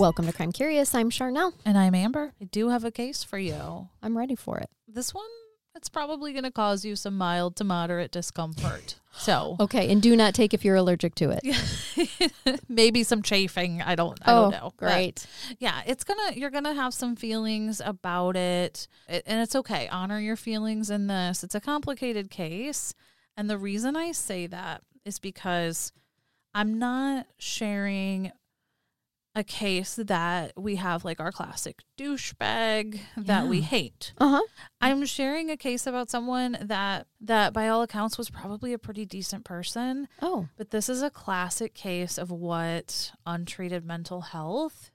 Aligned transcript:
Welcome 0.00 0.24
to 0.24 0.32
Crime 0.32 0.50
Curious. 0.50 0.94
I'm 0.94 1.10
Charnel. 1.10 1.52
And 1.62 1.76
I'm 1.76 1.94
Amber. 1.94 2.32
I 2.40 2.44
do 2.44 2.70
have 2.70 2.84
a 2.84 2.90
case 2.90 3.22
for 3.22 3.38
you. 3.38 3.90
I'm 4.02 4.16
ready 4.16 4.34
for 4.34 4.56
it. 4.56 4.70
This 4.88 5.12
one, 5.12 5.28
it's 5.74 5.90
probably 5.90 6.32
going 6.32 6.44
to 6.44 6.50
cause 6.50 6.86
you 6.86 6.96
some 6.96 7.18
mild 7.18 7.54
to 7.56 7.64
moderate 7.64 8.10
discomfort. 8.10 8.98
So, 9.12 9.58
Okay, 9.60 9.92
and 9.92 10.00
do 10.00 10.16
not 10.16 10.32
take 10.34 10.54
if 10.54 10.64
you're 10.64 10.76
allergic 10.76 11.14
to 11.16 11.38
it. 11.38 12.32
maybe 12.70 13.02
some 13.02 13.20
chafing. 13.20 13.82
I 13.82 13.94
don't. 13.94 14.18
I 14.22 14.32
don't 14.32 14.46
oh, 14.46 14.48
know. 14.48 14.72
But, 14.78 14.86
Oh, 14.86 14.94
Great. 14.94 15.26
yeah, 15.58 15.82
it's 15.86 16.04
gonna. 16.04 16.32
You're 16.34 16.48
gonna 16.48 16.72
have 16.72 16.94
some 16.94 17.14
feelings 17.14 17.82
about 17.84 18.36
it, 18.36 18.88
it, 19.06 19.24
and 19.26 19.42
it's 19.42 19.54
okay. 19.54 19.86
Honor 19.88 20.18
your 20.18 20.36
feelings 20.36 20.88
in 20.88 21.08
this. 21.08 21.44
It's 21.44 21.54
a 21.54 21.60
complicated 21.60 22.30
case, 22.30 22.94
and 23.36 23.50
the 23.50 23.58
reason 23.58 23.96
I 23.96 24.12
say 24.12 24.46
that 24.46 24.80
is 25.04 25.18
because 25.18 25.92
I'm 26.54 26.78
not 26.78 27.26
sharing 27.38 28.32
a 29.34 29.44
case 29.44 29.94
that 29.94 30.52
we 30.56 30.76
have 30.76 31.04
like 31.04 31.20
our 31.20 31.30
classic 31.30 31.80
douchebag 31.96 33.00
that 33.16 33.46
we 33.46 33.60
hate. 33.60 34.12
Uh 34.18 34.28
huh. 34.40 34.42
I'm 34.80 35.06
sharing 35.06 35.50
a 35.50 35.56
case 35.56 35.86
about 35.86 36.10
someone 36.10 36.58
that 36.60 37.06
that 37.20 37.52
by 37.52 37.68
all 37.68 37.82
accounts 37.82 38.18
was 38.18 38.28
probably 38.28 38.72
a 38.72 38.78
pretty 38.78 39.06
decent 39.06 39.44
person, 39.44 40.08
Oh. 40.20 40.48
but 40.56 40.70
this 40.70 40.88
is 40.88 41.00
a 41.02 41.10
classic 41.10 41.74
case 41.74 42.18
of 42.18 42.30
what 42.30 43.12
untreated 43.24 43.84
mental 43.84 44.20
health 44.22 44.90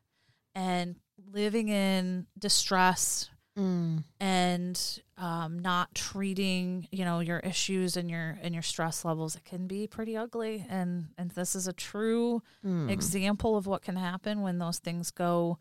and 0.54 0.98
living 1.32 1.70
in 1.70 2.28
distress 2.38 3.30
Mm. 3.58 4.04
and 4.20 5.02
um, 5.18 5.60
not 5.60 5.96
treating 5.96 6.88
you 6.92 7.06
know 7.06 7.22
your 7.22 7.40
issues 7.40 7.96
and 7.96 8.10
your 8.10 8.38
and 8.42 8.54
your 8.54 8.62
stress 8.62 9.06
levels 9.06 9.36
it 9.38 9.46
can 9.46 9.66
be 9.66 9.88
pretty 9.88 10.18
ugly 10.18 10.66
and 10.70 11.06
and 11.18 11.32
this 11.32 11.56
is 11.56 11.66
a 11.68 11.72
true 11.74 12.42
Mm. 12.66 12.90
example 12.90 13.56
of 13.56 13.66
what 13.66 13.82
can 13.82 13.96
happen 13.96 14.42
when 14.42 14.58
those 14.60 14.80
things 14.80 15.10
go 15.12 15.58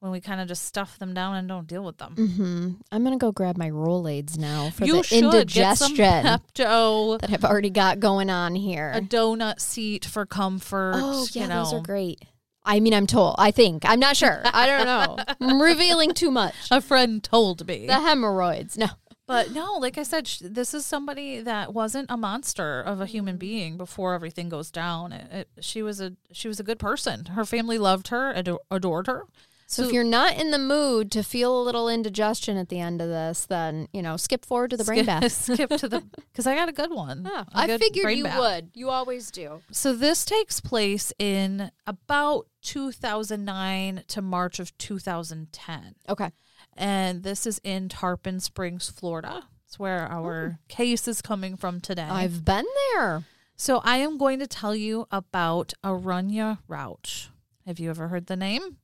when 0.00 0.12
we 0.12 0.20
kind 0.20 0.40
of 0.42 0.46
just 0.46 0.64
stuff 0.66 0.98
them 0.98 1.14
down 1.14 1.36
and 1.36 1.48
don't 1.48 1.66
deal 1.66 1.82
with 1.84 1.96
them 1.96 2.14
hmm 2.16 2.70
I'm 2.92 3.02
gonna 3.02 3.16
go 3.16 3.32
grab 3.32 3.56
my 3.56 3.70
Rolaids 3.70 4.36
now 4.36 4.68
for 4.68 4.84
you 4.84 4.96
the 4.96 5.02
should 5.04 5.24
indigestion 5.34 5.96
Pepto, 5.96 7.18
that 7.20 7.30
I've 7.32 7.44
already 7.44 7.70
got 7.70 7.98
going 7.98 8.28
on 8.30 8.54
here. 8.56 8.92
a 8.94 9.00
donut 9.00 9.58
seat 9.58 10.04
for 10.04 10.26
comfort. 10.26 10.92
oh 10.96 11.26
yeah, 11.32 11.42
you 11.44 11.48
know. 11.48 11.64
those 11.64 11.72
are 11.72 11.80
great. 11.82 12.22
I 12.68 12.80
mean, 12.80 12.92
I'm 12.92 13.06
told. 13.06 13.34
I 13.38 13.50
think. 13.50 13.84
I'm 13.86 13.98
not 13.98 14.14
sure. 14.14 14.42
I 14.44 14.66
don't 14.66 14.84
know. 14.84 15.16
I'm 15.40 15.60
revealing 15.60 16.12
too 16.12 16.30
much. 16.30 16.54
A 16.70 16.82
friend 16.82 17.24
told 17.24 17.66
me, 17.66 17.86
The 17.86 17.98
hemorrhoids. 18.00 18.76
No. 18.76 18.88
but 19.26 19.52
no, 19.52 19.78
like 19.78 19.96
I 19.96 20.02
said, 20.02 20.28
sh- 20.28 20.42
this 20.42 20.74
is 20.74 20.84
somebody 20.84 21.40
that 21.40 21.72
wasn't 21.72 22.10
a 22.10 22.18
monster 22.18 22.82
of 22.82 23.00
a 23.00 23.06
human 23.06 23.34
mm-hmm. 23.34 23.38
being 23.38 23.76
before 23.78 24.12
everything 24.12 24.50
goes 24.50 24.70
down. 24.70 25.12
It, 25.12 25.32
it, 25.32 25.48
she 25.64 25.80
was 25.82 25.98
a 25.98 26.12
she 26.30 26.46
was 26.46 26.60
a 26.60 26.62
good 26.62 26.78
person. 26.78 27.24
Her 27.24 27.46
family 27.46 27.78
loved 27.78 28.08
her, 28.08 28.32
ado- 28.32 28.60
adored 28.70 29.06
her. 29.06 29.24
So, 29.70 29.82
if 29.82 29.92
you're 29.92 30.02
not 30.02 30.40
in 30.40 30.50
the 30.50 30.58
mood 30.58 31.12
to 31.12 31.22
feel 31.22 31.60
a 31.60 31.62
little 31.62 31.90
indigestion 31.90 32.56
at 32.56 32.70
the 32.70 32.80
end 32.80 33.02
of 33.02 33.10
this, 33.10 33.44
then 33.44 33.86
you 33.92 34.00
know, 34.00 34.16
skip 34.16 34.46
forward 34.46 34.70
to 34.70 34.78
the 34.78 34.84
brain 34.84 35.04
skip, 35.04 35.20
bath. 35.20 35.32
skip 35.52 35.70
to 35.70 35.88
the 35.88 36.00
because 36.32 36.46
I 36.46 36.54
got 36.54 36.70
a 36.70 36.72
good 36.72 36.90
one. 36.90 37.26
A 37.26 37.44
I 37.52 37.66
good 37.66 37.78
figured 37.78 38.16
you 38.16 38.24
bath. 38.24 38.38
would. 38.38 38.70
You 38.72 38.88
always 38.88 39.30
do. 39.30 39.60
So 39.70 39.94
this 39.94 40.24
takes 40.24 40.58
place 40.58 41.12
in 41.18 41.70
about 41.86 42.46
2009 42.62 44.04
to 44.08 44.22
March 44.22 44.58
of 44.58 44.76
2010. 44.78 45.94
Okay. 46.08 46.30
and 46.74 47.22
this 47.22 47.46
is 47.46 47.60
in 47.62 47.90
Tarpon 47.90 48.40
Springs, 48.40 48.88
Florida. 48.88 49.42
It's 49.66 49.78
where 49.78 50.06
our 50.10 50.56
oh. 50.58 50.64
case 50.68 51.06
is 51.06 51.20
coming 51.20 51.58
from 51.58 51.82
today. 51.82 52.08
I've 52.08 52.42
been 52.42 52.64
there. 52.94 53.24
so 53.54 53.82
I 53.84 53.98
am 53.98 54.16
going 54.16 54.38
to 54.38 54.46
tell 54.46 54.74
you 54.74 55.06
about 55.10 55.74
Arunya 55.84 56.60
Rouch. 56.66 57.28
Have 57.66 57.78
you 57.78 57.90
ever 57.90 58.08
heard 58.08 58.28
the 58.28 58.36
name? 58.36 58.78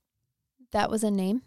That 0.74 0.90
was 0.90 1.02
a 1.02 1.10
name. 1.10 1.42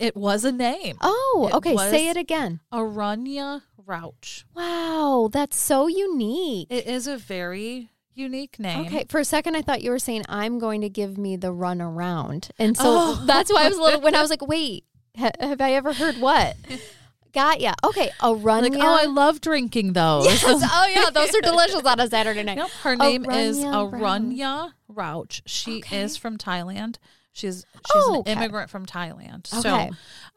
It 0.00 0.16
was 0.16 0.44
a 0.44 0.50
name. 0.52 0.96
Oh, 1.02 1.48
It 1.52 1.56
okay. 1.56 1.76
Say 1.76 2.08
it 2.08 2.16
again. 2.16 2.60
Arunya 2.72 3.62
Rouch. 3.86 4.46
Wow, 4.56 5.28
that's 5.30 5.56
so 5.58 5.86
unique. 5.86 6.68
It 6.70 6.86
is 6.86 7.06
a 7.06 7.16
very 7.18 7.90
unique 8.14 8.58
name. 8.58 8.86
Okay, 8.86 9.04
for 9.08 9.20
a 9.20 9.24
second 9.24 9.56
I 9.56 9.62
thought 9.62 9.82
you 9.82 9.90
were 9.90 9.98
saying 9.98 10.24
I'm 10.28 10.58
going 10.58 10.80
to 10.80 10.88
give 10.88 11.18
me 11.18 11.36
the 11.36 11.52
run 11.52 11.80
around, 11.82 12.48
and 12.58 12.76
so 12.76 12.84
Oh. 12.86 13.22
that's 13.26 13.52
why 13.52 13.64
I 13.64 13.68
was 13.68 13.78
a 13.78 13.82
little. 13.82 14.00
When 14.00 14.14
I 14.14 14.22
was 14.22 14.30
like, 14.30 14.46
"Wait, 14.46 14.84
ha- 15.18 15.30
have 15.38 15.60
I 15.60 15.72
ever 15.74 15.92
heard 15.92 16.16
what?" 16.18 16.56
Got 17.32 17.60
ya. 17.60 17.74
Okay, 17.84 18.10
a 18.20 18.34
run. 18.34 18.64
Like, 18.64 18.72
oh, 18.74 18.80
I 19.02 19.04
love 19.04 19.40
drinking 19.40 19.92
those. 19.92 20.24
yes. 20.24 20.42
Oh 20.46 20.86
yeah, 20.92 21.10
those 21.14 21.32
are 21.34 21.40
delicious 21.42 21.84
on 21.84 22.00
a 22.00 22.08
Saturday 22.08 22.42
night. 22.42 22.56
Yep, 22.56 22.70
her 22.82 22.96
name 22.96 23.30
is 23.30 23.58
Arunya 23.58 23.92
Arunya 23.92 24.72
Rouch. 24.88 25.42
She 25.46 25.78
Okay. 25.78 26.00
is 26.02 26.16
from 26.16 26.38
Thailand. 26.38 26.96
She's 27.40 27.64
she's 27.74 28.02
Oh, 28.06 28.22
an 28.26 28.32
immigrant 28.38 28.70
from 28.70 28.86
Thailand. 28.86 29.52
Okay. 29.52 29.60
So, 29.90 29.90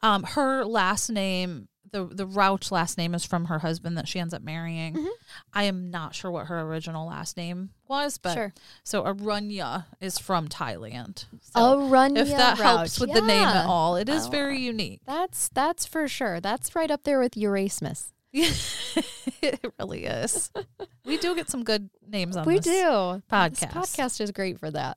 um, 0.06 0.22
her 0.24 0.64
last 0.64 1.10
name, 1.10 1.68
the 1.92 2.04
the 2.06 2.26
Rouch 2.26 2.72
last 2.72 2.98
name, 2.98 3.14
is 3.14 3.24
from 3.24 3.44
her 3.46 3.60
husband 3.60 3.96
that 3.98 4.08
she 4.08 4.18
ends 4.18 4.34
up 4.34 4.42
marrying. 4.42 4.94
Mhm. 4.94 5.06
I 5.52 5.64
am 5.64 5.90
not 5.90 6.14
sure 6.14 6.30
what 6.30 6.46
her 6.46 6.60
original 6.62 7.06
last 7.06 7.36
name 7.36 7.70
was, 7.86 8.18
but 8.18 8.34
Sure. 8.34 8.52
so 8.82 9.04
Arunya 9.04 9.84
is 10.00 10.18
from 10.18 10.48
Thailand. 10.48 11.26
So 11.54 11.86
run. 11.88 12.16
if 12.16 12.28
that 12.28 12.58
helps 12.58 12.98
with 12.98 13.12
the 13.12 13.20
name 13.20 13.46
at 13.46 13.66
all, 13.66 13.94
it 13.96 14.08
is 14.08 14.26
Oh. 14.26 14.30
very 14.30 14.58
unique. 14.60 15.00
That's 15.06 15.48
that's 15.50 15.86
for 15.86 16.08
sure. 16.08 16.40
That's 16.40 16.74
right 16.74 16.90
up 16.90 17.04
there 17.04 17.20
with 17.20 17.36
Erasmus. 17.36 18.12
it 18.32 19.60
really 19.78 20.04
is. 20.06 20.50
We 21.06 21.18
do 21.18 21.34
get 21.36 21.50
some 21.50 21.64
good 21.64 21.90
names 22.08 22.34
on 22.34 22.46
we 22.46 22.54
this 22.56 22.64
do. 22.64 22.82
podcast. 23.30 23.50
This 23.60 23.64
podcast 23.96 24.20
is 24.22 24.30
great 24.30 24.58
for 24.58 24.70
that. 24.70 24.96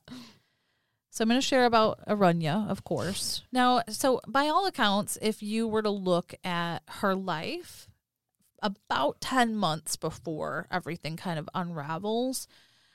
So 1.18 1.24
I'm 1.24 1.28
going 1.30 1.40
to 1.40 1.44
share 1.44 1.64
about 1.64 1.98
Arunya, 2.06 2.70
of 2.70 2.84
course. 2.84 3.42
Now, 3.50 3.82
so 3.88 4.20
by 4.28 4.46
all 4.46 4.66
accounts, 4.66 5.18
if 5.20 5.42
you 5.42 5.66
were 5.66 5.82
to 5.82 5.90
look 5.90 6.32
at 6.44 6.84
her 6.86 7.16
life 7.16 7.88
about 8.62 9.20
10 9.20 9.56
months 9.56 9.96
before 9.96 10.68
everything 10.70 11.16
kind 11.16 11.40
of 11.40 11.48
unravels, 11.56 12.46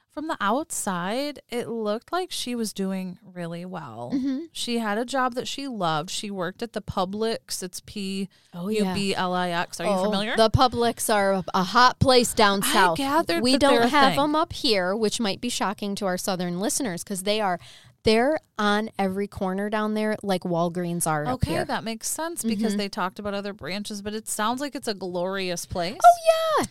from 0.09 0.29
the 0.29 0.38
outside, 0.39 1.41
it 1.50 1.67
looked 1.67 2.13
like 2.13 2.31
she 2.31 2.56
was 2.56 2.72
doing 2.72 3.17
really 3.25 3.66
well. 3.66 4.11
Mm-hmm. 4.13 4.40
She 4.53 4.78
had 4.78 4.97
a 4.97 5.03
job 5.03 5.34
that 5.34 5.47
she 5.47 5.67
loved. 5.67 6.09
She 6.09 6.31
worked 6.31 6.63
at 6.63 6.72
the 6.72 6.81
Publix. 6.81 7.61
It's 7.61 7.81
P 7.85 8.29
Oh 8.53 8.69
U 8.69 8.85
B 8.94 9.13
L 9.13 9.34
I 9.34 9.50
X. 9.50 9.81
Are 9.81 9.84
you 9.85 9.90
Oh, 9.90 10.03
familiar? 10.05 10.38
The 10.38 10.50
Publix 10.50 11.13
are 11.13 11.44
a- 11.53 11.63
hot 11.63 12.00
place 12.00 12.34
down 12.34 12.63
I 12.63 12.72
south. 12.72 12.97
gathered 13.00 13.44
we 13.44 13.57
don't 13.57 13.90
have 13.90 14.11
thing. 14.13 14.17
them 14.17 14.35
up 14.35 14.53
here, 14.53 14.95
which 14.95 15.19
might 15.19 15.41
be 15.41 15.50
shocking 15.50 15.94
to 15.95 16.05
our 16.05 16.17
southern 16.17 16.61
listeners 16.61 17.03
because 17.03 17.23
they 17.23 17.41
are 17.41 17.59
they're 18.03 18.38
on 18.58 18.90
every 19.00 19.28
corner 19.28 19.69
down 19.69 19.94
there, 19.94 20.16
like 20.24 20.41
Walgreens 20.44 21.08
are 21.08 21.25
okay, 21.28 21.64
that 21.64 21.84
makes 21.84 22.08
sense 22.09 22.44
because 22.44 22.74
Mhm. 22.75 22.78
they 22.78 22.90
talked 22.90 23.19
about 23.19 23.34
other 23.34 23.53
branches, 23.53 24.02
but 24.02 24.14
it 24.14 24.28
sounds 24.28 24.62
like 24.62 24.75
it's 24.75 24.88
a 24.88 24.94
glorious 24.94 25.66
place. 25.66 25.97
Oh 26.03 26.59
yeah, 26.59 26.66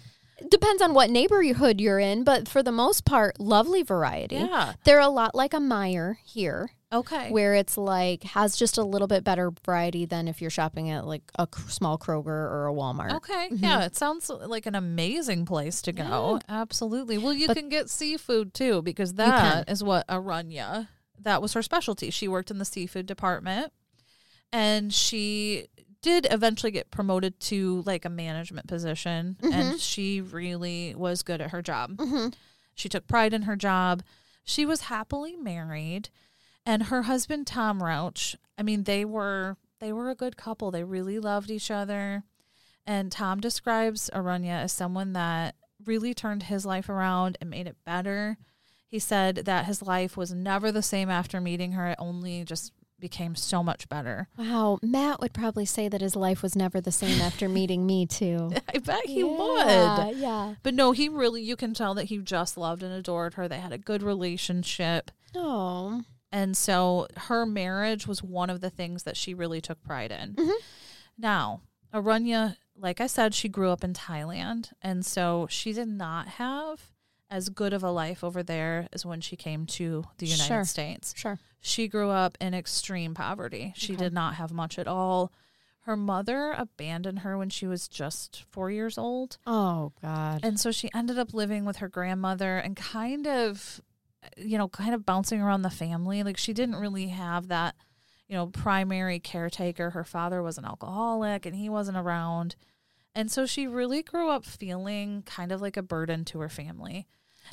depends 0.48 0.82
on 0.82 0.94
what 0.94 1.10
neighborhood 1.10 1.80
you're 1.80 1.98
in, 2.00 2.24
but 2.24 2.48
for 2.48 2.62
the 2.62 2.72
most 2.72 3.04
part, 3.04 3.38
lovely 3.40 3.82
variety. 3.82 4.36
yeah. 4.36 4.74
They're 4.84 5.00
a 5.00 5.08
lot 5.08 5.34
like 5.34 5.54
a 5.54 5.58
Meijer 5.58 6.16
here, 6.24 6.70
Okay. 6.92 7.30
where 7.30 7.54
it's 7.54 7.78
like 7.78 8.22
has 8.24 8.56
just 8.56 8.76
a 8.76 8.82
little 8.84 9.08
bit 9.08 9.24
better 9.24 9.52
variety 9.64 10.04
than 10.04 10.28
if 10.28 10.40
you're 10.42 10.50
shopping 10.50 10.90
at 10.90 11.06
like 11.06 11.22
a 11.38 11.48
small 11.68 11.96
Kroger 11.96 12.26
or 12.26 12.66
a 12.68 12.72
Walmart. 12.74 13.14
Okay. 13.16 13.48
Yeah, 13.52 13.84
it 13.84 13.96
sounds 13.96 14.28
like 14.28 14.66
an 14.66 14.74
amazing 14.74 15.46
place 15.46 15.80
to 15.82 15.92
go. 15.92 16.40
Absolutely. 16.48 17.16
Well, 17.18 17.32
you 17.32 17.46
But- 17.46 17.56
can 17.56 17.68
get 17.70 17.88
seafood 17.88 18.52
too 18.52 18.82
because 18.82 19.14
that 19.14 19.68
is 19.70 19.82
what 19.82 20.06
Arunya, 20.08 20.88
that 21.22 21.42
was 21.42 21.52
her 21.54 21.62
specialty. 21.62 22.10
She 22.10 22.28
worked 22.28 22.50
in 22.50 22.58
the 22.58 22.64
seafood 22.64 23.06
department 23.06 23.72
and 24.52 24.92
she 24.92 25.66
did 26.02 26.26
eventually 26.30 26.72
get 26.72 26.90
promoted 26.90 27.38
to 27.40 27.82
like 27.86 28.04
a 28.04 28.08
management 28.10 28.66
position 28.66 29.36
and 29.42 29.80
she 29.80 30.20
really 30.20 30.94
was 30.94 31.22
good 31.22 31.40
at 31.40 31.50
her 31.50 31.62
job. 31.62 31.98
hmm 32.00 32.28
She 32.74 32.88
took 32.88 33.06
pride 33.06 33.32
in 33.34 33.42
her 33.42 33.56
job. 33.56 34.02
She 34.44 34.66
was 34.66 34.82
happily 34.82 35.36
married, 35.36 36.08
and 36.66 36.84
her 36.84 37.02
husband 37.02 37.46
Tom 37.46 37.82
Rouch. 37.82 38.34
I 38.58 38.62
mean, 38.64 38.84
they 38.84 39.04
were 39.04 39.56
they 39.78 39.92
were 39.92 40.10
a 40.10 40.14
good 40.16 40.36
couple. 40.36 40.70
They 40.70 40.82
really 40.84 41.18
loved 41.20 41.50
each 41.50 41.70
other. 41.70 42.24
And 42.84 43.12
Tom 43.12 43.38
describes 43.40 44.10
Arunya 44.12 44.62
as 44.62 44.72
someone 44.72 45.12
that 45.12 45.54
really 45.84 46.14
turned 46.14 46.44
his 46.44 46.66
life 46.66 46.88
around 46.88 47.38
and 47.40 47.48
made 47.50 47.68
it 47.68 47.76
better. 47.84 48.38
He 48.92 48.98
said 48.98 49.36
that 49.46 49.64
his 49.64 49.80
life 49.80 50.16
was 50.18 50.32
never 50.34 50.70
the 50.70 50.82
same 50.82 51.08
after 51.08 51.40
meeting 51.40 51.72
her. 51.72 51.88
It 51.88 51.96
only 51.98 52.44
just 52.44 52.72
became 53.00 53.34
so 53.34 53.62
much 53.62 53.88
better. 53.88 54.28
Wow, 54.36 54.78
Matt 54.82 55.18
would 55.18 55.32
probably 55.32 55.64
say 55.64 55.88
that 55.88 56.02
his 56.02 56.14
life 56.14 56.42
was 56.42 56.54
never 56.54 56.78
the 56.78 56.92
same 56.92 57.20
after 57.22 57.48
meeting 57.60 57.86
me 57.86 58.04
too. 58.06 58.52
I 58.72 58.78
bet 58.78 59.06
he 59.06 59.20
Yeah, 59.20 60.04
would. 60.06 60.16
Yeah. 60.18 60.54
But 60.62 60.74
no, 60.74 60.92
he 60.92 61.08
really, 61.08 61.40
you 61.42 61.56
can 61.56 61.72
tell 61.72 61.94
that 61.94 62.04
he 62.04 62.18
just 62.18 62.58
loved 62.58 62.82
and 62.82 62.92
adored 62.92 63.34
her. 63.34 63.48
They 63.48 63.58
had 63.60 63.72
a 63.72 63.78
good 63.78 64.02
relationship. 64.02 65.10
Oh. 65.34 66.02
And 66.30 66.54
so 66.54 67.08
her 67.16 67.46
marriage 67.46 68.06
was 68.06 68.22
one 68.22 68.50
of 68.50 68.60
the 68.60 68.70
things 68.70 69.04
that 69.04 69.16
she 69.16 69.32
really 69.32 69.62
took 69.62 69.82
pride 69.82 70.12
in. 70.12 70.34
Mhm. 70.34 70.52
Now, 71.18 71.62
Arunya, 71.94 72.56
like 72.76 73.00
I 73.00 73.06
said, 73.06 73.34
she 73.34 73.48
grew 73.48 73.70
up 73.70 73.82
in 73.82 73.94
Thailand. 73.94 74.70
And 74.82 75.04
so 75.04 75.46
she 75.50 75.72
did 75.72 75.88
not 75.88 76.28
have 76.28 76.91
as 77.32 77.48
good 77.48 77.72
of 77.72 77.82
a 77.82 77.90
life 77.90 78.22
over 78.22 78.42
there 78.42 78.86
as 78.92 79.06
when 79.06 79.20
she 79.20 79.34
came 79.36 79.64
to 79.66 80.04
the 80.18 80.26
United 80.26 80.46
Sure. 80.46 80.64
States. 80.64 81.14
Sure. 81.16 81.38
She 81.60 81.88
grew 81.88 82.10
up 82.10 82.36
in 82.40 82.52
extreme 82.54 83.14
poverty. 83.14 83.72
She 83.74 83.94
Okay. 83.94 84.04
did 84.04 84.12
not 84.12 84.34
have 84.34 84.52
much 84.52 84.78
at 84.78 84.86
all. 84.86 85.32
Her 85.80 85.96
mother 85.96 86.52
abandoned 86.52 87.20
her 87.20 87.38
when 87.38 87.48
she 87.48 87.66
was 87.66 87.88
just 87.88 88.44
four 88.50 88.70
years 88.70 88.98
old. 88.98 89.38
Oh 89.46 89.92
God. 90.02 90.40
And 90.44 90.60
so 90.60 90.70
she 90.70 90.90
ended 90.94 91.18
up 91.18 91.32
living 91.32 91.64
with 91.64 91.78
her 91.78 91.88
grandmother 91.88 92.58
and 92.58 92.76
kind 92.76 93.26
of, 93.26 93.80
you 94.36 94.58
know, 94.58 94.68
kind 94.68 94.94
of 94.94 95.06
bouncing 95.06 95.40
around 95.40 95.62
the 95.62 95.70
family. 95.70 96.22
Like 96.22 96.36
she 96.36 96.52
didn't 96.52 96.76
really 96.76 97.08
have 97.08 97.48
that, 97.48 97.74
you 98.28 98.36
know, 98.36 98.46
primary 98.48 99.18
caretaker. 99.18 99.90
Her 99.90 100.04
father 100.04 100.42
was 100.42 100.58
an 100.58 100.64
alcoholic 100.66 101.46
and 101.46 101.56
he 101.56 101.68
wasn't 101.68 101.96
around. 101.96 102.54
And 103.14 103.30
so 103.30 103.44
she 103.46 103.66
really 103.66 104.02
grew 104.02 104.28
up 104.30 104.44
feeling 104.44 105.22
kind 105.26 105.50
of 105.52 105.60
like 105.60 105.76
a 105.76 105.82
burden 105.82 106.24
to 106.26 106.38
her 106.40 106.48
family. 106.48 107.06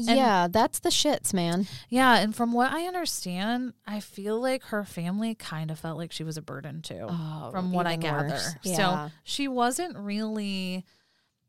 Yeah, 0.08 0.48
that's 0.50 0.80
the 0.80 0.90
shits, 0.90 1.34
man. 1.34 1.68
Yeah. 1.90 2.18
And 2.18 2.36
from 2.36 2.54
what 2.54 2.72
I 2.72 2.86
understand, 2.86 3.74
I 3.86 4.00
feel 4.00 4.40
like 4.40 4.64
her 4.66 4.84
family 4.84 5.36
kind 5.36 5.72
of 5.72 5.80
felt 5.80 5.98
like 5.98 6.12
she 6.12 6.24
was 6.24 6.38
a 6.38 6.42
burden 6.42 6.82
too 6.82 7.08
Oh, 7.10 7.50
from 7.52 7.72
what 7.72 7.88
I 7.88 7.96
gather. 7.96 8.30
worse. 8.30 8.56
So 8.64 9.12
she 9.24 9.48
wasn't 9.48 9.98
really 9.98 10.86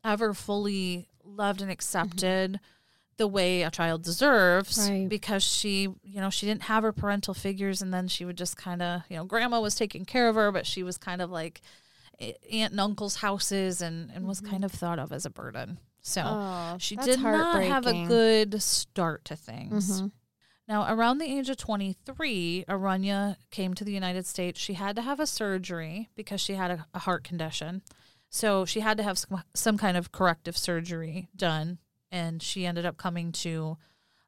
ever 0.03 0.33
fully 0.33 1.07
loved 1.23 1.61
and 1.61 1.71
accepted 1.71 2.59
the 3.17 3.27
way 3.27 3.61
a 3.61 3.69
child 3.69 4.03
deserves 4.03 4.89
Right. 4.89 5.07
because 5.07 5.43
she, 5.43 5.81
you 6.03 6.19
know, 6.19 6.29
she 6.31 6.47
didn't 6.47 6.63
have 6.63 6.83
her 6.83 6.91
parental 6.91 7.33
figures 7.33 7.81
and 7.81 7.93
then 7.93 8.07
she 8.07 8.25
would 8.25 8.37
just 8.37 8.57
kind 8.57 8.81
of, 8.81 9.03
you 9.09 9.15
know, 9.15 9.25
grandma 9.25 9.59
was 9.59 9.75
taking 9.75 10.05
care 10.05 10.27
of 10.27 10.35
her, 10.35 10.51
but 10.51 10.65
she 10.65 10.81
was 10.81 10.97
kind 10.97 11.21
of 11.21 11.29
like 11.29 11.61
aunt 12.51 12.71
and 12.71 12.79
uncle's 12.79 13.17
houses 13.17 13.81
and, 13.81 14.11
and 14.11 14.27
was 14.27 14.41
mm-hmm. 14.41 14.51
kind 14.51 14.65
of 14.65 14.71
thought 14.71 14.99
of 14.99 15.11
as 15.11 15.25
a 15.25 15.29
burden. 15.29 15.77
So 16.01 16.21
Oh, 16.25 16.77
she 16.79 16.95
did 17.05 17.19
not 17.21 17.53
have 17.69 17.85
a 17.85 17.91
good 18.07 18.61
start 18.61 19.23
to 19.25 19.35
things. 19.35 20.01
Mhm. 20.01 20.11
Now, 20.67 20.93
around 20.93 21.17
the 21.17 21.25
age 21.25 21.49
of 21.49 21.57
23, 21.57 22.65
Arunya 22.67 23.35
came 23.49 23.73
to 23.73 23.83
the 23.83 23.91
United 23.91 24.25
States. 24.25 24.59
She 24.59 24.73
had 24.75 24.95
to 24.95 25.01
have 25.01 25.19
a 25.19 25.27
surgery 25.27 26.09
because 26.15 26.39
she 26.41 26.53
had 26.53 26.71
a, 26.71 26.85
a 26.93 26.99
heart 26.99 27.23
condition. 27.23 27.81
So 28.29 28.63
she 28.65 28.79
had 28.79 28.95
to 28.97 29.03
have 29.03 29.17
some, 29.17 29.43
some 29.53 29.77
kind 29.77 29.97
of 29.97 30.11
corrective 30.11 30.57
surgery 30.57 31.27
done. 31.35 31.79
And 32.09 32.41
she 32.41 32.65
ended 32.65 32.85
up 32.85 32.97
coming 32.97 33.31
to 33.33 33.77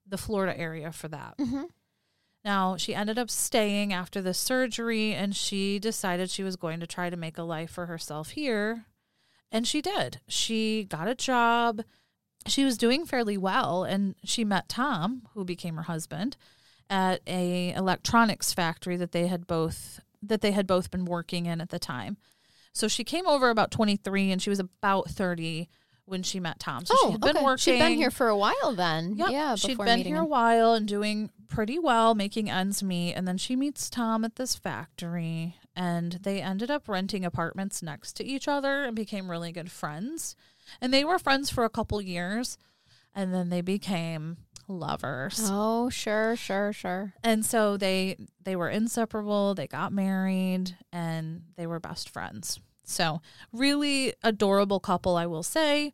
the 0.06 0.18
Florida 0.18 0.58
area 0.60 0.92
for 0.92 1.08
that. 1.08 1.38
Mhm. 1.38 1.70
Now, 2.44 2.76
she 2.76 2.94
ended 2.94 3.18
up 3.18 3.30
staying 3.30 3.94
after 3.94 4.22
the 4.22 4.34
surgery 4.34 5.14
and 5.14 5.34
she 5.34 5.80
decided 5.80 6.30
she 6.30 6.44
was 6.44 6.58
going 6.58 6.82
to 6.82 6.88
try 6.88 7.10
to 7.10 7.16
make 7.16 7.38
a 7.38 7.44
life 7.44 7.72
for 7.72 7.86
herself 7.86 8.32
here. 8.32 8.86
And 9.54 9.68
she 9.68 9.82
did. 9.82 10.20
She 10.28 10.84
got 10.84 11.08
a 11.08 11.16
job. 11.16 11.84
She 12.48 12.66
was 12.66 12.78
doing 12.78 13.06
fairly 13.06 13.38
well 13.38 13.86
and 13.86 14.16
she 14.26 14.44
met 14.44 14.68
Tom, 14.68 15.22
who 15.34 15.46
became 15.46 15.76
her 15.76 15.84
husband, 15.84 16.36
at 16.90 17.22
a 17.26 17.72
electronics 17.74 18.52
factory 18.52 18.98
that 18.98 19.14
they 19.14 19.28
had 19.28 19.48
both 19.48 20.02
that 20.22 20.42
they 20.42 20.52
had 20.52 20.66
both 20.66 20.90
been 20.90 21.06
working 21.06 21.46
in 21.46 21.62
at 21.62 21.70
the 21.70 21.80
time. 21.80 22.18
So 22.74 22.88
she 22.88 23.04
came 23.04 23.28
over 23.28 23.50
about 23.50 23.72
23 23.72 24.32
and 24.32 24.42
she 24.42 24.50
was 24.50 24.60
about 24.60 25.10
30 25.10 25.70
when 26.06 26.24
she 26.24 26.40
met 26.40 26.60
Tom. 26.60 26.86
So 26.86 26.94
oh, 26.98 27.08
she 27.08 27.12
had 27.14 27.22
been 27.22 27.38
okay. 27.38 27.46
working 27.46 27.74
She'd 27.74 27.80
been 27.80 27.94
here 27.94 28.12
for 28.12 28.28
a 28.28 28.38
while 28.38 28.74
then. 28.74 29.16
Yep. 29.16 29.30
Yeah, 29.32 29.56
she'd 29.56 29.78
been 29.78 30.00
here 30.00 30.20
a 30.20 30.26
while 30.26 30.74
and 30.74 30.88
doing 30.88 31.30
pretty 31.48 31.80
well, 31.80 32.16
making 32.16 32.50
ends 32.50 32.84
meet. 32.84 33.14
And 33.14 33.28
then 33.28 33.38
she 33.38 33.56
meets 33.56 33.90
Tom 33.90 34.26
at 34.26 34.36
this 34.36 34.56
factory, 34.56 35.56
and 35.76 36.14
they 36.24 36.42
ended 36.42 36.70
up 36.70 36.88
renting 36.88 37.26
apartments 37.26 37.82
next 37.82 38.14
to 38.14 38.26
each 38.26 38.48
other 38.48 38.84
and 38.84 38.96
became 38.96 39.30
really 39.30 39.52
good 39.52 39.72
friends. 39.72 40.36
And 40.80 40.94
they 40.94 41.04
were 41.04 41.20
friends 41.20 41.50
for 41.50 41.66
a 41.66 41.70
couple 41.70 42.02
years, 42.02 42.58
and 43.14 43.34
then 43.34 43.50
they 43.50 43.62
became 43.62 44.38
lovers. 44.68 45.40
Oh, 45.52 45.90
sure, 45.90 46.36
sure, 46.36 46.74
sure. 46.74 47.14
And 47.24 47.46
so 47.46 47.78
they 47.78 48.18
they 48.42 48.56
were 48.56 48.70
inseparable. 48.70 49.56
They 49.56 49.68
got 49.68 49.92
married, 49.92 50.78
and 50.92 51.44
they 51.58 51.68
were 51.68 51.80
best 51.80 52.10
friends. 52.10 52.60
So 52.84 53.22
really 53.52 54.14
adorable 54.24 54.80
couple, 54.80 55.16
I 55.16 55.26
will 55.26 55.44
say. 55.44 55.94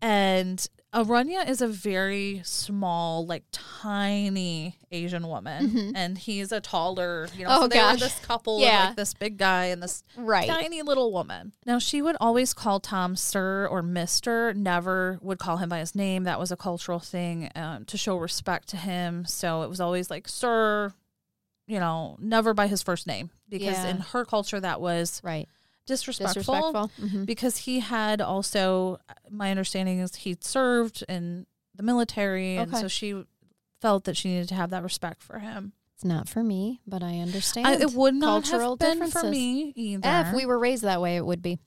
And 0.00 0.64
Arunya 1.04 1.48
is 1.48 1.60
a 1.62 1.68
very 1.68 2.40
small, 2.44 3.24
like 3.26 3.44
tiny 3.52 4.76
Asian 4.90 5.26
woman, 5.28 5.92
and 5.94 6.18
he's 6.18 6.50
a 6.52 6.60
taller. 6.60 7.28
You 7.36 7.44
know, 7.44 7.50
Oh, 7.52 7.60
so 7.62 7.68
they 7.68 7.76
gosh. 7.76 7.94
were 7.94 7.98
this 8.06 8.18
couple, 8.20 8.60
Yeah. 8.60 8.82
of 8.82 8.88
like 8.90 8.96
this 8.96 9.14
big 9.14 9.36
guy 9.38 9.66
and 9.66 9.82
this 9.82 10.02
Right. 10.16 10.48
tiny 10.48 10.82
little 10.82 11.12
woman. 11.12 11.52
Now, 11.64 11.78
she 11.78 12.02
would 12.02 12.16
always 12.20 12.52
call 12.54 12.80
Tom 12.80 13.16
Sir 13.16 13.66
or 13.70 13.82
Mister, 13.82 14.52
never 14.54 15.18
would 15.22 15.38
call 15.38 15.58
him 15.58 15.68
by 15.68 15.78
his 15.78 15.94
name. 15.94 16.24
That 16.24 16.38
was 16.40 16.50
a 16.50 16.56
cultural 16.56 16.98
thing 17.00 17.50
um, 17.54 17.84
to 17.86 17.96
show 17.96 18.16
respect 18.16 18.68
to 18.68 18.76
him. 18.76 19.24
So 19.26 19.62
it 19.62 19.68
was 19.68 19.80
always 19.80 20.10
like 20.10 20.28
Sir, 20.28 20.92
you 21.66 21.78
know, 21.78 22.16
never 22.20 22.54
by 22.54 22.66
his 22.66 22.82
first 22.82 23.06
name 23.06 23.30
because 23.48 23.84
Yeah. 23.84 23.88
in 23.88 24.00
her 24.00 24.24
culture 24.24 24.58
that 24.60 24.80
was 24.80 25.20
Right. 25.22 25.48
Disrespectful. 25.88 26.72
Disrespectful. 26.72 26.90
Mhm. 27.20 27.26
Because 27.26 27.58
he 27.58 27.80
had 27.80 28.20
also, 28.20 29.00
my 29.28 29.50
understanding 29.50 29.98
is 29.98 30.14
he'd 30.16 30.44
served 30.44 31.02
in 31.08 31.46
the 31.74 31.82
military. 31.82 32.56
And 32.56 32.76
so 32.76 32.86
she 32.88 33.24
felt 33.80 34.04
that 34.04 34.16
she 34.16 34.28
needed 34.28 34.48
to 34.50 34.54
have 34.54 34.70
that 34.70 34.82
respect 34.82 35.22
for 35.22 35.40
him. 35.40 35.72
It's 35.94 36.04
not 36.04 36.28
for 36.28 36.44
me, 36.44 36.80
but 36.86 37.02
I 37.02 37.18
understand. 37.18 37.66
I, 37.66 37.72
it 37.74 37.92
would 37.92 38.14
not 38.14 38.44
Cultural 38.44 38.76
have 38.80 38.98
been 38.98 39.10
for 39.10 39.24
me 39.24 39.72
either. 39.74 40.08
If 40.28 40.34
we 40.34 40.46
were 40.46 40.58
raised 40.58 40.84
that 40.84 41.00
way, 41.00 41.16
it 41.16 41.26
would 41.26 41.42
be. 41.42 41.58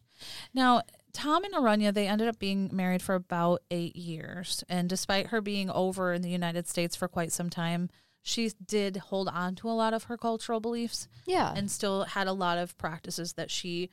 Now, 0.53 0.83
Tom 1.13 1.43
and 1.43 1.53
Arunya, 1.53 1.93
they 1.93 2.07
ended 2.07 2.29
up 2.29 2.39
being 2.39 2.69
married 2.71 3.01
for 3.01 3.15
about 3.15 3.61
eight 3.69 3.97
years. 3.97 4.63
And 4.69 4.87
despite 4.87 5.27
her 5.27 5.41
being 5.41 5.69
over 5.69 6.13
in 6.13 6.21
the 6.21 6.29
United 6.29 6.67
States 6.69 6.95
for 6.95 7.09
quite 7.09 7.33
some 7.33 7.49
time, 7.49 7.89
she 8.21 8.51
did 8.65 8.97
hold 8.97 9.27
on 9.27 9.55
to 9.55 9.69
a 9.69 9.71
lot 9.73 9.93
of 9.93 10.03
her 10.05 10.15
cultural 10.15 10.59
beliefs 10.59 11.07
Yeah. 11.25 11.51
and 11.55 11.69
still 11.71 12.03
had 12.03 12.27
a 12.27 12.33
lot 12.33 12.57
of 12.57 12.77
practices 12.77 13.33
that 13.33 13.49
she 13.51 13.89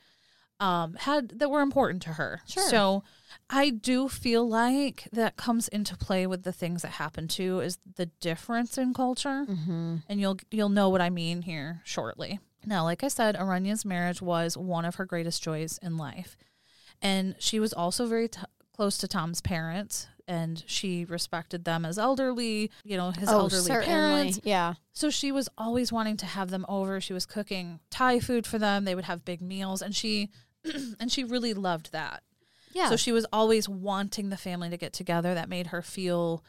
um, 0.59 0.95
had 0.95 1.39
that 1.39 1.49
were 1.49 1.61
important 1.61 2.01
to 2.03 2.13
her. 2.13 2.41
Sure. 2.47 2.63
So 2.69 3.03
I 3.49 3.69
do 3.69 4.07
feel 4.07 4.47
like 4.47 5.07
that 5.11 5.37
comes 5.37 5.67
into 5.69 5.95
play 5.95 6.27
with 6.27 6.43
the 6.43 6.51
things 6.51 6.81
that 6.81 6.93
happen 6.93 7.27
too 7.27 7.59
is 7.61 7.77
the 7.95 8.07
difference 8.07 8.77
in 8.77 8.93
culture 8.93 9.45
mm-hmm. 9.49 9.97
and 10.07 10.19
you'll 10.19 10.37
you'll 10.51 10.69
know 10.69 10.89
what 10.89 11.01
I 11.01 11.09
mean 11.09 11.41
here 11.43 11.81
shortly. 11.83 12.39
Now, 12.65 12.83
like 12.83 13.03
I 13.03 13.07
said, 13.07 13.35
Aranya's 13.35 13.85
marriage 13.85 14.21
was 14.21 14.57
one 14.57 14.85
of 14.85 14.95
her 14.95 15.05
greatest 15.05 15.41
joys 15.41 15.79
in 15.81 15.97
life, 15.97 16.35
and 17.01 17.35
she 17.39 17.59
was 17.59 17.71
also 17.71 18.05
very 18.05 18.27
t- 18.27 18.41
close 18.75 18.97
to 18.97 19.07
Tom's 19.07 19.39
parents, 19.39 20.07
and 20.27 20.61
she 20.67 21.05
respected 21.05 21.63
them 21.63 21.85
as 21.85 21.97
elderly, 21.97 22.69
you 22.83 22.97
know, 22.97 23.11
his 23.11 23.29
oh, 23.29 23.39
elderly 23.39 23.63
certainly. 23.63 23.87
parents. 23.87 24.39
Yeah. 24.43 24.73
So 24.91 25.09
she 25.09 25.31
was 25.31 25.47
always 25.57 25.93
wanting 25.93 26.17
to 26.17 26.25
have 26.25 26.49
them 26.49 26.65
over. 26.67 26.99
She 26.99 27.13
was 27.13 27.25
cooking 27.25 27.79
Thai 27.89 28.19
food 28.19 28.45
for 28.45 28.59
them. 28.59 28.83
They 28.83 28.93
would 28.93 29.05
have 29.05 29.23
big 29.23 29.41
meals, 29.41 29.81
and 29.81 29.95
she 29.95 30.29
and 30.99 31.11
she 31.11 31.23
really 31.23 31.53
loved 31.53 31.91
that. 31.91 32.23
Yeah. 32.73 32.89
So 32.89 32.95
she 32.95 33.11
was 33.11 33.25
always 33.33 33.67
wanting 33.67 34.29
the 34.29 34.37
family 34.37 34.69
to 34.69 34.77
get 34.77 34.93
together. 34.93 35.33
That 35.33 35.49
made 35.49 35.67
her 35.67 35.81
feel 35.81 36.43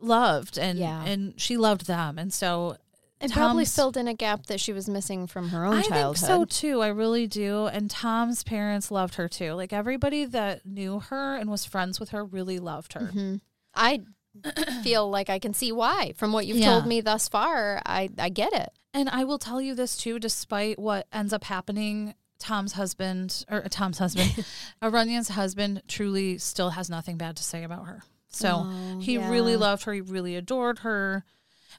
loved, 0.00 0.58
and 0.58 0.78
Yeah. 0.78 1.04
and 1.04 1.40
she 1.40 1.56
loved 1.56 1.86
them, 1.86 2.18
and 2.18 2.32
so 2.32 2.76
it 3.20 3.30
probably 3.32 3.64
filled 3.64 3.96
in 3.96 4.06
a 4.08 4.12
gap 4.14 4.46
that 4.46 4.60
she 4.60 4.72
was 4.72 4.88
missing 4.88 5.26
from 5.26 5.48
her 5.50 5.64
own 5.64 5.74
I 5.76 5.82
childhood. 5.82 6.16
think 6.18 6.26
so 6.26 6.44
too. 6.44 6.82
I 6.82 6.88
really 6.88 7.26
do. 7.26 7.66
And 7.68 7.88
Tom's 7.90 8.42
parents 8.42 8.90
loved 8.90 9.14
her 9.14 9.28
too. 9.28 9.52
Like 9.52 9.72
everybody 9.72 10.26
that 10.26 10.66
knew 10.66 10.98
her 11.00 11.36
and 11.36 11.48
was 11.50 11.64
friends 11.64 11.98
with 11.98 12.10
her 12.10 12.22
really 12.24 12.58
loved 12.58 12.92
her. 12.94 13.10
Mhm. 13.14 13.40
I 13.74 14.02
feel 14.82 15.08
like 15.08 15.30
I 15.30 15.38
can 15.38 15.54
see 15.54 15.72
why. 15.72 16.12
From 16.16 16.32
what 16.32 16.44
you've 16.46 16.58
Yeah. 16.58 16.72
told 16.72 16.86
me 16.86 17.00
thus 17.00 17.28
far, 17.28 17.80
I, 17.86 18.10
I 18.18 18.28
get 18.28 18.52
it. 18.52 18.70
And 18.92 19.08
I 19.08 19.24
will 19.24 19.38
tell 19.38 19.60
you 19.60 19.74
this 19.74 19.96
too, 19.96 20.18
despite 20.18 20.78
what 20.78 21.06
ends 21.12 21.32
up 21.32 21.44
happening, 21.44 22.14
Tom's 22.44 22.74
husband 22.74 23.44
or 23.50 23.64
uh, 23.64 23.68
Tom's 23.70 23.98
husband, 23.98 24.44
Arunya's 24.82 25.28
husband 25.28 25.82
truly 25.88 26.36
still 26.36 26.70
has 26.70 26.90
nothing 26.90 27.16
bad 27.16 27.36
to 27.36 27.42
say 27.42 27.64
about 27.64 27.86
her. 27.86 28.02
So 28.28 28.66
Oh, 28.66 28.98
he 29.00 29.16
really 29.16 29.56
loved 29.56 29.84
her, 29.84 29.94
he 29.94 30.00
really 30.02 30.36
adored 30.36 30.80
her. 30.80 31.24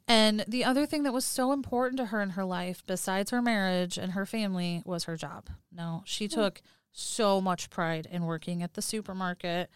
And 0.07 0.43
the 0.48 0.63
other 0.63 0.86
thing 0.86 1.03
that 1.03 1.13
was 1.13 1.24
so 1.25 1.51
important 1.51 1.98
to 1.98 2.05
her 2.07 2.22
in 2.22 2.31
her 2.31 2.43
life, 2.43 2.84
besides 2.86 3.31
her 3.31 3.41
marriage 3.41 3.98
and 3.98 4.13
her 4.13 4.25
family, 4.25 4.81
was 4.86 5.03
her 5.05 5.15
job. 5.17 5.50
No, 5.72 6.01
she 6.05 6.27
took 6.27 6.62
so 6.91 7.39
much 7.41 7.69
pride 7.69 8.07
in 8.10 8.25
working 8.25 8.63
at 8.63 8.74
the 8.74 8.81
supermarket. 8.81 9.69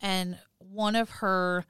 And 0.00 0.38
one 0.58 0.96
of 0.96 1.10
her 1.20 1.64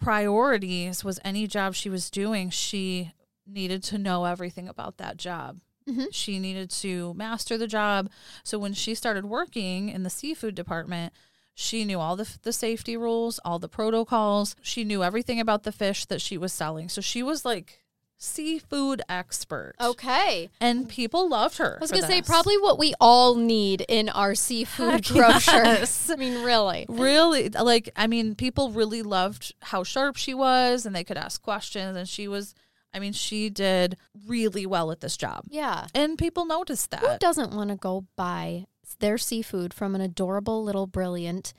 priorities 0.00 1.02
was 1.04 1.18
any 1.24 1.46
job 1.46 1.74
she 1.74 1.88
was 1.90 2.10
doing, 2.10 2.50
she 2.50 3.12
needed 3.46 3.82
to 3.84 3.98
know 3.98 4.24
everything 4.24 4.68
about 4.68 4.98
that 4.98 5.16
job. 5.16 5.60
Mhm. 5.88 6.08
She 6.10 6.38
needed 6.38 6.70
to 6.70 7.14
master 7.14 7.56
the 7.56 7.66
job. 7.66 8.10
So 8.44 8.58
when 8.58 8.74
she 8.74 8.94
started 8.94 9.24
working 9.26 9.88
in 9.88 10.02
the 10.02 10.10
seafood 10.10 10.54
department, 10.54 11.12
she 11.54 11.84
knew 11.84 12.00
all 12.00 12.16
the 12.16 12.28
the 12.42 12.52
safety 12.52 12.96
rules, 12.96 13.38
all 13.44 13.58
the 13.58 13.68
protocols. 13.68 14.56
She 14.62 14.84
knew 14.84 15.02
everything 15.02 15.40
about 15.40 15.62
the 15.62 15.72
fish 15.72 16.04
that 16.06 16.20
she 16.20 16.36
was 16.36 16.52
selling. 16.52 16.88
So 16.88 17.00
she 17.00 17.22
was 17.22 17.44
like 17.44 17.80
seafood 18.18 19.02
expert. 19.08 19.74
Okay. 19.80 20.48
And 20.60 20.88
people 20.88 21.28
loved 21.28 21.58
her. 21.58 21.76
I 21.78 21.80
was 21.80 21.90
going 21.90 22.02
to 22.02 22.08
say 22.08 22.22
probably 22.22 22.56
what 22.56 22.78
we 22.78 22.94
all 22.98 23.34
need 23.34 23.84
in 23.88 24.08
our 24.08 24.34
seafood 24.34 25.04
Heck 25.04 25.04
grocers. 25.12 25.46
yes. 25.54 26.10
I 26.10 26.16
mean, 26.16 26.42
really. 26.42 26.86
really 26.88 27.50
like 27.50 27.90
i 27.94 28.06
mean 28.06 28.34
people 28.34 28.70
really 28.70 29.02
loved 29.02 29.54
how 29.60 29.82
sharp 29.84 30.16
she 30.16 30.32
was 30.32 30.86
and 30.86 30.96
they 30.96 31.04
could 31.04 31.18
ask 31.18 31.42
questions 31.42 31.94
and 31.96 32.08
she 32.08 32.26
was 32.26 32.54
i 32.96 32.98
mean 32.98 33.12
she 33.12 33.50
did 33.50 33.96
really 34.26 34.66
well 34.66 34.90
at 34.90 35.00
this 35.00 35.16
job 35.16 35.44
Yeah. 35.50 35.86
and 35.94 36.18
people 36.18 36.46
noticed 36.46 36.90
that. 36.90 37.00
Who 37.00 37.18
doesn't 37.18 37.52
want 37.52 37.70
to 37.70 37.76
go 37.76 38.06
buy 38.16 38.66
their 38.98 39.18
seafood 39.18 39.74
from 39.74 39.94
an 39.94 40.00
adorable 40.00 40.64
little 40.64 40.86
brilliant 40.86 41.52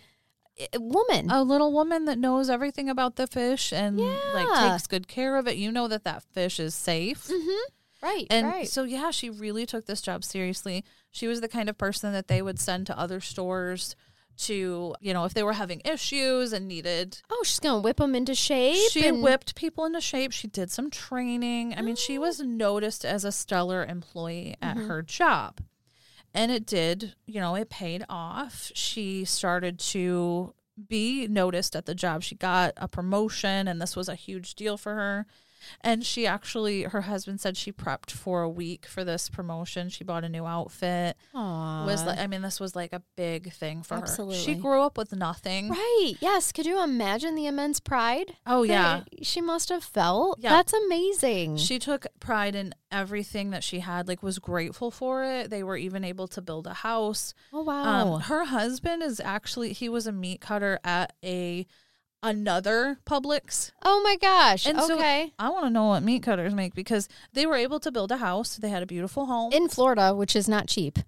eh, 0.58 0.65
woman? 0.77 1.29
a 1.29 1.44
little 1.44 1.72
woman 1.72 2.06
that 2.06 2.17
knows 2.17 2.50
everything 2.50 2.89
about 2.89 3.15
the 3.15 3.27
fish 3.27 3.72
and 3.72 4.00
like 4.34 4.72
takes 4.72 4.88
good 4.88 5.08
care 5.08 5.38
of 5.38 5.48
it 5.48 5.58
you 5.58 5.72
know 5.72 5.88
that 5.88 6.03
that 6.03 6.24
fish 6.34 6.60
is 6.60 6.74
safe 6.75 7.27
mm-hmm. 7.27 7.72
Right. 8.01 8.27
and 8.29 8.48
right. 8.48 8.67
so 8.67 8.84
yeah 8.84 9.12
she 9.12 9.29
really 9.29 9.65
took 9.65 9.86
this 9.86 10.01
job 10.01 10.24
seriously 10.24 10.84
she 11.12 11.27
was 11.27 11.41
the 11.41 11.48
kind 11.48 11.67
of 11.70 11.77
person 11.77 12.13
that 12.13 12.27
they 12.27 12.41
would 12.41 12.60
send 12.60 12.86
to 12.88 12.98
other 12.98 13.20
stores 13.20 13.96
to 14.38 14.96
you 15.01 15.13
know 15.13 15.25
if 15.25 15.34
they 15.34 15.44
were 15.44 15.53
having 15.53 15.82
issues 15.84 16.53
and 16.53 16.67
needed 16.67 17.20
oh, 17.29 17.44
she's 17.44 17.60
going 17.60 17.75
to 17.82 17.84
whip 17.84 17.98
them 17.98 18.15
into 18.15 18.36
shape. 18.36 18.91
She 18.91 19.08
and- 19.08 19.22
whipped 19.24 19.56
people 19.56 19.86
into 19.86 20.00
shape. 20.01 20.32
She 20.32 20.48
did 20.48 20.70
some 20.72 20.89
training. 20.91 21.74
I 21.75 21.82
mean, 21.82 21.94
Oh. 21.94 21.96
she 21.96 22.17
was 22.20 22.39
noticed 22.39 23.03
as 23.06 23.25
a 23.25 23.32
stellar 23.32 23.84
employee 23.86 24.56
at 24.62 24.77
Mm-hmm. 24.77 24.88
her 24.88 25.01
job. 25.01 25.60
And 26.34 26.51
it 26.51 26.65
did, 26.65 27.15
you 27.25 27.39
know, 27.39 27.56
it 27.56 27.70
paid 27.70 28.03
off. 28.10 28.72
She 28.75 29.25
started 29.25 29.79
to 29.79 30.53
be 30.88 31.27
noticed 31.27 31.75
at 31.75 31.86
the 31.88 31.96
job. 31.96 32.22
She 32.22 32.36
got 32.36 32.74
a 32.77 32.88
promotion, 32.88 33.67
and 33.67 33.82
this 33.82 33.96
was 33.96 34.08
a 34.08 34.13
huge 34.15 34.53
deal 34.53 34.77
for 34.77 34.94
her. 34.94 35.25
And 35.81 36.05
she 36.05 36.25
actually, 36.27 36.83
her 36.83 37.01
husband 37.01 37.41
said 37.41 37.57
she 37.57 37.71
prepped 37.71 38.12
for 38.12 38.41
a 38.41 38.50
week 38.50 38.86
for 38.86 39.03
this 39.03 39.29
promotion. 39.29 39.89
She 39.89 40.03
bought 40.03 40.24
a 40.24 40.29
new 40.29 40.45
outfit. 40.45 41.17
Aw. 41.33 41.86
Was 41.86 42.05
like, 42.05 42.19
I 42.19 42.27
mean, 42.27 42.41
this 42.41 42.59
was 42.59 42.75
like 42.75 42.93
a 42.93 43.01
big 43.15 43.51
thing 43.53 43.83
for 43.83 43.95
her. 43.95 44.01
Absolutely. 44.01 44.38
She 44.38 44.55
grew 44.55 44.81
up 44.81 44.97
with 44.97 45.13
nothing. 45.13 45.69
Right. 45.69 46.13
Yes. 46.19 46.51
Could 46.51 46.65
you 46.65 46.81
imagine 46.83 47.36
the 47.36 47.47
immense 47.47 47.79
pride? 47.79 48.36
Oh 48.45 48.65
that 48.65 49.05
yeah, 49.12 49.19
She 49.24 49.41
must 49.41 49.69
have 49.69 49.83
felt. 49.83 50.39
Yeah. 50.39 50.50
That's 50.50 50.74
amazing. 50.74 51.57
She 51.57 51.79
took 51.79 52.05
pride 52.19 52.55
in 52.55 52.74
everything 52.91 53.50
that 53.51 53.63
she 53.63 53.79
had, 53.79 54.07
like 54.07 54.24
was 54.24 54.39
grateful 54.39 54.91
for 54.91 55.24
it. 55.24 55.50
They 55.50 55.63
were 55.63 55.77
even 55.77 56.03
able 56.03 56.27
to 56.29 56.41
build 56.41 56.67
a 56.67 56.74
house. 56.74 57.33
oh, 57.53 57.63
wow. 57.63 58.13
Um, 58.15 58.21
her 58.21 58.45
husband 58.45 59.03
is 59.03 59.19
actually 59.19 59.74
he 59.74 59.89
was 59.89 60.07
a 60.07 60.12
meat 60.12 60.41
cutter 60.41 60.79
at 60.83 61.13
a 61.24 61.65
another 62.27 63.00
Publix. 63.05 63.72
oh, 63.84 64.01
my 64.03 64.17
gosh. 64.17 64.65
And 64.65 64.79
so 64.81 64.96
okay. 64.96 65.34
I 65.39 65.50
want 65.50 65.65
to 65.65 65.69
know 65.69 65.86
what 65.86 66.03
meat 66.03 66.24
cutters 66.24 66.53
make 66.53 66.75
because 66.75 67.07
they 67.34 67.46
were 67.46 67.55
able 67.55 67.79
to 67.79 67.91
build 67.91 68.12
a 68.12 68.17
house. 68.17 68.57
They 68.57 68.69
had 68.69 68.84
a 68.84 68.86
beautiful 68.86 69.25
home. 69.25 69.53
In 69.53 69.69
Florida, 69.69 70.13
which 70.13 70.36
is 70.36 70.48
not 70.48 70.67
cheap. 70.67 71.00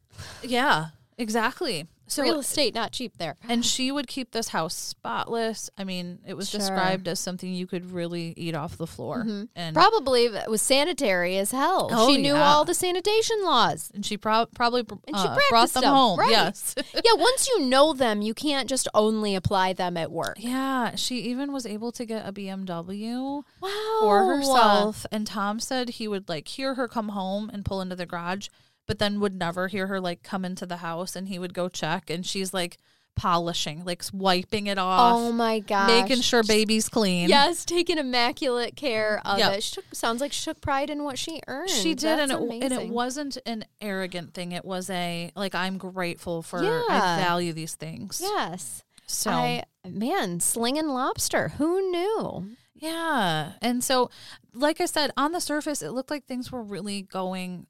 yeah, 0.41 0.87
exactly. 1.17 1.87
So 2.09 2.23
Real 2.23 2.39
estate, 2.39 2.73
not 2.75 2.91
cheap 2.91 3.17
there. 3.17 3.37
and 3.47 3.65
she 3.65 3.91
would 3.91 4.07
keep 4.07 4.31
this 4.31 4.49
house 4.49 4.73
spotless. 4.75 5.69
I 5.77 5.83
mean, 5.83 6.19
it 6.25 6.35
was 6.35 6.49
Sure. 6.49 6.59
described 6.59 7.07
as 7.07 7.19
something 7.19 7.53
you 7.53 7.67
could 7.67 7.91
really 7.91 8.33
eat 8.35 8.55
off 8.55 8.77
the 8.77 8.87
floor. 8.87 9.25
And 9.55 9.73
Probably 9.75 10.25
it 10.25 10.49
was 10.49 10.61
sanitary 10.61 11.37
as 11.37 11.51
hell. 11.51 11.89
Oh, 11.91 12.09
she 12.09 12.21
knew 12.21 12.33
yeah. 12.33 12.43
all 12.51 12.65
the 12.65 12.73
sanitation 12.73 13.37
laws. 13.43 13.91
and 13.93 14.05
she 14.05 14.17
prob- 14.17 14.49
probably 14.55 14.81
And 15.07 15.15
she 15.17 15.27
uh, 15.27 15.37
brought 15.49 15.69
them 15.69 15.81
them, 15.81 15.93
home. 15.93 16.19
right. 16.19 16.31
Yes. 16.31 16.75
yeah, 16.93 17.13
once 17.15 17.47
you 17.47 17.61
know 17.61 17.93
them, 17.93 18.21
you 18.21 18.33
can't 18.33 18.67
just 18.69 18.87
only 18.93 19.35
apply 19.35 19.73
them 19.73 19.95
at 19.97 20.11
work. 20.11 20.37
Yeah, 20.39 20.95
she 20.95 21.19
even 21.21 21.51
was 21.53 21.65
able 21.65 21.91
to 21.93 22.05
get 22.05 22.27
a 22.27 22.31
BMW 22.33 23.43
Wow. 23.61 23.97
for 24.01 24.25
herself. 24.35 25.05
And 25.11 25.25
Tom 25.27 25.59
said 25.59 25.89
he 25.89 26.07
would 26.07 26.27
like 26.29 26.47
hear 26.47 26.73
her 26.75 26.87
come 26.87 27.09
home 27.09 27.49
and 27.53 27.63
pull 27.65 27.81
into 27.81 27.95
the 27.95 28.05
garage, 28.05 28.47
but 28.89 28.97
then 28.97 29.19
would 29.19 29.35
never 29.35 29.67
hear 29.67 29.85
her 29.85 30.01
like 30.01 30.23
come 30.23 30.43
into 30.43 30.65
the 30.65 30.77
house 30.77 31.15
and 31.15 31.27
he 31.27 31.37
would 31.37 31.53
go 31.53 31.69
check 31.69 32.09
and 32.09 32.25
she's 32.25 32.53
like 32.55 32.77
polishing, 33.15 33.85
like 33.85 34.01
wiping 34.13 34.65
it 34.67 34.77
off, 34.79 35.13
Oh 35.15 35.31
my 35.31 35.59
gosh. 35.59 35.87
making 35.89 36.21
sure 36.21 36.41
baby's 36.41 36.89
clean. 36.89 37.29
Yes, 37.29 37.65
taking 37.65 37.97
immaculate 37.99 38.75
care 38.75 39.21
of 39.25 39.37
Yep. 39.37 39.53
it. 39.57 39.63
She 39.63 39.75
took, 39.75 39.85
sounds 39.93 40.21
like 40.21 40.33
she 40.33 40.43
took 40.45 40.59
pride 40.61 40.89
in 40.89 41.03
what 41.03 41.19
she 41.19 41.39
earned. 41.47 41.69
She 41.69 41.93
did, 41.93 42.17
That's 42.17 42.31
and 42.31 42.51
it, 42.51 42.63
and 42.63 42.73
it 42.73 42.89
wasn't 42.89 43.37
an 43.45 43.65
arrogant 43.79 44.33
thing. 44.33 44.53
It 44.53 44.65
was 44.65 44.89
a 44.89 45.31
like 45.35 45.53
I'm 45.53 45.77
grateful 45.77 46.41
for. 46.41 46.63
Yeah. 46.63 46.81
I 46.89 47.17
value 47.21 47.53
these 47.53 47.75
things. 47.75 48.19
Yes. 48.23 48.83
So 49.05 49.29
I 49.31 49.63
man, 49.87 50.39
slinging 50.39 50.87
lobster. 50.87 51.49
Who 51.57 51.91
knew? 51.91 52.47
Yeah. 52.75 53.51
And 53.61 53.83
so, 53.83 54.09
like 54.53 54.79
I 54.81 54.85
said, 54.85 55.11
on 55.17 55.33
the 55.33 55.41
surface, 55.41 55.81
it 55.81 55.91
looked 55.91 56.09
like 56.09 56.25
things 56.25 56.51
were 56.51 56.63
really 56.63 57.01
going 57.01 57.67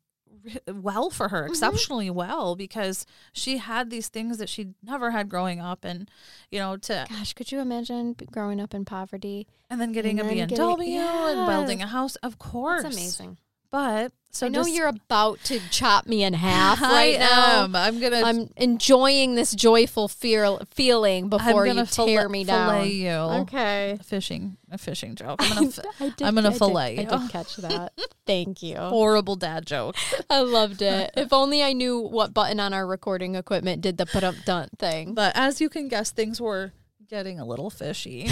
well 0.74 1.10
for 1.10 1.28
Mm-hmm. 1.28 1.36
her, 1.36 1.46
exceptionally 1.48 2.10
well, 2.10 2.56
because 2.56 3.06
she 3.34 3.58
had 3.58 3.90
these 3.90 4.08
things 4.10 4.38
that 4.38 4.50
she 4.50 4.70
never 4.84 5.12
had 5.12 5.30
growing 5.30 5.60
up. 5.60 5.84
And, 5.86 6.10
you 6.52 6.60
know, 6.60 6.78
to, 6.78 7.06
Gosh, 7.10 7.34
could 7.34 7.52
you 7.52 7.60
imagine 7.60 8.16
growing 8.32 8.60
up 8.60 8.74
in 8.74 8.86
poverty? 8.86 9.48
and 9.70 9.80
then 9.80 9.92
getting 9.92 10.20
And 10.20 10.30
a 10.30 10.36
then 10.36 10.48
BMW 10.48 10.48
getting- 10.50 10.98
and 11.00 11.48
building 11.48 11.82
a 11.84 11.88
house, 11.88 12.16
of 12.18 12.40
course. 12.40 12.84
That's 12.84 12.96
amazing. 12.96 13.38
But, 13.72 14.12
so 14.32 14.48
I 14.48 14.50
know 14.50 14.62
just- 14.64 14.74
you're 14.74 14.88
about 14.88 15.44
to 15.44 15.60
chop 15.70 16.08
me 16.08 16.24
in 16.24 16.34
half 16.34 16.82
I 16.82 16.92
right 16.92 17.20
now. 17.20 17.64
am. 17.66 17.76
I'm 17.76 18.00
to. 18.00 18.22
I'm 18.26 18.50
enjoying 18.58 19.36
this 19.36 19.54
joyful 19.54 20.08
feel, 20.08 20.60
feeling 20.74 21.30
before 21.30 21.68
you 21.68 21.86
tear 21.86 22.28
me 22.28 22.46
down. 22.46 22.70
fillet 22.72 22.90
you. 22.90 23.10
Okay. 23.12 23.98
A 24.00 24.04
fishing, 24.04 24.58
a 24.72 24.80
fishing 24.80 25.14
joke. 25.14 25.36
I'm 25.40 25.54
gonna, 25.56 25.72
fi- 25.72 25.84
I 26.00 26.10
did, 26.10 26.22
I'm 26.28 26.34
gonna 26.36 26.48
I 26.50 26.52
did- 26.52 26.58
fillet 26.58 26.98
I 26.98 27.02
you. 27.02 27.08
did 27.10 27.30
catch 27.30 27.56
that. 27.58 27.94
Thank 28.26 28.64
you. 28.64 28.76
horrible 28.78 29.36
dad 29.36 29.68
joke. 29.68 29.96
I 30.32 30.40
loved 30.42 30.82
it. 30.82 31.12
If 31.16 31.32
only 31.32 31.62
I 31.64 31.74
knew 31.74 32.00
what 32.00 32.34
button 32.34 32.60
on 32.60 32.74
our 32.74 32.88
recording 32.88 33.36
equipment 33.36 33.82
did 33.82 33.98
the 33.98 34.06
put 34.08 34.24
up 34.24 34.34
dunt 34.46 34.80
thing. 34.80 35.14
But 35.14 35.34
as 35.36 35.62
you 35.62 35.70
can 35.70 35.90
guess, 35.90 36.10
things 36.12 36.42
were 36.42 36.74
getting 37.08 37.40
a 37.40 37.46
little 37.46 37.70
fishy. 37.70 38.28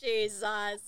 Jesus. 0.00 0.82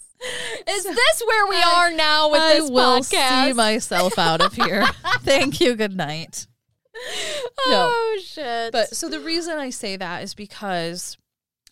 Is 0.69 0.85
this 0.85 1.23
where 1.27 1.47
we 1.47 1.63
are 1.63 1.91
now 1.93 2.31
with 2.31 2.41
this? 2.41 2.57
I 2.57 2.61
this 2.61 2.71
will 2.71 3.01
podcast? 3.01 3.47
see 3.47 3.53
myself 3.53 4.19
out 4.19 4.41
of 4.41 4.53
here. 4.55 4.87
Thank 5.21 5.61
you. 5.61 5.75
Good 5.75 5.97
night. 5.97 6.47
oh 7.67 8.19
shit. 8.23 8.73
But 8.73 8.97
so 8.97 9.09
the 9.09 9.21
reason 9.21 9.57
I 9.59 9.71
say 9.71 9.97
that 9.97 10.23
is 10.23 10.35
because 10.35 11.17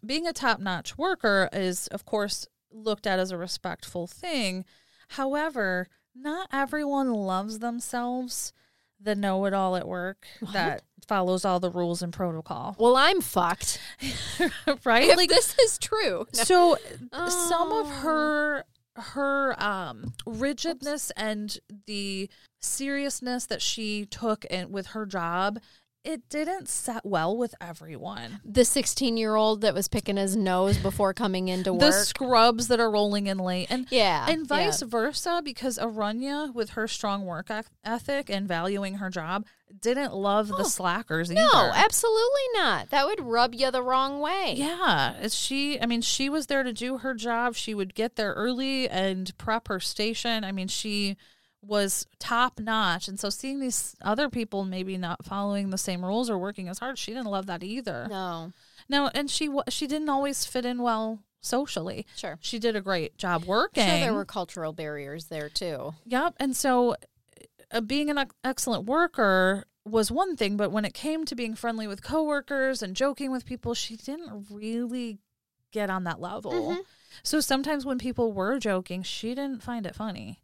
being 0.04 0.26
a 0.26 0.32
top 0.32 0.60
notch 0.60 0.96
worker 0.96 1.48
is, 1.52 1.88
of 1.88 2.04
course, 2.04 2.46
looked 2.70 3.06
at 3.06 3.18
as 3.18 3.30
a 3.30 3.38
respectful 3.38 4.06
thing. 4.06 4.64
However, 5.10 5.88
not 6.14 6.48
everyone 6.52 7.12
loves 7.12 7.58
themselves, 7.58 8.52
the 9.00 9.14
know 9.14 9.44
it 9.46 9.52
all 9.52 9.76
at 9.76 9.88
work 9.88 10.26
that 10.52 10.82
follows 11.08 11.44
all 11.44 11.60
the 11.60 11.70
rules 11.70 12.02
and 12.02 12.12
protocol. 12.12 12.74
well, 12.78 12.96
I'm 12.96 13.20
fucked. 13.20 13.80
right? 14.84 15.08
If 15.10 15.16
Like 15.16 15.28
this 15.28 15.56
is 15.58 15.78
true. 15.78 16.26
so 16.32 16.76
some 17.12 17.72
of 17.72 17.86
Oh. 17.86 18.00
her 18.02 18.64
her 18.98 19.62
um 19.62 20.14
rigidness 20.24 21.10
and 21.18 21.58
the 21.86 22.30
seriousness 22.62 23.44
that 23.46 23.60
she 23.62 24.06
took 24.06 24.44
in 24.46 24.72
with 24.72 24.88
her 24.88 25.04
job 25.04 25.58
it 26.06 26.28
didn't 26.28 26.68
set 26.68 27.04
well 27.04 27.36
with 27.36 27.54
everyone 27.60 28.40
The 28.44 28.64
16 28.64 29.16
year 29.16 29.34
old 29.34 29.60
that 29.62 29.74
was 29.74 29.88
picking 29.88 30.16
his 30.16 30.36
nose 30.36 30.78
before 30.78 31.12
coming 31.12 31.48
into 31.48 31.72
work. 31.72 31.80
the 31.80 31.92
scrubs 31.92 32.68
that 32.68 32.78
are 32.80 32.90
rolling 32.90 33.26
in 33.26 33.38
late 33.38 33.66
and 33.70 33.86
yeah. 33.90 34.26
and 34.28 34.46
vice 34.46 34.82
yeah. 34.82 34.88
versa 34.88 35.42
because 35.44 35.78
Arunya 35.78 36.54
with 36.54 36.70
her 36.70 36.86
strong 36.86 37.26
work 37.26 37.50
ethic 37.84 38.30
and 38.30 38.46
valuing 38.46 38.94
her 38.94 39.10
job 39.10 39.44
didn't 39.80 40.14
love 40.14 40.48
the 40.48 40.64
slackers 40.64 41.30
either 41.30 41.40
No, 41.40 41.72
absolutely 41.74 42.46
not. 42.54 42.90
That 42.90 43.06
would 43.06 43.20
rub 43.20 43.54
you 43.54 43.70
the 43.70 43.82
wrong 43.82 44.20
way. 44.20 44.54
Yeah, 44.56 45.26
she. 45.28 45.80
I 45.80 45.86
mean, 45.86 46.02
she 46.02 46.28
was 46.28 46.46
there 46.46 46.62
to 46.62 46.72
do 46.72 46.98
her 46.98 47.14
job. 47.14 47.56
She 47.56 47.74
would 47.74 47.94
get 47.94 48.16
there 48.16 48.32
early 48.32 48.88
and 48.88 49.36
prep 49.38 49.68
her 49.68 49.80
station. 49.80 50.44
I 50.44 50.52
mean, 50.52 50.68
she 50.68 51.16
was 51.66 52.06
top 52.18 52.58
notch. 52.58 53.08
And 53.08 53.18
so, 53.18 53.30
seeing 53.30 53.60
these 53.60 53.94
other 54.02 54.28
people 54.28 54.64
maybe 54.64 54.96
not 54.96 55.24
following 55.24 55.70
the 55.70 55.78
same 55.78 56.04
rules 56.04 56.30
or 56.30 56.38
working 56.38 56.68
as 56.68 56.78
hard, 56.78 56.98
she 56.98 57.12
didn't 57.12 57.26
love 57.26 57.46
that 57.46 57.62
either. 57.62 58.06
No. 58.08 58.52
No, 58.88 59.10
and 59.14 59.30
she 59.30 59.50
she 59.68 59.86
didn't 59.86 60.08
always 60.08 60.44
fit 60.44 60.64
in 60.64 60.82
well 60.82 61.20
socially. 61.40 62.06
Sure. 62.16 62.38
She 62.40 62.58
did 62.58 62.76
a 62.76 62.80
great 62.80 63.16
job 63.18 63.44
working. 63.44 63.86
Sure, 63.86 63.98
there 63.98 64.14
were 64.14 64.24
cultural 64.24 64.72
barriers 64.72 65.26
there 65.26 65.48
too. 65.48 65.94
Yep. 66.06 66.34
And 66.38 66.56
so 66.56 66.96
uh, 67.70 67.80
being 67.80 68.10
an 68.10 68.26
excellent 68.44 68.84
worker 68.84 69.64
was 69.84 70.10
one 70.10 70.36
thing, 70.36 70.56
but 70.56 70.72
when 70.72 70.84
it 70.84 70.94
came 70.94 71.24
to 71.24 71.34
being 71.34 71.54
friendly 71.54 71.86
with 71.86 72.02
coworkers 72.02 72.82
and 72.82 72.96
joking 72.96 73.30
with 73.30 73.46
people, 73.46 73.74
she 73.74 73.96
didn't 73.96 74.46
really 74.50 75.18
get 75.70 75.90
on 75.90 76.04
that 76.04 76.20
level. 76.20 76.52
Mhm. 76.52 76.78
So 77.22 77.40
sometimes 77.40 77.86
when 77.86 77.98
people 77.98 78.32
were 78.32 78.58
joking, 78.58 79.02
she 79.02 79.34
didn't 79.34 79.62
find 79.62 79.86
it 79.86 79.94
funny. 79.94 80.40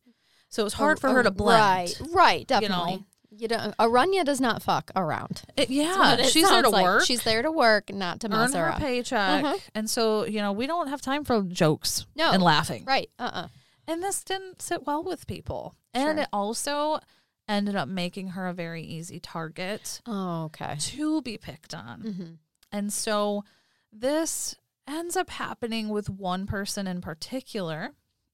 So 0.52 0.62
it 0.62 0.64
was 0.64 0.74
hard 0.74 1.00
for 1.00 1.08
her 1.10 1.22
to 1.22 1.30
blend. 1.30 1.58
Right, 2.00 2.00
right, 2.12 2.46
definitely. 2.46 2.96
know? 2.96 3.04
You 3.34 3.48
don't. 3.48 3.74
Aranya 3.78 4.22
does 4.24 4.38
not 4.40 4.62
fuck 4.62 4.90
around. 4.94 5.40
It- 5.56 5.70
yeah, 5.70 6.16
it 6.18 6.26
she's 6.26 6.46
there 6.48 6.60
to 6.62 6.68
like. 6.68 6.84
work. 6.84 7.04
She's 7.06 7.22
there 7.24 7.40
to 7.40 7.50
work, 7.50 7.90
not 7.92 8.20
to 8.20 8.26
earn 8.26 8.32
mess 8.32 8.54
her 8.54 8.66
around. 8.66 8.80
paycheck. 8.80 9.42
Mhm. 9.44 9.60
And 9.74 9.88
so, 9.90 10.26
you 10.26 10.40
know, 10.42 10.52
we 10.52 10.66
don't 10.66 10.88
have 10.88 11.00
time 11.00 11.24
for 11.24 11.42
jokes 11.42 12.04
No. 12.14 12.30
and 12.30 12.42
laughing. 12.42 12.84
Right. 12.84 13.08
Uh. 13.18 13.30
uh 13.32 13.48
And 13.88 14.02
this 14.02 14.22
didn't 14.22 14.60
sit 14.60 14.86
well 14.86 15.02
with 15.02 15.26
people. 15.26 15.74
And 15.94 16.16
Sure. 16.18 16.22
it 16.24 16.28
also 16.32 17.00
ended 17.48 17.74
up 17.74 17.88
making 17.88 18.28
her 18.28 18.46
a 18.46 18.52
very 18.52 18.82
easy 18.84 19.18
target 19.18 20.02
Oh, 20.06 20.44
okay. 20.44 20.76
to 20.78 21.22
be 21.22 21.38
picked 21.38 21.74
on. 21.74 22.02
Mm-hmm. 22.02 22.32
And 22.70 22.92
so 22.92 23.44
this 23.90 24.54
ends 24.86 25.16
up 25.16 25.30
happening 25.30 25.88
with 25.88 26.10
one 26.10 26.46
person 26.46 26.86
in 26.86 27.00
particular. 27.00 27.92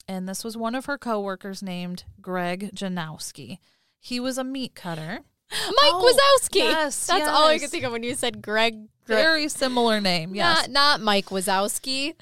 And 0.09 0.29
this 0.29 0.43
was 0.43 0.57
one 0.57 0.75
of 0.75 0.87
her 0.87 0.97
coworkers 0.97 1.63
named 1.63 2.05
Greg 2.21 2.71
Janowski. 2.75 3.59
He 4.01 4.19
was 4.19 4.39
a 4.39 4.45
meat 4.45 4.75
cutter. 4.75 5.21
Mike 5.51 5.93
Oh, 5.93 6.13
Wazowski. 6.43 6.57
yes, 6.57 7.07
That's 7.07 7.29
all 7.29 7.49
I 7.49 7.53
yes. 7.53 7.63
could 7.63 7.71
think 7.71 7.85
of 7.85 7.93
when 7.93 8.03
you 8.03 8.15
said 8.15 8.43
Greg. 8.43 8.75
Greg. 9.07 9.19
Very 9.23 9.49
similar 9.49 10.01
name. 10.01 10.35
Yes. 10.35 10.69
Not 10.69 10.71
not 10.71 11.01
Mike 11.01 11.27
Wazowski. 11.27 12.15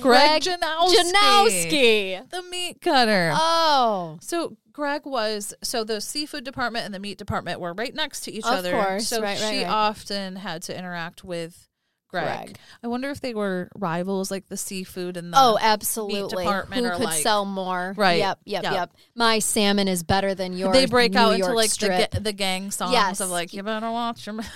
Greg 0.00 0.42
Janowski. 0.42 0.94
Janowski. 1.12 2.30
The 2.30 2.42
meat 2.50 2.80
cutter. 2.80 3.32
Oh. 3.34 4.18
So 4.20 4.56
Greg 4.72 5.02
was 5.04 5.52
so 5.62 5.84
the 5.84 6.00
seafood 6.00 6.44
department 6.44 6.86
and 6.86 6.94
the 6.94 6.98
meat 6.98 7.18
department 7.18 7.60
were 7.60 7.74
right 7.74 7.94
next 7.94 8.20
to 8.22 8.32
each 8.32 8.44
Of 8.44 8.52
other. 8.52 8.72
course, 8.72 9.08
so 9.08 9.20
right, 9.20 9.38
right, 9.40 9.50
she 9.52 9.64
right. 9.64 9.70
often 9.70 10.36
had 10.36 10.62
to 10.62 10.78
interact 10.78 11.24
with 11.24 11.68
Greg. 12.12 12.24
Greg. 12.44 12.58
I 12.84 12.86
wonder 12.88 13.10
if 13.10 13.20
they 13.20 13.34
were 13.34 13.68
rivals, 13.74 14.30
like 14.30 14.48
the 14.48 14.56
seafood 14.56 15.16
and 15.16 15.32
the 15.32 15.36
Oh, 15.40 15.58
absolutely. 15.60 16.44
department 16.44 16.84
Who 16.86 16.92
could 16.92 17.04
like- 17.06 17.22
sell 17.22 17.44
more? 17.44 17.94
Right. 17.96 18.18
Yep. 18.18 18.38
Yep. 18.44 18.62
Yep. 18.64 18.72
Yep. 18.72 18.90
My 19.16 19.38
salmon 19.40 19.88
is 19.88 20.02
better 20.02 20.34
than 20.34 20.52
yours. 20.52 20.74
they 20.74 20.86
break 20.86 21.12
New 21.14 21.18
out 21.18 21.34
into 21.34 21.52
like 21.52 21.72
the, 21.74 21.88
ga- 21.88 22.20
the 22.20 22.32
gang 22.32 22.70
songs 22.70 22.92
Yes. 22.92 23.20
of 23.20 23.30
like 23.30 23.52
you 23.54 23.62
better 23.62 23.90
watch 23.90 24.26
your 24.26 24.38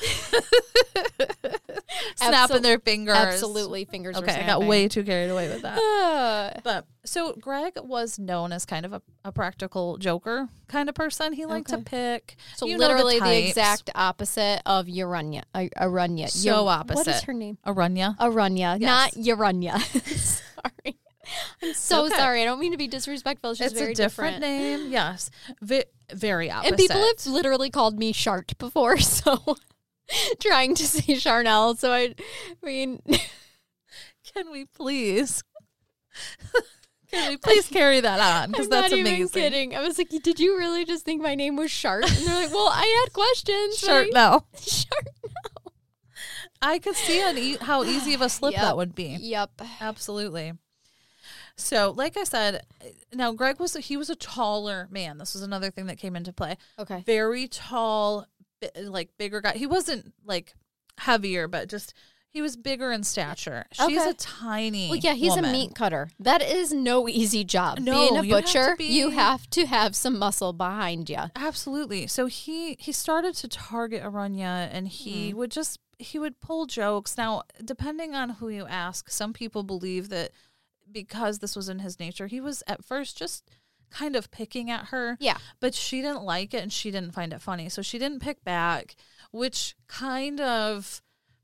snapping 2.16 2.56
Absol- 2.58 2.62
their 2.62 2.78
fingers. 2.78 3.16
Absolutely, 3.16 3.84
fingers. 3.84 4.16
Okay, 4.16 4.42
I 4.42 4.46
got 4.46 4.62
way 4.64 4.88
too 4.88 5.02
carried 5.04 5.30
away 5.30 5.48
with 5.48 5.62
that. 5.62 6.60
But 6.64 6.86
so 7.06 7.32
Greg 7.40 7.74
was 7.82 8.18
known 8.18 8.52
as 8.52 8.66
kind 8.66 8.84
of 8.84 8.92
a, 8.92 9.02
a 9.24 9.32
practical 9.32 9.96
joker 9.96 10.48
kind 10.68 10.88
of 10.88 10.94
person. 10.94 11.32
He 11.32 11.46
liked 11.46 11.68
to 11.68 11.78
pick. 11.78 12.36
so 12.56 12.66
you 12.66 12.76
literally 12.78 13.14
the, 13.14 13.20
types. 13.20 13.48
exact 13.50 13.90
opposite 13.94 14.60
of 14.66 14.88
Urania. 14.88 15.44
Uh, 15.54 15.66
Aranya. 15.76 16.28
So 16.28 16.66
Ur- 16.66 16.70
opposite. 16.70 17.08
is 17.08 17.22
her 17.22 17.32
name? 17.32 17.58
Aranya. 17.66 18.16
Aranya, 18.18 18.78
Yes. 18.78 19.16
not 19.16 19.16
Urania. 19.24 19.78
sorry. 19.80 20.98
I'm 21.62 21.74
so 21.74 22.06
okay. 22.06 22.16
sorry. 22.16 22.42
I 22.42 22.44
don't 22.44 22.60
mean 22.60 22.72
to 22.72 22.78
be 22.78 22.86
disrespectful. 22.88 23.54
She's 23.54 23.72
it's 23.72 23.80
very 23.80 23.92
a 23.92 23.94
different, 23.96 24.40
name. 24.40 24.92
Yes, 24.92 25.30
Vi- 25.60 25.84
very 26.12 26.50
opposite. 26.50 26.68
And 26.72 26.76
people 26.78 27.00
have 27.00 27.26
literally 27.26 27.70
called 27.70 27.98
me 27.98 28.12
Shart 28.12 28.56
before, 28.58 28.98
so 28.98 29.56
trying 30.40 30.74
to 30.76 30.86
say 30.86 31.16
Charnel. 31.16 31.74
So 31.74 31.92
I, 31.92 32.14
I 32.62 32.66
mean, 32.66 33.00
Can 34.34 34.50
we 34.52 34.66
please? 34.66 35.42
Can 37.10 37.28
we 37.30 37.36
please 37.42 37.66
carry 37.68 38.00
that 38.00 38.20
on? 38.20 38.50
Because 38.50 38.68
that's 38.68 38.90
not 38.90 38.98
amazing. 38.98 39.18
even 39.20 39.28
kidding. 39.28 39.76
I 39.76 39.80
was 39.82 39.98
like, 39.98 40.08
did 40.08 40.40
you 40.40 40.56
really 40.58 40.84
just 40.84 41.04
think 41.04 41.22
my 41.22 41.34
name 41.34 41.56
was 41.56 41.70
Shark? 41.70 42.04
And 42.04 42.26
they're 42.26 42.42
like, 42.46 42.52
well, 42.52 42.68
I 42.72 43.02
had 43.04 43.12
questions. 43.12 43.80
but 43.80 43.86
Shirt 43.86 44.08
I- 44.14 44.18
no. 44.18 44.44
I 46.62 46.78
could 46.78 46.96
see 46.96 47.20
an 47.20 47.36
e- 47.38 47.58
how 47.60 47.84
easy 47.84 48.14
of 48.14 48.22
a 48.22 48.28
slip 48.28 48.52
Yep. 48.54 48.62
that 48.62 48.76
would 48.76 48.94
be. 48.94 49.16
Yep. 49.20 49.60
Absolutely. 49.80 50.52
So, 51.56 51.92
like 51.96 52.16
I 52.16 52.24
said, 52.24 52.62
now 53.14 53.32
Greg 53.32 53.60
was 53.60 53.74
he 53.74 53.96
was 53.96 54.10
a 54.10 54.16
taller 54.16 54.88
man. 54.90 55.18
This 55.18 55.34
was 55.34 55.42
another 55.42 55.70
thing 55.70 55.86
that 55.86 55.98
came 55.98 56.16
into 56.16 56.32
play. 56.32 56.56
Okay. 56.78 57.02
Very 57.06 57.46
tall, 57.48 58.26
like 58.82 59.10
bigger 59.18 59.40
guy. 59.40 59.52
He 59.52 59.66
wasn't 59.66 60.12
like 60.24 60.54
heavier, 60.98 61.46
but 61.48 61.68
just 61.68 61.94
he 62.36 62.42
was 62.42 62.54
bigger 62.54 62.92
in 62.92 63.02
stature. 63.02 63.64
She's 63.72 63.96
Okay. 63.96 64.10
a 64.10 64.12
tiny. 64.12 64.90
Well, 64.90 64.98
yeah, 64.98 65.14
he's 65.14 65.30
woman. 65.30 65.46
a 65.46 65.52
meat 65.52 65.74
cutter. 65.74 66.10
That 66.20 66.42
is 66.42 66.70
no 66.70 67.08
easy 67.08 67.44
job. 67.44 67.78
No, 67.78 67.92
Being 67.92 68.18
a 68.18 68.22
you 68.26 68.34
have 68.34 68.44
to 68.44 68.52
butcher, 68.52 68.76
be- 68.76 68.84
you 68.84 69.08
have 69.08 69.48
to 69.48 69.64
have 69.64 69.96
some 69.96 70.18
muscle 70.18 70.52
behind 70.52 71.08
you. 71.08 71.30
Absolutely. 71.34 72.06
So 72.08 72.26
he 72.26 72.76
he 72.78 72.92
started 72.92 73.34
to 73.36 73.48
target 73.48 74.02
Aranya 74.02 74.68
and 74.70 74.86
he 74.86 75.30
hmm. 75.30 75.38
would 75.38 75.50
just 75.50 75.80
he 75.98 76.18
would 76.18 76.38
pull 76.38 76.66
jokes. 76.66 77.16
Now, 77.16 77.44
depending 77.64 78.14
on 78.14 78.28
who 78.28 78.50
you 78.50 78.66
ask, 78.66 79.08
some 79.08 79.32
people 79.32 79.62
believe 79.62 80.10
that 80.10 80.32
because 80.92 81.38
this 81.38 81.56
was 81.56 81.70
in 81.70 81.78
his 81.78 81.98
nature, 81.98 82.26
he 82.26 82.42
was 82.42 82.62
at 82.66 82.84
first 82.84 83.16
just 83.16 83.50
kind 83.88 84.14
of 84.14 84.30
picking 84.30 84.70
at 84.70 84.88
her. 84.88 85.16
Yeah. 85.20 85.38
But 85.58 85.74
she 85.74 86.02
didn't 86.02 86.22
like 86.22 86.52
it 86.52 86.62
and 86.62 86.70
she 86.70 86.90
didn't 86.90 87.14
find 87.14 87.32
it 87.32 87.40
funny. 87.40 87.70
So 87.70 87.80
she 87.80 87.98
didn't 87.98 88.20
pick 88.20 88.44
back, 88.44 88.94
which 89.32 89.74
kind 89.88 90.38
of 90.38 91.00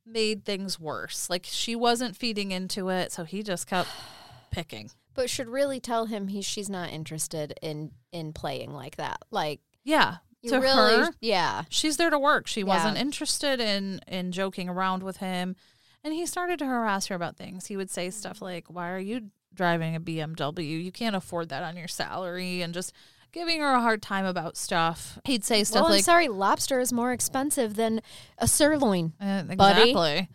made 0.07 0.45
things 0.45 0.79
worse. 0.79 1.29
Like 1.31 1.47
she 1.49 1.77
wasn't 1.77 2.17
feeding 2.17 2.51
into 2.51 2.89
it, 2.89 3.13
so 3.13 3.25
he 3.25 3.43
just 3.43 3.67
kept 3.67 3.89
picking. 4.51 4.91
But 5.15 5.29
should 5.29 5.49
really 5.49 5.81
tell 5.81 6.07
him 6.07 6.29
he 6.29 6.43
she's 6.43 6.71
not 6.71 6.91
interested 6.91 7.55
in 7.63 7.93
in 8.13 8.33
playing 8.33 8.73
like 8.73 8.97
that. 8.97 9.19
Like 9.31 9.61
Yeah. 9.85 10.17
to 10.47 10.59
really, 10.59 10.97
her, 10.97 11.11
yeah. 11.21 11.63
she's 11.69 11.99
there 11.99 12.11
to 12.11 12.19
work. 12.19 12.47
She 12.47 12.65
wasn't 12.65 12.99
interested 12.99 13.61
in 13.61 14.01
in 14.09 14.33
joking 14.33 14.69
around 14.69 15.03
with 15.03 15.19
him. 15.19 15.57
And 16.05 16.13
he 16.13 16.27
started 16.27 16.59
to 16.59 16.67
harass 16.67 17.07
her 17.07 17.15
about 17.15 17.37
things. 17.37 17.67
He 17.67 17.77
would 17.77 17.91
say 17.91 18.11
stuff 18.11 18.41
mm. 18.41 18.43
like, 18.43 18.65
"Why 18.69 18.91
are 18.91 18.99
you 18.99 19.31
driving 19.55 19.95
a 19.95 20.01
BMW? 20.01 20.83
You 20.83 20.91
can't 20.91 21.15
afford 21.15 21.49
that 21.51 21.63
on 21.63 21.77
your 21.77 21.87
salary." 21.87 22.61
And 22.61 22.75
just 22.75 22.93
giving 23.33 23.61
her 23.61 23.73
a 23.73 23.81
hard 23.81 24.03
time 24.03 24.25
about 24.25 24.57
stuff. 24.57 25.19
He'd 25.25 25.45
say 25.45 25.65
stuff 25.65 25.83
Well, 25.83 25.87
I'm 25.87 25.93
like, 25.93 26.05
sorry, 26.05 26.29
lobster 26.29 26.81
is 26.81 26.93
more 26.93 27.13
expensive 27.13 27.75
than 27.75 28.01
a 28.39 28.47
sirloin. 28.47 29.13
Uh, 29.21 29.43
buddy. 29.43 30.29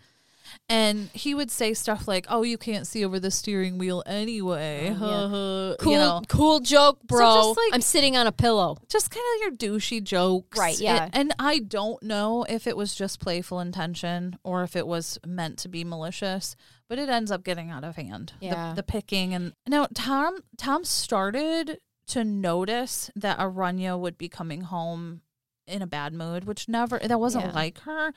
And 0.69 1.09
he 1.13 1.33
would 1.33 1.49
say 1.51 1.73
stuff 1.73 2.07
like, 2.09 2.25
"Oh, 2.29 2.41
you 2.43 2.57
can't 2.57 2.85
see 2.85 3.05
over 3.05 3.19
the 3.19 3.31
steering 3.31 3.77
wheel 3.77 4.03
anyway." 4.05 4.93
Oh, 4.99 5.69
You 5.71 5.75
Cool, 5.79 5.93
know, 5.95 6.21
cool 6.27 6.59
joke, 6.59 6.99
bro. 7.03 7.35
just, 7.35 7.57
like- 7.57 7.73
I'm 7.73 7.81
sitting 7.81 8.17
on 8.17 8.27
a 8.27 8.31
pillow. 8.33 8.77
just 8.89 9.09
kind 9.11 9.23
of 9.35 9.41
your 9.61 9.75
douchey 9.75 10.03
jokes. 10.03 10.57
Right, 10.57 10.77
yeah. 10.79 11.05
It- 11.05 11.11
and 11.13 11.33
I 11.39 11.59
don't 11.59 12.01
know 12.03 12.45
if 12.49 12.67
it 12.67 12.75
was 12.75 12.95
just 12.95 13.19
playful 13.21 13.59
intention 13.61 14.37
or 14.43 14.63
if 14.63 14.75
it 14.75 14.87
was 14.87 15.17
meant 15.25 15.57
to 15.59 15.69
be 15.69 15.83
malicious, 15.85 16.55
but 16.89 16.97
it 16.99 17.07
ends 17.07 17.31
up 17.31 17.43
getting 17.43 17.69
out 17.69 17.83
of 17.85 17.95
hand. 17.95 18.33
The- 18.41 18.45
Yeah. 18.47 18.73
The, 18.73 18.83
picking 18.83 19.33
and 19.33 19.53
now 19.67 19.87
Tom 19.93 20.39
Tom 20.57 20.83
started 20.83 21.79
to 22.07 22.23
notice 22.23 23.09
that 23.15 23.37
Aranya 23.37 23.99
would 23.99 24.17
be 24.17 24.29
coming 24.29 24.61
home 24.61 25.21
in 25.67 25.81
a 25.81 25.87
bad 25.87 26.13
mood, 26.13 26.45
which 26.45 26.67
never 26.69 26.97
that 26.99 27.19
wasn't 27.19 27.45
Yeah. 27.45 27.51
like 27.51 27.79
her. 27.81 28.13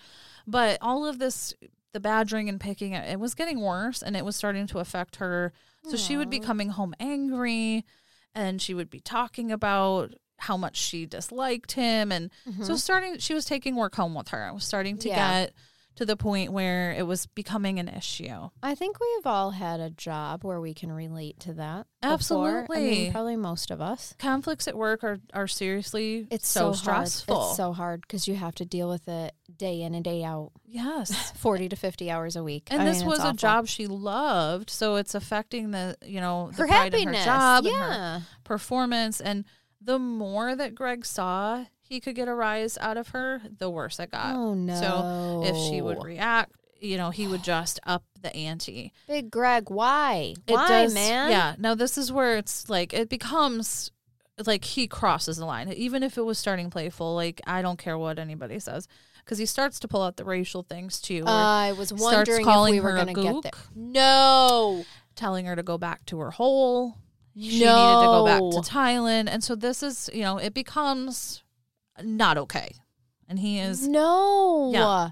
But 0.46 0.79
all 0.81 1.05
of 1.07 1.18
this 1.18 1.55
the 1.92 1.98
badgering 2.00 2.48
and 2.48 2.61
picking 2.61 2.92
it, 2.92 3.18
was 3.18 3.35
getting 3.35 3.61
worse 3.61 4.00
and 4.00 4.16
it 4.16 4.24
was 4.24 4.37
starting 4.37 4.68
to 4.68 4.79
affect 4.79 5.16
her. 5.16 5.53
So 5.88 5.96
she 5.96 6.16
would 6.16 6.31
be 6.31 6.38
coming 6.38 6.68
home 6.68 6.94
angry 7.00 7.85
and 8.33 8.62
she 8.62 8.74
would 8.74 8.90
be 8.90 9.00
talking 9.00 9.50
about 9.50 10.14
how 10.38 10.57
much 10.57 10.76
she 10.76 11.05
disliked 11.05 11.72
him 11.72 12.12
and 12.12 12.31
so 12.62 12.76
starting 12.76 13.18
she 13.18 13.35
was 13.35 13.44
taking 13.44 13.74
work 13.74 13.96
home 13.96 14.14
with 14.14 14.29
her. 14.29 14.46
It 14.48 14.55
was 14.55 14.64
starting 14.64 14.98
to 14.98 15.09
Mm-hmm. 15.09 15.16
Yeah. 15.18 15.40
get 15.46 15.55
to 15.96 16.07
the 16.07 16.16
point 16.16 16.53
where 16.53 16.92
it 16.92 17.07
was 17.07 17.26
becoming 17.26 17.79
an 17.79 17.88
issue. 17.88 18.48
I 18.62 18.74
think 18.74 18.98
we've 19.00 19.26
all 19.26 19.50
had 19.50 19.81
a 19.81 19.90
job 19.90 20.44
where 20.44 20.61
we 20.61 20.72
can 20.72 20.90
relate 20.92 21.38
to 21.40 21.53
that. 21.55 21.87
before. 22.00 22.66
I 22.70 22.81
mean, 22.81 23.12
probably 23.12 23.37
most 23.37 23.70
of 23.70 23.81
us. 23.81 24.14
Conflicts 24.18 24.66
at 24.68 24.76
work 24.76 25.05
are, 25.05 25.18
are 25.35 25.46
seriously 25.48 26.26
It's 26.31 26.48
so, 26.48 26.72
so, 26.72 26.79
stressful. 26.79 27.35
Hard. 27.37 27.48
It's 27.48 27.57
so 27.57 27.72
hard 27.72 28.03
because 28.03 28.26
you 28.29 28.35
have 28.37 28.55
to 28.57 28.64
deal 28.64 28.88
with 28.88 29.09
it 29.09 29.35
day 29.57 29.83
in 29.83 29.94
and 29.94 30.05
day 30.05 30.24
out, 30.24 30.53
yes. 30.66 31.33
40 31.37 31.68
to 31.70 31.76
50 31.76 32.11
hours 32.11 32.37
a 32.37 32.42
week. 32.42 32.68
And 32.70 32.83
I 32.83 32.85
this 32.87 33.00
mean, 33.00 33.09
was 33.09 33.18
it's 33.18 33.29
a 33.29 33.33
job 33.35 33.66
she 33.66 33.87
loved, 33.87 34.70
so 34.70 34.96
it's 34.96 35.14
affecting 35.14 35.70
the 35.72 35.96
you 36.05 36.20
know 36.20 36.50
the 36.53 36.62
Her 36.62 36.68
pride 36.68 36.94
in 36.94 37.09
happiness. 37.09 37.18
her 37.18 37.24
job 37.24 37.66
and 37.66 37.74
her 37.74 37.81
yeah. 37.81 38.20
performance. 38.44 39.20
And 39.20 39.44
the 39.83 39.98
more 39.98 40.55
that 40.57 40.74
Greg 40.74 41.05
saw 41.05 41.64
he 41.90 41.98
could 41.98 42.14
get 42.14 42.29
a 42.29 42.35
rise 42.35 42.79
out 42.79 42.96
of 42.96 43.09
her, 43.09 43.42
the 43.59 43.68
worse 43.68 43.98
it 43.98 44.12
got. 44.12 44.37
oh, 44.37 44.55
no. 44.55 44.74
So 44.74 45.42
if 45.44 45.57
she 45.68 45.83
would 45.83 46.03
react, 46.03 46.53
you 46.81 46.96
know, 46.96 47.11
he 47.11 47.26
would 47.26 47.42
just 47.42 47.81
up 47.85 48.05
the 48.22 48.35
ante. 48.35 48.92
Big 49.09 49.29
Greg, 49.29 49.70
why? 49.70 50.37
It 50.46 50.53
why, 50.55 50.68
does, 50.68 50.94
man? 50.94 51.31
Yeah. 51.31 51.57
Now 51.59 51.74
this 51.74 51.98
is 51.98 52.12
where 52.12 52.38
it's 52.38 52.70
like 52.70 52.94
it 52.94 53.09
becomes 53.09 53.90
like 54.46 54.64
he 54.64 54.87
crosses 54.87 55.38
the 55.38 55.44
line. 55.44 55.68
Even 55.72 56.05
if 56.05 56.16
it 56.16 56.22
was 56.22 56.38
starting 56.38 56.70
playful, 56.70 57.16
like 57.16 57.40
I 57.44 57.61
don't 57.61 57.79
care 57.79 57.98
what 57.98 58.20
anybody 58.20 58.61
says, 58.61 58.87
because 59.24 59.38
he 59.38 59.44
starts 59.44 59.81
to 59.81 59.88
pull 59.88 60.03
out 60.03 60.16
the 60.16 60.24
racial 60.24 60.62
things 60.62 61.00
too, 61.00 61.24
where 61.24 61.35
I 61.35 61.72
was 61.72 61.88
starts 61.88 62.03
wondering 62.03 62.46
if 62.46 62.70
we 62.70 62.81
were 62.81 62.94
going 62.94 63.14
to 63.14 63.20
get 63.20 63.42
there. 63.42 63.53
No. 63.74 64.85
telling 65.16 65.44
her 65.46 65.57
to 65.57 65.64
go 65.64 65.76
back 65.76 66.07
to 66.07 66.20
her 66.20 66.31
hole. 66.31 66.96
She 67.35 67.59
needed 67.59 67.64
to 67.64 68.07
go 68.07 68.24
back 68.26 68.38
to 68.38 68.70
Thailand, 68.70 69.29
and 69.29 69.42
so 69.42 69.57
this 69.57 69.83
is 69.83 70.09
you 70.12 70.22
know 70.22 70.38
it 70.38 70.55
becomes 70.55 71.42
not 72.05 72.39
okay, 72.39 72.75
and 73.29 73.39
he 73.39 73.59
is 73.59 73.87
No. 73.87 74.71
Yeah. 74.73 75.11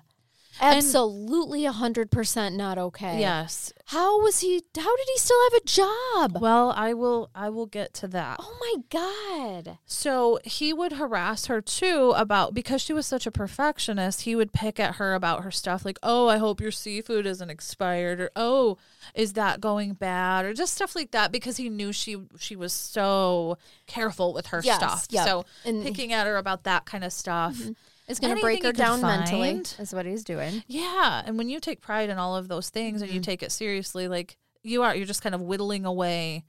Absolutely, 0.60 1.64
a 1.64 1.72
hundred 1.72 2.10
percent 2.10 2.56
not 2.56 2.78
okay. 2.78 3.20
Yes. 3.20 3.72
How 3.86 4.20
was 4.20 4.40
he? 4.40 4.62
How 4.76 4.96
did 4.96 5.06
he 5.12 5.18
still 5.18 5.38
have 5.50 5.62
a 5.62 5.64
job? 5.64 6.40
Well, 6.40 6.72
I 6.76 6.92
will 6.94 7.30
I 7.34 7.48
will 7.48 7.66
get 7.66 7.94
to 7.94 8.08
that. 8.08 8.38
Oh 8.40 8.56
my 8.60 8.82
god. 8.90 9.78
So 9.86 10.38
he 10.44 10.72
would 10.72 10.92
harass 10.92 11.46
her 11.46 11.60
too 11.60 12.12
about 12.16 12.54
because 12.54 12.82
she 12.82 12.92
was 12.92 13.06
such 13.06 13.26
a 13.26 13.30
perfectionist, 13.30 14.22
he 14.22 14.34
would 14.36 14.52
pick 14.52 14.78
at 14.78 14.96
her 14.96 15.14
about 15.14 15.42
her 15.44 15.50
stuff 15.50 15.84
like, 15.84 15.98
"Oh, 16.02 16.28
I 16.28 16.38
hope 16.38 16.60
your 16.60 16.70
seafood 16.70 17.26
isn't 17.26 17.50
expired," 17.50 18.20
or 18.20 18.30
"Oh, 18.36 18.76
is 19.14 19.34
that 19.34 19.60
going 19.60 19.94
bad?" 19.94 20.44
or 20.44 20.52
just 20.54 20.74
stuff 20.74 20.94
like 20.94 21.12
that 21.12 21.32
because 21.32 21.56
he 21.56 21.68
knew 21.68 21.92
she 21.92 22.16
she 22.38 22.56
was 22.56 22.72
so 22.72 23.56
careful 23.86 24.32
with 24.34 24.48
her 24.48 24.60
Yes, 24.62 24.76
stuff. 24.76 25.06
yep. 25.10 25.26
So 25.26 25.44
And- 25.64 25.82
picking 25.82 26.12
at 26.12 26.26
her 26.26 26.36
about 26.36 26.64
that 26.64 26.84
kind 26.84 27.04
of 27.04 27.12
stuff. 27.12 27.54
Mm-hmm. 27.56 27.72
Is 28.08 28.20
going 28.20 28.34
to 28.34 28.40
break 28.40 28.62
her 28.62 28.72
down 28.72 29.02
mentally. 29.02 29.62
Is 29.78 29.92
what 29.92 30.06
he's 30.06 30.24
doing. 30.24 30.62
Yeah, 30.66 31.22
and 31.24 31.36
when 31.36 31.48
you 31.48 31.60
take 31.60 31.80
pride 31.82 32.08
in 32.08 32.18
all 32.18 32.36
of 32.36 32.48
those 32.48 32.70
things 32.70 33.02
and 33.02 33.10
you 33.10 33.20
mm-hmm. 33.20 33.30
take 33.30 33.42
it 33.42 33.52
seriously, 33.52 34.08
like 34.08 34.38
you 34.62 34.82
are, 34.82 34.94
you're 34.94 35.06
just 35.06 35.22
kind 35.22 35.34
of 35.34 35.42
whittling 35.42 35.84
away 35.84 36.44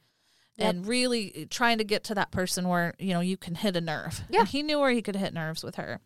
Yep. 0.59 0.69
and 0.69 0.87
really 0.87 1.31
eh, 1.35 1.45
trying 1.49 1.77
to 1.77 1.85
get 1.85 2.03
to 2.05 2.15
that 2.15 2.31
person 2.31 2.67
where 2.67 2.93
you 2.99 3.13
know 3.13 3.21
you 3.21 3.37
can 3.37 3.55
hit 3.55 3.77
a 3.77 3.81
nerve. 3.81 4.21
Yeah. 4.29 4.41
and 4.41 4.49
he 4.49 4.61
knew 4.61 4.79
where 4.79 4.91
he 4.91 5.01
could 5.01 5.15
hit 5.15 5.33
nerves 5.33 5.63
with 5.63 5.75
her, 5.75 6.01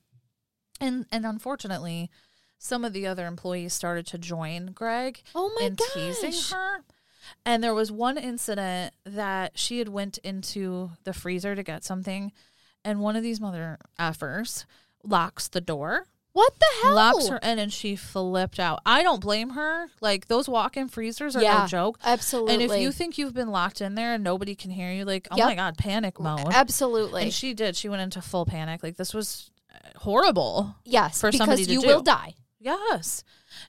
and 0.79 1.05
and 1.11 1.25
unfortunately, 1.25 2.11
some 2.59 2.85
of 2.85 2.93
the 2.93 3.07
other 3.07 3.25
employees 3.25 3.73
started 3.73 4.05
to 4.07 4.17
join 4.17 4.67
Greg 4.67 5.23
Oh 5.33 5.51
my 5.59 5.67
in 5.67 5.75
teasing 5.93 6.31
gosh. 6.31 6.51
her. 6.51 6.83
And 7.45 7.63
there 7.63 7.73
was 7.73 7.91
one 7.91 8.17
incident 8.17 8.93
that 9.05 9.57
she 9.57 9.79
had 9.79 9.87
went 9.87 10.17
into 10.19 10.91
the 11.03 11.13
freezer 11.13 11.55
to 11.55 11.63
get 11.63 11.83
something, 11.83 12.31
and 12.85 12.99
one 12.99 13.15
of 13.15 13.23
these 13.23 13.41
mother 13.41 13.79
effers 13.99 14.65
locks 15.03 15.47
the 15.49 15.61
door 15.61 16.07
What 16.31 16.53
the 16.59 16.65
hell? 16.81 16.95
locks 16.95 17.27
her 17.27 17.37
in 17.37 17.59
and 17.59 17.71
she 17.71 17.95
flipped 17.95 18.59
out. 18.59 18.79
I 18.85 19.03
don't 19.03 19.21
blame 19.21 19.51
her. 19.51 19.87
Like 20.01 20.27
those 20.27 20.47
walk-in 20.49 20.87
freezers 20.87 21.35
are 21.35 21.41
Yeah, 21.43 21.61
no 21.61 21.67
joke. 21.67 21.99
Absolutely. 22.03 22.53
And 22.53 22.63
if 22.63 22.79
you 22.81 22.91
think 22.91 23.17
you've 23.17 23.33
been 23.33 23.49
locked 23.51 23.81
in 23.81 23.95
there 23.95 24.13
and 24.13 24.23
nobody 24.23 24.55
can 24.55 24.71
hear 24.71 24.91
you, 24.91 25.05
like, 25.05 25.27
oh 25.31 25.37
Yep. 25.37 25.45
my 25.45 25.55
god, 25.55 25.77
panic 25.77 26.19
mode. 26.19 26.47
absolutely. 26.53 27.23
And 27.23 27.33
she 27.33 27.53
did. 27.53 27.75
She 27.75 27.89
went 27.89 28.01
into 28.01 28.21
full 28.21 28.45
panic. 28.45 28.81
Like 28.81 28.97
this 28.97 29.13
was 29.13 29.51
uh, 29.73 29.99
horrible. 29.99 30.75
yes, 30.85 31.19
for 31.21 31.27
because 31.29 31.37
somebody 31.39 31.65
to 31.65 31.71
you 31.71 31.81
do. 31.81 31.87
will 31.87 32.01
die. 32.01 32.33
Yes. 32.59 33.23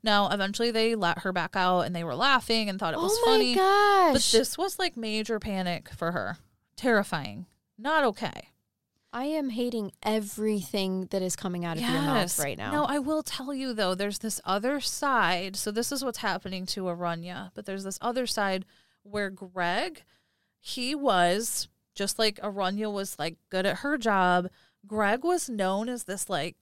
Now, 0.04 0.30
eventually 0.30 0.70
they 0.70 0.94
let 0.94 1.18
her 1.18 1.32
back 1.32 1.56
out 1.56 1.80
and 1.80 1.94
they 1.96 2.04
were 2.04 2.14
laughing 2.14 2.68
and 2.70 2.78
thought 2.78 2.94
it 2.94 3.00
was 3.00 3.12
oh 3.12 3.22
my 3.26 3.32
funny. 3.32 3.54
gosh. 3.56 4.12
But 4.12 4.38
this 4.38 4.56
was 4.56 4.78
like 4.78 4.96
major 4.96 5.38
panic 5.40 5.90
for 5.90 6.12
her. 6.12 6.38
Terrifying. 6.76 7.46
Not 7.76 8.04
okay. 8.04 8.50
I 9.14 9.26
am 9.26 9.50
hating 9.50 9.92
everything 10.02 11.06
that 11.12 11.22
is 11.22 11.36
coming 11.36 11.64
out 11.64 11.76
of 11.76 11.82
your 11.84 11.92
mouth 11.92 12.36
right 12.40 12.58
now. 12.58 12.72
No, 12.72 12.84
I 12.84 12.98
will 12.98 13.22
tell 13.22 13.54
you 13.54 13.72
though, 13.72 13.94
there's 13.94 14.18
this 14.18 14.40
other 14.44 14.80
side. 14.80 15.54
So 15.54 15.70
this 15.70 15.92
is 15.92 16.04
what's 16.04 16.18
happening 16.18 16.66
to 16.66 16.82
Aranya, 16.82 17.52
but 17.54 17.64
there's 17.64 17.84
this 17.84 17.98
other 18.02 18.26
side 18.26 18.64
where 19.04 19.30
Greg, 19.30 20.02
he 20.58 20.96
was 20.96 21.68
just 21.94 22.18
like 22.18 22.40
Aranya 22.40 22.92
was 22.92 23.16
like 23.16 23.36
good 23.50 23.64
at 23.66 23.78
her 23.78 23.96
job. 23.96 24.48
Greg 24.84 25.22
was 25.22 25.48
known 25.48 25.88
as 25.88 26.04
this 26.04 26.28
like 26.28 26.56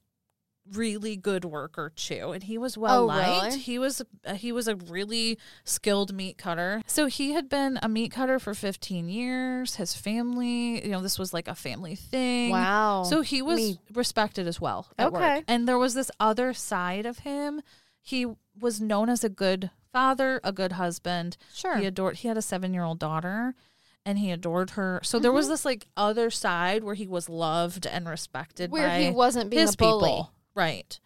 really 0.71 1.17
good 1.17 1.45
worker 1.45 1.91
too 1.95 2.31
and 2.31 2.45
he 2.45 2.57
was 2.57 2.79
well 2.79 3.01
Oh, 3.01 3.07
liked 3.07 3.45
really? 3.47 3.59
he 3.59 3.79
was 3.81 4.01
uh, 4.25 4.35
he 4.35 4.53
was 4.53 4.69
a 4.69 4.77
really 4.77 5.37
skilled 5.65 6.15
meat 6.15 6.39
cutter 6.39 6.83
so 6.87 7.07
he 7.07 7.33
had 7.33 7.49
been 7.49 7.81
a 7.83 7.89
meat 7.89 8.13
cutter 8.13 8.39
for 8.39 8.55
15 8.55 9.09
years 9.09 9.75
his 9.75 9.95
family 9.95 10.83
you 10.85 10.93
know 10.93 11.03
this 11.03 11.19
was 11.19 11.35
like 11.35 11.49
a 11.49 11.55
family 11.57 11.97
thing 11.97 12.51
wow. 12.51 13.03
so 13.03 13.23
he 13.23 13.43
was 13.43 13.59
Me- 13.59 13.79
respected 13.93 14.47
as 14.47 14.61
well. 14.61 14.87
At 14.99 15.09
Okay. 15.09 15.37
Work. 15.37 15.45
And 15.49 15.67
there 15.67 15.79
was 15.79 15.95
this 15.95 16.11
other 16.21 16.53
side 16.55 17.07
of 17.07 17.19
him. 17.21 17.61
He 18.01 18.27
was 18.59 18.81
known 18.81 19.09
as 19.09 19.25
a 19.25 19.29
good 19.29 19.71
father, 19.93 20.41
a 20.45 20.53
good 20.53 20.73
husband. 20.73 21.37
sure. 21.53 21.77
He 21.77 21.87
adored 21.87 22.17
he 22.19 22.29
had 22.29 22.39
a 22.39 22.43
seven 22.43 22.73
year 22.73 22.85
old 22.85 22.99
daughter 22.99 23.55
and 24.07 24.19
he 24.19 24.31
adored 24.31 24.71
her. 24.71 25.01
So 25.03 25.19
there 25.19 25.31
Mm-hmm. 25.31 25.37
was 25.37 25.49
this 25.49 25.65
like 25.65 25.87
other 25.97 26.31
side 26.31 26.83
where 26.85 26.95
he 26.95 27.07
was 27.07 27.29
loved 27.29 27.87
and 27.87 28.09
respected 28.09 28.71
Where 28.71 28.89
by 28.89 29.03
he 29.03 29.11
wasn't 29.11 29.51
being 29.51 29.61
his 29.63 29.75
a 29.75 29.77
bully. 29.77 30.09
people. 30.11 30.33
Right. 30.55 30.99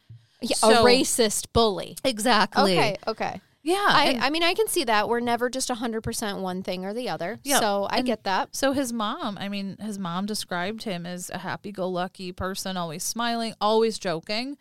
Yeah, 0.43 0.57
a 0.63 0.69
racist 0.85 1.47
bully. 1.53 1.97
Exactly. 2.05 2.73
Okay, 2.73 2.97
okay. 3.07 3.41
Yeah. 3.63 3.75
I, 3.79 4.19
I 4.21 4.31
mean, 4.31 4.45
I 4.45 4.55
can 4.55 4.69
see 4.69 4.85
that. 4.85 5.09
We're 5.09 5.19
never 5.19 5.51
just 5.51 5.69
100% 5.71 6.41
one 6.41 6.63
thing 6.63 6.85
or 6.85 6.95
the 6.95 7.09
other. 7.09 7.41
Yep. 7.43 7.61
So 7.61 7.89
I 7.91 8.01
get 8.03 8.23
that. 8.23 8.55
So 8.55 8.71
his 8.71 8.93
mom, 8.93 9.37
I 9.41 9.49
mean, 9.49 9.77
his 9.81 9.99
mom 9.99 10.25
described 10.25 10.85
him 10.85 11.05
as 11.05 11.31
a 11.31 11.39
happy-go-lucky 11.39 12.31
person, 12.31 12.77
always 12.77 13.03
smiling, 13.03 13.55
always 13.61 13.99
joking, 13.99 14.57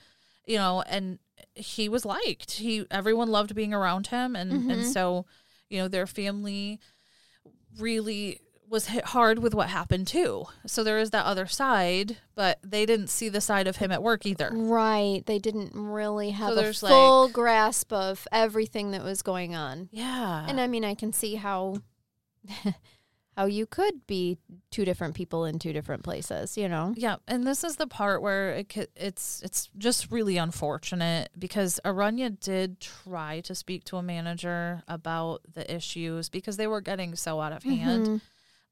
you 0.47 0.57
know, 0.57 0.81
and 0.87 1.19
he 1.53 1.87
was 1.87 2.03
liked. 2.03 2.53
He 2.53 2.85
everyone 2.89 3.29
loved 3.29 3.53
being 3.53 3.75
around 3.75 4.07
him 4.07 4.35
and 4.35 4.51
Mm-hmm. 4.51 4.71
and 4.71 4.85
so, 4.85 5.27
you 5.69 5.79
know, 5.79 5.87
their 5.87 6.07
family 6.07 6.79
really 7.77 8.39
was 8.75 8.87
hit 8.87 9.05
hard 9.05 9.39
with 9.39 9.53
what 9.55 9.69
happened 9.69 10.05
too. 10.05 10.45
So 10.65 10.83
there 10.83 10.99
is 10.99 11.11
that 11.11 11.25
other 11.25 11.47
side, 11.47 12.17
but 12.35 12.59
they 12.61 12.85
didn't 12.85 13.07
see 13.07 13.29
the 13.29 13.39
side 13.39 13.67
of 13.67 13.77
him 13.77 13.89
at 13.89 14.03
work 14.03 14.25
either. 14.25 14.49
Right. 14.53 15.23
They 15.25 15.39
didn't 15.39 15.71
really 15.73 16.31
have 16.31 16.57
a 16.57 16.73
full 16.73 17.23
like- 17.23 17.33
grasp 17.33 17.93
of 17.93 18.27
everything 18.33 18.91
that 18.91 19.01
was 19.01 19.21
going 19.21 19.55
on. 19.55 19.87
Yeah. 19.93 20.45
And 20.47 20.59
I 20.59 20.67
mean, 20.67 20.83
I 20.83 20.93
can 20.93 21.13
see 21.13 21.35
how 21.35 21.77
how 23.37 23.45
you 23.45 23.65
could 23.65 24.05
be 24.07 24.37
two 24.71 24.85
different 24.85 25.13
people 25.15 25.45
in 25.45 25.59
two 25.59 25.73
different 25.73 26.03
places, 26.03 26.57
you 26.57 26.69
know? 26.69 26.93
Yeah, 26.97 27.17
and 27.27 27.45
this 27.45 27.63
is 27.63 27.75
the 27.75 27.87
part 27.87 28.21
where 28.21 28.51
it, 28.51 28.89
it's 28.95 29.41
it's 29.41 29.69
just 29.77 30.11
really 30.11 30.37
unfortunate 30.37 31.29
because 31.37 31.79
Aranya 31.83 32.37
did 32.39 32.79
try 32.79 33.41
to 33.41 33.53
speak 33.55 33.83
to 33.85 33.97
a 33.97 34.03
manager 34.03 34.83
about 34.87 35.41
the 35.53 35.73
issues 35.73 36.29
because 36.29 36.57
they 36.57 36.67
were 36.67 36.81
getting 36.81 37.15
so 37.15 37.41
out 37.41 37.51
of 37.53 37.63
hand. 37.63 38.07
Mhm. 38.07 38.21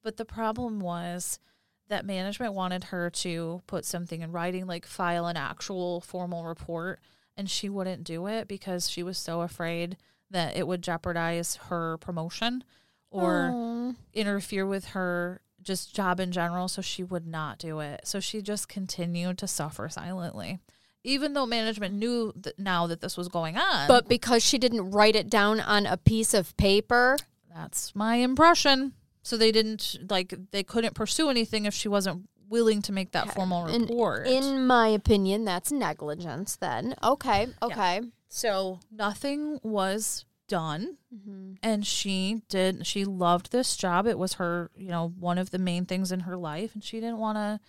But 0.04 0.18
the 0.18 0.26
problem 0.26 0.80
was 0.80 1.40
that 1.88 2.06
management 2.06 2.54
wanted 2.54 2.86
her 2.86 3.10
to 3.10 3.62
put 3.68 3.86
something 3.86 4.22
in 4.22 4.32
writing, 4.32 4.68
like 4.68 4.86
file 4.86 5.28
an 5.28 5.38
actual 5.38 6.02
formal 6.02 6.44
report, 6.44 7.00
and 7.38 7.50
she 7.50 7.70
wouldn't 7.70 8.04
do 8.04 8.28
it 8.28 8.48
because 8.48 8.90
she 8.90 9.04
was 9.04 9.18
so 9.18 9.42
afraid 9.42 9.98
that 10.30 10.56
it 10.56 10.68
would 10.68 10.82
jeopardize 10.82 11.56
her 11.68 11.98
promotion 11.98 12.64
or 13.12 13.52
Aw. 13.54 13.94
interfere 14.14 14.66
with 14.66 14.88
her 14.88 15.42
just 15.62 15.96
job 15.96 16.20
in 16.20 16.32
general 16.32 16.68
so 16.68 16.82
she 16.82 17.04
would 17.04 17.26
not 17.26 17.58
do 17.58 17.80
it. 17.80 18.02
So 18.04 18.20
she 18.20 18.42
just 18.42 18.68
continued 18.68 19.38
to 19.40 19.48
suffer 19.48 19.88
silently 19.90 20.60
even 21.04 21.34
though 21.34 21.46
management 21.46 21.94
knew 21.94 22.32
that 22.36 22.58
now 22.58 22.88
that 22.88 23.02
this 23.02 23.18
was 23.18 23.28
going 23.28 23.58
on. 23.58 23.88
But 23.88 24.08
because 24.08 24.42
she 24.42 24.58
didn't 24.58 24.92
write 24.92 25.16
it 25.18 25.30
down 25.30 25.60
on 25.60 25.86
a 25.86 25.98
piece 25.98 26.34
of 26.34 26.56
paper, 26.56 27.18
that's 27.54 27.94
my 27.94 28.16
impression 28.16 28.94
so 29.24 29.36
they 29.38 29.52
didn't 29.52 29.98
like 30.10 30.34
they 30.52 30.64
couldn't 30.64 30.94
pursue 30.94 31.30
anything 31.30 31.66
if 31.66 31.74
she 31.74 31.88
wasn't 31.88 32.30
willing 32.50 32.82
to 32.84 32.92
make 32.92 33.12
that 33.14 33.34
formal 33.34 33.66
in- 33.66 33.82
report 33.84 34.28
in 34.28 34.68
my 34.68 34.88
opinion, 34.90 35.44
that's 35.46 35.72
negligence 35.72 36.56
then. 36.58 36.94
Okay, 37.02 37.48
okay. 37.64 38.02
so 38.30 38.80
nothing 38.92 39.60
was 39.64 40.26
done 40.50 40.98
Mhm. 41.12 41.58
and 41.64 41.88
she 41.88 42.42
did 42.50 42.86
she 42.86 43.06
loved 43.06 43.52
this 43.52 43.78
job 43.78 44.06
it 44.06 44.20
was 44.20 44.34
her 44.34 44.70
you 44.76 44.90
know 44.90 45.08
one 45.18 45.38
of 45.38 45.50
the 45.52 45.58
main 45.58 45.86
things 45.86 46.12
in 46.12 46.20
her 46.22 46.36
life 46.36 46.74
and 46.76 46.84
she 46.84 47.00
didn't 47.00 47.18
want 47.18 47.38
to 47.38 47.60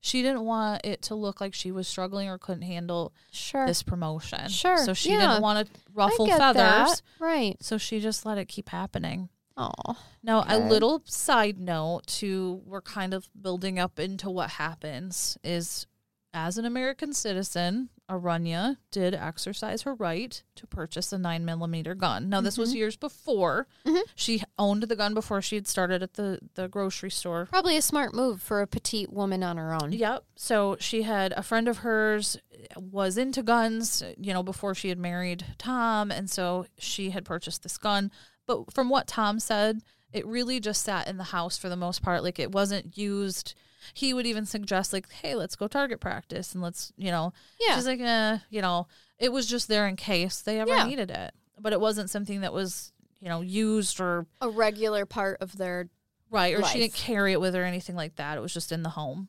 she 0.00 0.20
didn't 0.20 0.42
want 0.44 0.84
it 0.84 1.00
to 1.02 1.14
look 1.14 1.40
like 1.40 1.54
she 1.54 1.70
was 1.70 1.86
struggling 1.86 2.28
or 2.28 2.36
couldn't 2.36 2.62
handle 2.62 3.14
Sure. 3.30 3.66
this 3.66 3.82
promotion 3.84 4.48
Sure, 4.48 4.76
so 4.84 4.92
she 4.92 5.10
yeah. 5.12 5.20
didn't 5.28 5.42
want 5.42 5.66
to 5.66 5.80
ruffle 5.94 6.26
feathers 6.26 6.54
that. 6.56 7.02
Right. 7.20 7.56
so 7.62 7.78
she 7.78 8.00
just 8.00 8.26
let 8.26 8.36
it 8.36 8.48
keep 8.48 8.68
happening 8.70 9.28
Oh. 9.56 9.96
now 10.22 10.44
a 10.48 10.58
little 10.58 11.02
side 11.04 11.58
note 11.60 12.06
to 12.18 12.60
we're 12.66 12.80
kind 12.80 13.14
of 13.14 13.28
building 13.40 13.78
up 13.78 14.00
into 14.00 14.28
what 14.28 14.50
happens 14.50 15.38
is 15.44 15.86
as 16.32 16.58
an 16.58 16.64
american 16.64 17.12
citizen 17.12 17.88
aranya 18.10 18.76
did 18.90 19.14
exercise 19.14 19.82
her 19.82 19.94
right 19.94 20.42
to 20.56 20.66
purchase 20.66 21.12
a 21.12 21.18
9 21.18 21.44
millimeter 21.44 21.94
gun 21.94 22.28
now 22.28 22.40
this 22.40 22.58
was 22.58 22.74
years 22.74 22.96
before 22.96 23.68
Mhm. 23.86 24.02
she 24.16 24.42
owned 24.58 24.82
the 24.82 24.96
gun 24.96 25.14
before 25.14 25.40
she 25.40 25.54
had 25.54 25.68
started 25.68 26.02
at 26.02 26.14
the, 26.14 26.40
the 26.54 26.66
grocery 26.66 27.10
store 27.12 27.46
Probably 27.46 27.76
a 27.76 27.82
smart 27.82 28.12
move 28.12 28.42
for 28.42 28.60
a 28.60 28.66
petite 28.66 29.12
woman 29.12 29.42
on 29.44 29.56
her 29.56 29.72
own. 29.72 29.92
Yep. 29.92 30.24
So 30.36 30.76
she 30.80 31.02
had 31.02 31.32
a 31.36 31.42
friend 31.42 31.68
of 31.68 31.78
hers 31.78 32.36
was 32.76 33.16
into 33.16 33.42
guns, 33.42 34.02
you 34.18 34.32
know, 34.32 34.42
before 34.42 34.74
she 34.74 34.88
had 34.88 34.98
married 34.98 35.44
Tom, 35.58 36.10
and 36.10 36.28
so 36.28 36.66
she 36.78 37.10
had 37.10 37.24
purchased 37.24 37.62
this 37.62 37.78
gun. 37.78 38.10
But 38.46 38.72
from 38.72 38.88
what 38.90 39.06
Tom 39.06 39.40
said, 39.40 39.80
it 40.12 40.26
really 40.26 40.60
just 40.60 40.82
sat 40.82 41.08
in 41.08 41.16
the 41.16 41.24
house 41.24 41.56
for 41.58 41.68
the 41.68 41.76
most 41.76 42.02
part. 42.02 42.22
Like 42.22 42.38
it 42.38 42.52
wasn't 42.52 42.96
used. 42.96 43.54
He 43.92 44.14
would 44.14 44.26
even 44.26 44.46
suggest 44.46 44.92
like, 44.92 45.10
"Hey, 45.10 45.34
let's 45.34 45.56
go 45.56 45.66
target 45.68 46.00
practice 46.00 46.54
and 46.54 46.62
let's, 46.62 46.92
you 46.96 47.10
know." 47.10 47.32
Yeah. 47.60 47.76
She's 47.76 47.86
like, 47.86 48.00
"Eh, 48.00 48.38
you 48.50 48.62
know, 48.62 48.86
it 49.18 49.32
was 49.32 49.46
just 49.46 49.68
there 49.68 49.86
in 49.86 49.96
case 49.96 50.40
they 50.40 50.60
ever 50.60 50.70
Yeah. 50.70 50.84
needed 50.86 51.10
it." 51.10 51.34
But 51.58 51.72
it 51.72 51.80
wasn't 51.80 52.10
something 52.10 52.40
that 52.42 52.52
was, 52.52 52.92
you 53.20 53.28
know, 53.28 53.40
used 53.40 54.00
or 54.00 54.26
A 54.40 54.48
regular 54.48 55.04
part 55.06 55.40
of 55.40 55.56
their 55.56 55.88
Right, 56.30 56.54
or 56.54 56.60
life. 56.60 56.72
she 56.72 56.78
didn't 56.80 56.94
carry 56.94 57.32
it 57.32 57.40
with 57.40 57.54
her 57.54 57.62
or 57.62 57.66
anything 57.66 57.94
like 57.96 58.16
that. 58.16 58.36
It 58.38 58.40
was 58.40 58.52
just 58.54 58.72
in 58.72 58.82
the 58.82 58.90
home. 58.90 59.28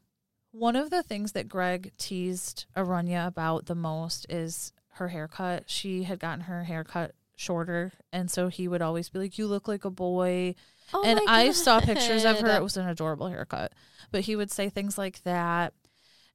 One 0.52 0.76
of 0.78 0.90
the 0.90 1.04
things 1.04 1.34
that 1.34 1.50
Greg 1.50 1.92
teased 1.98 2.66
Aranya 2.78 3.28
about 3.28 3.66
the 3.66 3.76
most 3.76 4.26
is 4.30 4.72
her 4.94 5.10
haircut. 5.10 5.70
She 5.70 6.04
had 6.04 6.18
gotten 6.20 6.42
her 6.46 6.64
haircut 6.64 7.14
shorter, 7.36 7.94
and 8.14 8.30
so 8.32 8.48
he 8.48 8.68
would 8.68 8.82
always 8.82 9.10
be 9.10 9.20
like, 9.20 9.38
"You 9.38 9.48
look 9.48 9.68
like 9.68 9.86
a 9.86 9.90
boy." 9.90 10.56
Oh 10.94 11.04
and 11.04 11.20
I 11.28 11.52
saw 11.52 11.80
pictures 11.80 12.26
of 12.26 12.40
her. 12.40 12.50
It 12.56 12.62
was 12.64 12.78
an 12.78 12.88
adorable 12.88 13.28
haircut, 13.28 13.74
but 14.12 14.22
he 14.22 14.36
would 14.36 14.52
say 14.52 14.70
things 14.70 14.98
like 14.98 15.24
that. 15.24 15.74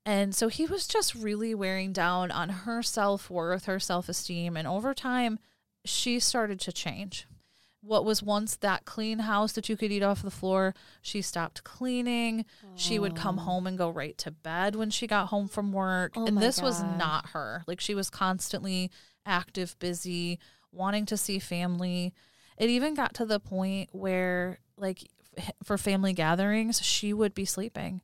And 0.07 0.35
so 0.35 0.49
he 0.49 0.67
was 0.67 0.87
just 0.89 1.15
really 1.15 1.55
wearing 1.55 1.93
down 1.93 2.31
on 2.31 2.49
her 2.49 2.83
self 2.83 3.31
worth, 3.31 3.67
her 3.67 3.79
self 3.79 4.09
esteem. 4.09 4.57
And 4.57 4.67
over 4.67 4.95
time, 4.95 5.39
she 5.85 6.19
started 6.19 6.59
to 6.61 6.73
change. 6.73 7.27
What 7.83 8.05
was 8.05 8.23
once 8.23 8.57
that 8.57 8.85
clean 8.85 9.21
house 9.21 9.53
that 9.53 9.69
you 9.71 9.77
could 9.77 9.91
eat 9.93 10.03
off 10.03 10.21
the 10.23 10.31
floor, 10.31 10.75
she 11.01 11.23
stopped 11.23 11.65
cleaning. 11.65 12.45
She 12.75 12.99
would 12.99 13.17
come 13.17 13.39
Oh. 13.39 13.43
home 13.43 13.67
and 13.67 13.79
go 13.79 13.89
right 13.89 14.19
to 14.19 14.31
bed 14.31 14.75
when 14.77 14.91
she 14.91 15.07
got 15.07 15.29
home 15.29 15.49
from 15.49 15.73
work. 15.73 16.13
Oh 16.17 16.27
and 16.27 16.39
this 16.39 16.61
was 16.61 16.83
not 16.83 17.31
her. 17.31 17.63
Like 17.67 17.81
she 17.81 17.95
was 17.95 18.11
constantly 18.11 18.91
active, 19.25 19.79
busy, 19.79 20.39
wanting 20.73 21.07
to 21.07 21.17
see 21.17 21.39
family. 21.39 22.13
It 22.59 22.71
even 22.71 22.95
got 22.95 23.15
to 23.15 23.25
the 23.27 23.41
point 23.41 23.91
where, 23.93 24.59
like, 24.77 25.03
f- 25.37 25.53
for 25.65 25.79
family 25.79 26.13
gatherings, 26.13 26.83
she 26.83 27.13
would 27.13 27.35
be 27.35 27.45
sleeping. 27.45 28.03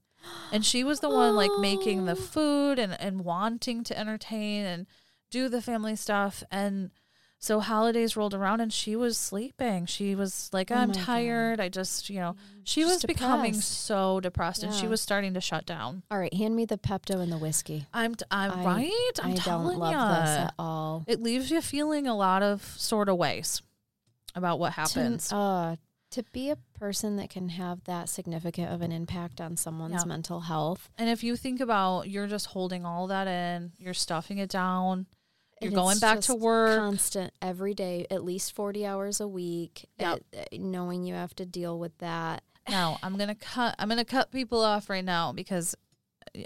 And 0.50 0.64
she 0.64 0.83
was 0.83 1.00
the 1.00 1.09
one 1.11 1.37
like 1.37 1.50
making 1.61 2.07
the 2.07 2.12
Oh. 2.12 2.16
food 2.16 2.79
and, 2.81 3.00
and 3.00 3.24
wanting 3.24 3.85
to 3.85 3.96
entertain 3.98 4.64
and 4.64 4.87
do 5.31 5.48
the 5.48 5.62
family 5.62 5.94
stuff. 5.94 6.42
And 6.50 6.90
so 7.38 7.61
holidays 7.61 8.16
rolled 8.16 8.35
around 8.35 8.61
and 8.61 8.72
she 8.72 8.96
was 8.96 9.16
sleeping. 9.18 9.87
She 9.87 10.14
was 10.14 10.49
like, 10.53 10.70
Oh 10.70 10.75
I'm 10.75 10.92
God. 10.92 11.03
tired. 11.03 11.61
I 11.61 11.68
just, 11.68 12.09
you 12.11 12.18
know, 12.18 12.35
she 12.64 12.81
Just 12.83 12.94
was 12.94 13.05
becoming 13.05 13.53
so 13.55 14.20
depressed 14.20 14.62
and 14.62 14.72
she 14.75 14.87
was 14.88 15.01
starting 15.01 15.35
to 15.35 15.40
shut 15.40 15.66
down. 15.66 16.03
All 16.11 16.18
right, 16.18 16.33
hand 16.35 16.57
me 16.57 16.64
the 16.64 16.79
Pepto 16.79 17.20
and 17.20 17.31
the 17.31 17.38
whiskey. 17.38 17.87
I'm, 17.92 18.14
I'm 18.31 18.51
I- 18.53 18.64
right. 18.64 19.11
I'm 19.22 19.31
I 19.33 19.35
don't 19.35 19.44
telling 19.44 19.79
love 19.79 19.92
ya. 19.92 20.20
this 20.20 20.31
at 20.38 20.55
all. 20.59 21.05
It 21.07 21.22
leaves 21.22 21.51
you 21.51 21.61
feeling 21.61 22.07
a 22.07 22.16
lot 22.16 22.42
of 22.42 22.62
sort 22.79 23.09
of 23.09 23.16
ways 23.18 23.62
about 24.35 24.59
what 24.59 24.72
happens. 24.72 25.29
To, 25.29 25.37
uh, 25.37 25.77
to 26.12 26.22
be 26.33 26.51
a 26.51 26.57
person 26.79 27.16
that 27.16 27.31
can 27.31 27.51
have 27.51 27.85
that 27.85 28.09
significant 28.09 28.72
of 28.72 28.81
an 28.81 28.92
impact 28.92 29.40
on 29.40 29.57
someone's 29.57 29.94
Yeah. 30.03 30.05
mental 30.05 30.40
health. 30.40 30.88
and 30.96 31.09
if 31.11 31.22
you 31.22 31.37
think 31.37 31.61
about 31.61 32.09
you're 32.09 32.27
just 32.27 32.46
holding 32.46 32.85
all 32.87 33.07
that 33.09 33.27
in, 33.29 33.72
you're 33.79 33.92
stuffing 33.94 34.38
it 34.38 34.49
down, 34.49 35.07
you're 35.60 35.68
and 35.68 35.74
going 35.76 35.98
back 35.98 36.20
to 36.20 36.34
work. 36.34 36.78
constant 36.78 37.32
every 37.40 37.72
day, 37.74 38.06
at 38.10 38.24
least 38.24 38.52
40 38.54 38.84
hours 38.86 39.20
a 39.20 39.28
week, 39.28 39.86
Yep. 39.98 40.20
uh, 40.34 40.38
uh, 40.40 40.44
knowing 40.52 41.04
you 41.04 41.14
have 41.14 41.34
to 41.36 41.46
deal 41.46 41.78
with 41.78 41.96
that. 41.98 42.42
now 42.68 42.98
I'm 43.02 43.16
gonna 43.16 43.34
cut. 43.34 43.74
I'm 43.78 43.88
gonna 43.88 44.04
cut 44.04 44.30
people 44.32 44.60
off 44.62 44.90
right 44.90 45.04
now 45.04 45.32
because, 45.32 45.74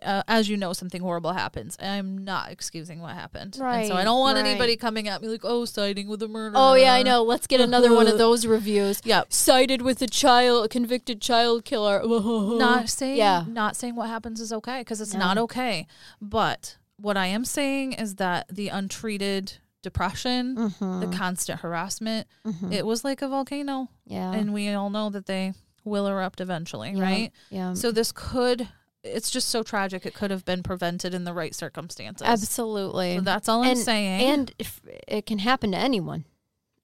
uh, 0.03 0.23
as 0.29 0.49
you 0.51 0.57
know, 0.59 0.73
something 0.75 1.01
horrible 1.01 1.33
happens. 1.33 1.77
I'm 1.81 2.19
not 2.19 2.53
excusing 2.53 3.01
what 3.01 3.15
happened, 3.15 3.57
and 3.59 3.87
so 3.89 3.95
I 3.97 4.05
don't 4.05 4.21
want 4.21 4.37
right. 4.37 4.45
anybody 4.47 4.77
coming 4.77 5.09
at 5.09 5.23
me 5.23 5.29
like, 5.29 5.41
"Oh, 5.45 5.65
siding 5.65 6.09
with 6.09 6.23
a 6.23 6.29
murderer." 6.29 6.61
Oh, 6.61 6.75
yeah, 6.75 6.93
I 6.93 7.03
know. 7.03 7.23
Let's 7.23 7.47
get 7.47 7.61
another 7.63 7.93
one 7.95 8.07
of 8.07 8.19
those 8.25 8.45
reviews. 8.47 9.01
Yep. 9.03 9.33
Cited 9.33 9.81
with 9.83 10.03
a 10.03 10.07
child, 10.07 10.67
a 10.67 10.69
convicted 10.69 11.21
child 11.23 11.65
killer. 11.65 12.03
Not 12.07 12.91
saying, 12.91 13.17
Yeah. 13.17 13.45
not 13.49 13.75
saying 13.75 13.97
what 13.97 14.09
happens 14.11 14.41
is 14.41 14.53
okay 14.53 14.83
because 14.83 15.01
it's 15.01 15.15
No. 15.15 15.21
not 15.21 15.39
okay. 15.39 15.87
But 16.21 16.77
what 17.01 17.17
I 17.17 17.27
am 17.27 17.45
saying 17.45 17.95
is 17.95 18.17
that 18.17 18.47
the 18.49 18.69
untreated 18.69 19.55
depression, 19.83 20.57
Mhm, 20.57 21.01
the 21.01 21.17
constant 21.17 21.61
harassment, 21.61 22.27
mhm. 22.47 22.73
it 22.73 22.85
was 22.85 23.05
like 23.05 23.23
a 23.23 23.29
volcano, 23.29 23.89
yeah. 24.05 24.33
and 24.33 24.53
we 24.53 24.69
all 24.71 24.91
know 24.91 25.11
that 25.11 25.27
they 25.27 25.55
will 25.85 26.07
erupt 26.07 26.41
eventually, 26.41 26.91
Yeah, 26.93 27.03
right? 27.03 27.33
Yeah. 27.51 27.75
So 27.75 27.91
this 27.91 28.13
could. 28.13 28.69
It's 29.03 29.31
just 29.31 29.49
so 29.49 29.63
tragic. 29.63 30.05
It 30.05 30.13
could 30.13 30.31
have 30.31 30.45
been 30.45 30.63
prevented 30.63 31.15
in 31.15 31.25
the 31.25 31.33
right 31.33 31.55
circumstances. 31.55 32.27
Absolutely. 32.27 33.17
So 33.17 33.23
that's 33.23 33.49
all 33.49 33.63
I'm 33.63 33.71
and, 33.71 33.79
saying. 33.79 34.21
And 34.21 34.55
if 34.59 34.83
it 35.09 35.25
can 35.25 35.39
happen 35.39 35.73
to 35.73 35.79
anyone. 35.79 36.27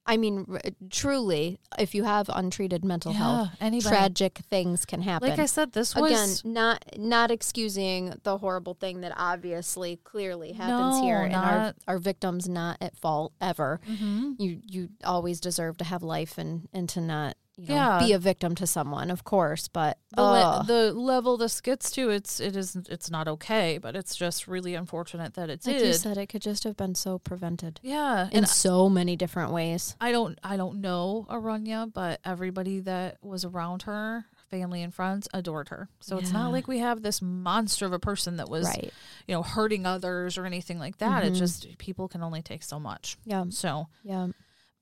I 0.06 0.16
mean, 0.16 0.46
r- 0.48 0.60
truly, 0.90 1.58
if 1.78 1.94
you 1.94 2.04
have 2.04 2.30
untreated 2.32 2.84
mental 2.84 3.12
health, 3.12 3.50
yeah, 3.60 3.66
anybody. 3.66 3.88
tragic 3.96 4.38
things 4.50 4.84
can 4.84 5.02
happen. 5.02 5.28
Like 5.28 5.38
I 5.38 5.46
said, 5.46 5.72
this 5.72 5.94
was 5.96 6.10
Again, 6.42 6.52
not 6.54 6.84
not 6.96 7.30
excusing 7.30 8.14
the 8.22 8.38
horrible 8.38 8.74
thing 8.74 9.00
that 9.00 9.12
obviously 9.16 9.96
clearly 10.04 10.52
happens 10.52 10.98
No, 10.98 11.02
here, 11.02 11.22
and 11.22 11.34
our 11.34 11.58
not- 11.58 11.76
our 11.88 11.98
victims 11.98 12.48
not 12.48 12.78
at 12.80 12.96
fault 12.96 13.32
ever. 13.40 13.80
Mhm. 13.88 14.36
You 14.38 14.60
you 14.66 14.88
always 15.04 15.40
deserve 15.40 15.76
to 15.78 15.84
have 15.84 16.02
life 16.02 16.38
and 16.38 16.68
and 16.72 16.88
to 16.90 17.00
not 17.00 17.36
you 17.58 17.68
know, 17.68 17.74
Yeah. 17.74 17.98
be 18.06 18.12
a 18.12 18.18
victim 18.18 18.54
to 18.56 18.66
someone, 18.66 19.10
of 19.10 19.24
course. 19.24 19.66
But 19.68 19.98
the, 20.14 20.22
le- 20.22 20.64
the 20.66 20.92
level 20.92 21.36
this 21.38 21.60
gets 21.60 21.90
to, 21.92 22.10
it's 22.10 22.38
it 22.40 22.54
isn't 22.56 22.88
it's 22.88 23.10
not 23.10 23.28
okay, 23.28 23.78
but 23.78 23.96
it's 23.96 24.14
just 24.14 24.46
really 24.46 24.74
unfortunate 24.74 25.34
that 25.34 25.48
it 25.48 25.64
like 25.66 25.78
did. 25.78 25.86
you 25.86 25.92
said, 25.94 26.18
it 26.18 26.26
could 26.28 26.42
just 26.42 26.64
have 26.64 26.76
been 26.76 26.94
so 26.94 27.18
prevented 27.18 27.80
yeah, 27.82 28.28
in 28.30 28.44
so 28.46 28.88
many 28.88 29.16
different 29.16 29.52
ways. 29.52 29.96
I 30.00 30.12
don't 30.12 30.38
I 30.44 30.56
don't 30.56 30.80
know 30.80 31.26
Aranya, 31.30 31.90
but 31.92 32.20
everybody 32.24 32.80
that 32.80 33.16
was 33.22 33.44
around 33.44 33.82
her, 33.82 34.26
family 34.50 34.82
and 34.82 34.92
friends, 34.94 35.26
adored 35.32 35.70
her. 35.70 35.88
So 36.00 36.18
it's 36.18 36.32
not 36.32 36.52
like 36.52 36.68
we 36.68 36.78
have 36.80 37.02
this 37.02 37.20
monster 37.22 37.86
of 37.86 37.92
a 37.92 37.98
person 37.98 38.36
that 38.36 38.48
was 38.50 38.66
Right. 38.66 38.92
you 39.26 39.34
know 39.34 39.42
hurting 39.42 39.86
others 39.86 40.36
or 40.36 40.44
anything 40.44 40.78
like 40.78 40.98
that. 40.98 41.24
It 41.24 41.32
Mhm. 41.32 41.36
just 41.38 41.78
people 41.78 42.06
can 42.06 42.22
only 42.22 42.42
take 42.42 42.62
so 42.62 42.78
much. 42.78 43.16
Yeah. 43.24 43.44
So 43.48 43.88
Yeah. 44.04 44.28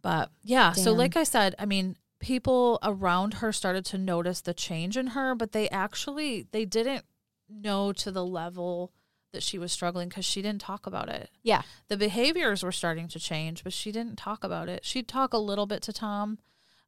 But 0.03 0.31
yeah, 0.43 0.73
so 0.73 0.93
like 0.93 1.17
I 1.17 1.23
said, 1.25 1.55
I 1.59 1.65
mean, 1.65 1.97
people 2.25 2.79
around 2.83 3.35
her 3.35 3.53
started 3.53 3.85
to 3.85 3.99
notice 3.99 4.41
the 4.41 4.55
change 4.55 4.97
in 4.97 5.09
her, 5.09 5.35
but 5.35 5.53
they 5.53 5.69
actually 5.69 6.47
they 6.53 6.65
didn't 6.65 7.05
know 7.49 7.93
to 7.93 8.11
the 8.11 8.25
level 8.25 8.93
that 9.33 9.43
she 9.43 9.59
was 9.59 9.71
struggling 9.73 10.09
cuz 10.09 10.25
she 10.25 10.41
didn't 10.41 10.63
talk 10.63 10.87
about 10.87 11.09
it. 11.11 11.29
Yeah. 11.43 11.63
The 11.89 11.97
behaviors 11.99 12.63
were 12.63 12.73
starting 12.73 13.09
to 13.09 13.21
change, 13.21 13.63
but 13.63 13.73
she 13.75 13.93
didn't 13.93 14.17
talk 14.17 14.43
about 14.43 14.69
it. 14.71 14.85
She'd 14.85 15.07
talk 15.09 15.35
a 15.35 15.39
little 15.39 15.67
bit 15.67 15.83
to 15.83 15.93
Tom, 15.93 16.39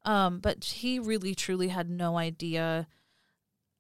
um, 0.04 0.38
but 0.40 0.64
he 0.64 0.98
really 0.98 1.34
truly 1.34 1.68
had 1.68 1.90
no 1.90 2.16
idea 2.16 2.86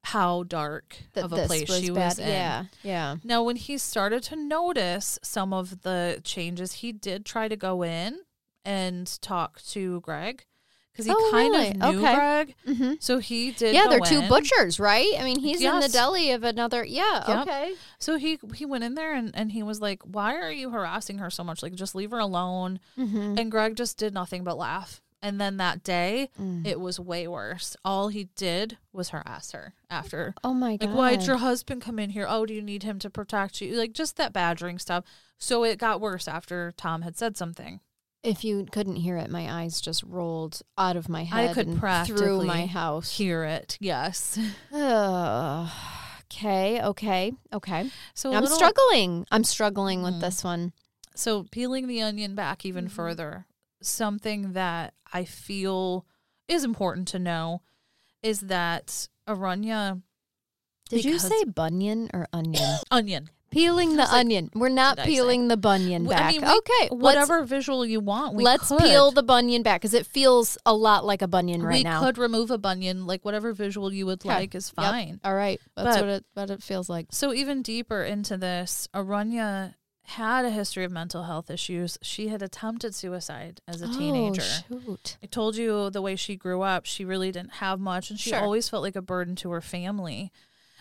how 0.04 0.42
dark 0.44 0.96
That 1.14 1.24
of 1.24 1.32
a 1.32 1.46
place 1.46 1.68
was 1.68 1.80
she 1.80 1.90
bad. 1.90 1.94
was 2.10 2.18
in. 2.18 2.28
Yeah. 2.28 2.64
Yeah. 2.82 3.16
Now, 3.24 3.42
when 3.42 3.56
he 3.56 3.76
started 3.78 4.22
to 4.24 4.36
notice 4.36 5.18
some 5.22 5.52
of 5.52 5.82
the 5.82 6.20
changes, 6.22 6.74
he 6.74 6.92
did 6.92 7.24
try 7.24 7.48
to 7.48 7.56
go 7.56 7.82
in 7.82 8.20
and 8.64 9.06
talk 9.22 9.60
to 9.62 10.00
Greg 10.02 10.44
because 10.96 11.06
he 11.06 11.12
Oh, 11.14 11.28
kind 11.30 11.52
really? 11.52 11.68
of 11.68 11.76
knew 11.76 11.98
Okay. 12.00 12.14
Greg. 12.14 12.54
Mm-hmm. 12.66 12.92
So 13.00 13.18
he 13.18 13.52
did. 13.52 13.74
Yeah, 13.74 13.86
they're 13.88 14.00
two 14.00 14.26
butchers, 14.28 14.80
right? 14.80 15.12
I 15.18 15.24
mean, 15.24 15.38
he's 15.38 15.60
in 15.62 15.80
the 15.80 15.88
deli 15.88 16.30
of 16.30 16.42
another. 16.44 16.84
Yeah. 16.84 17.24
Yep. 17.28 17.48
Okay. 17.48 17.74
So 17.98 18.16
he 18.16 18.38
he 18.54 18.64
went 18.64 18.84
in 18.84 18.94
there 18.94 19.14
and, 19.14 19.30
and 19.34 19.52
he 19.52 19.62
was 19.62 19.80
like, 19.80 20.02
"Why 20.02 20.34
are 20.36 20.50
you 20.52 20.70
harassing 20.70 21.18
her 21.18 21.30
so 21.30 21.44
much? 21.44 21.62
Like, 21.62 21.74
just 21.74 21.94
leave 21.94 22.10
her 22.12 22.18
alone." 22.18 22.80
Mm-hmm. 22.98 23.36
And 23.38 23.50
Greg 23.50 23.76
just 23.76 23.98
did 23.98 24.14
nothing 24.14 24.42
but 24.44 24.56
laugh. 24.56 25.00
And 25.22 25.40
then 25.40 25.56
that 25.56 25.82
day, 25.82 26.28
Mm. 26.40 26.66
it 26.66 26.78
was 26.78 27.00
way 27.00 27.26
worse. 27.26 27.74
All 27.84 28.08
he 28.08 28.28
did 28.36 28.76
was 28.92 29.08
harass 29.08 29.50
her 29.52 29.72
after. 29.90 30.34
oh 30.44 30.52
my 30.54 30.76
god. 30.76 30.90
Like, 30.90 30.96
why'd 30.96 31.22
your 31.26 31.38
husband 31.38 31.82
come 31.82 31.98
in 31.98 32.10
here? 32.10 32.26
Oh, 32.28 32.44
do 32.46 32.52
you 32.54 32.62
need 32.62 32.82
him 32.84 32.98
to 33.00 33.10
protect 33.10 33.60
you? 33.60 33.74
Like, 33.74 33.92
just 33.92 34.16
that 34.18 34.32
badgering 34.32 34.78
stuff. 34.78 35.04
So 35.38 35.64
it 35.64 35.78
got 35.78 36.00
worse 36.00 36.28
after 36.28 36.72
Tom 36.76 37.02
had 37.02 37.16
said 37.16 37.36
something. 37.36 37.80
If 38.26 38.44
you 38.44 38.66
couldn't 38.70 38.96
hear 38.96 39.16
it, 39.16 39.30
my 39.30 39.62
eyes 39.62 39.80
just 39.80 40.02
rolled 40.02 40.60
out 40.76 40.96
of 40.96 41.08
my 41.08 41.24
head. 41.24 41.50
I 41.50 41.54
could 41.54 41.68
and 41.68 42.06
through 42.06 42.44
my 42.44 42.66
house. 42.66 43.16
Hear 43.16 43.44
it, 43.44 43.78
yes. 43.80 44.38
Okay. 46.32 46.82
Okay. 46.82 47.32
Okay. 47.52 47.90
So 48.14 48.32
I'm 48.32 48.42
little- 48.42 48.56
struggling. 48.56 49.26
I'm 49.30 49.44
struggling 49.44 50.02
with 50.02 50.14
Mhm. 50.14 50.20
this 50.20 50.42
one. 50.44 50.72
So 51.14 51.44
peeling 51.44 51.86
the 51.86 52.02
onion 52.02 52.34
back 52.34 52.66
even 52.66 52.86
Mhm. 52.86 52.90
further, 52.90 53.46
something 53.80 54.52
that 54.52 54.92
I 55.12 55.24
feel 55.24 56.04
is 56.48 56.64
important 56.64 57.06
to 57.08 57.18
know 57.20 57.62
is 58.22 58.40
that 58.40 59.08
Aranya 59.28 60.02
Did 60.88 61.04
you 61.04 61.18
say 61.18 61.44
bunion 61.44 62.10
or 62.12 62.26
onion? 62.32 62.78
onion, 62.90 63.30
peeling 63.56 63.90
the 63.96 64.02
like, 64.02 64.12
onion. 64.12 64.50
We're 64.54 64.68
not 64.68 64.96
say? 64.98 65.02
Eh? 65.02 65.06
peeling 65.06 65.48
the 65.48 65.56
bunion 65.56 66.04
W- 66.04 66.16
I 66.16 66.20
back. 66.20 66.32
mean, 66.32 66.42
we- 66.42 66.56
okay. 66.58 66.88
whatever 66.94 67.42
visual 67.44 67.84
you 67.84 68.00
want, 68.00 68.34
we 68.34 68.44
let's 68.44 68.68
could. 68.68 68.78
peel 68.80 69.10
the 69.10 69.22
bunion 69.22 69.62
back 69.62 69.80
because 69.80 69.94
it 69.94 70.06
feels 70.06 70.56
a 70.66 70.74
lot 70.74 71.04
like 71.04 71.22
a 71.22 71.28
bunion 71.28 71.62
right 71.62 71.74
we 71.78 71.82
now. 71.84 72.00
could 72.00 72.18
remove 72.18 72.50
a 72.50 72.58
bunion, 72.58 73.06
like 73.06 73.24
whatever 73.24 73.52
visual 73.52 73.92
you 73.92 74.06
would 74.06 74.20
Okay. 74.20 74.28
like 74.34 74.54
is 74.54 74.72
Yep. 74.78 74.86
fine. 74.86 75.20
All 75.24 75.34
right. 75.34 75.60
That's 75.76 75.96
But- 75.96 76.00
what 76.04 76.08
it 76.14 76.24
what 76.34 76.50
it 76.50 76.62
feels 76.62 76.88
like. 76.88 77.06
So 77.10 77.32
even 77.32 77.62
deeper 77.62 78.02
into 78.02 78.36
this, 78.36 78.88
Aranya 78.94 79.74
had 80.10 80.44
a 80.44 80.50
history 80.50 80.84
of 80.84 80.92
mental 80.92 81.24
health 81.24 81.50
issues. 81.50 81.98
She 82.00 82.28
had 82.28 82.40
attempted 82.40 82.94
suicide 82.94 83.60
as 83.66 83.82
a 83.82 83.86
oh, 83.86 83.92
teenager. 83.98 84.42
Oh, 84.72 84.78
shoot. 84.86 85.16
I 85.20 85.26
told 85.26 85.56
you 85.56 85.90
the 85.90 86.00
way 86.00 86.14
she 86.14 86.36
grew 86.36 86.62
up, 86.62 86.84
she 86.86 87.04
really 87.04 87.32
didn't 87.32 87.54
have 87.54 87.80
much 87.80 88.10
and 88.10 88.20
she 88.20 88.30
Sure. 88.30 88.38
always 88.40 88.68
felt 88.68 88.84
like 88.84 88.94
a 88.94 89.02
burden 89.02 89.34
to 89.36 89.50
her 89.50 89.60
family. 89.60 90.30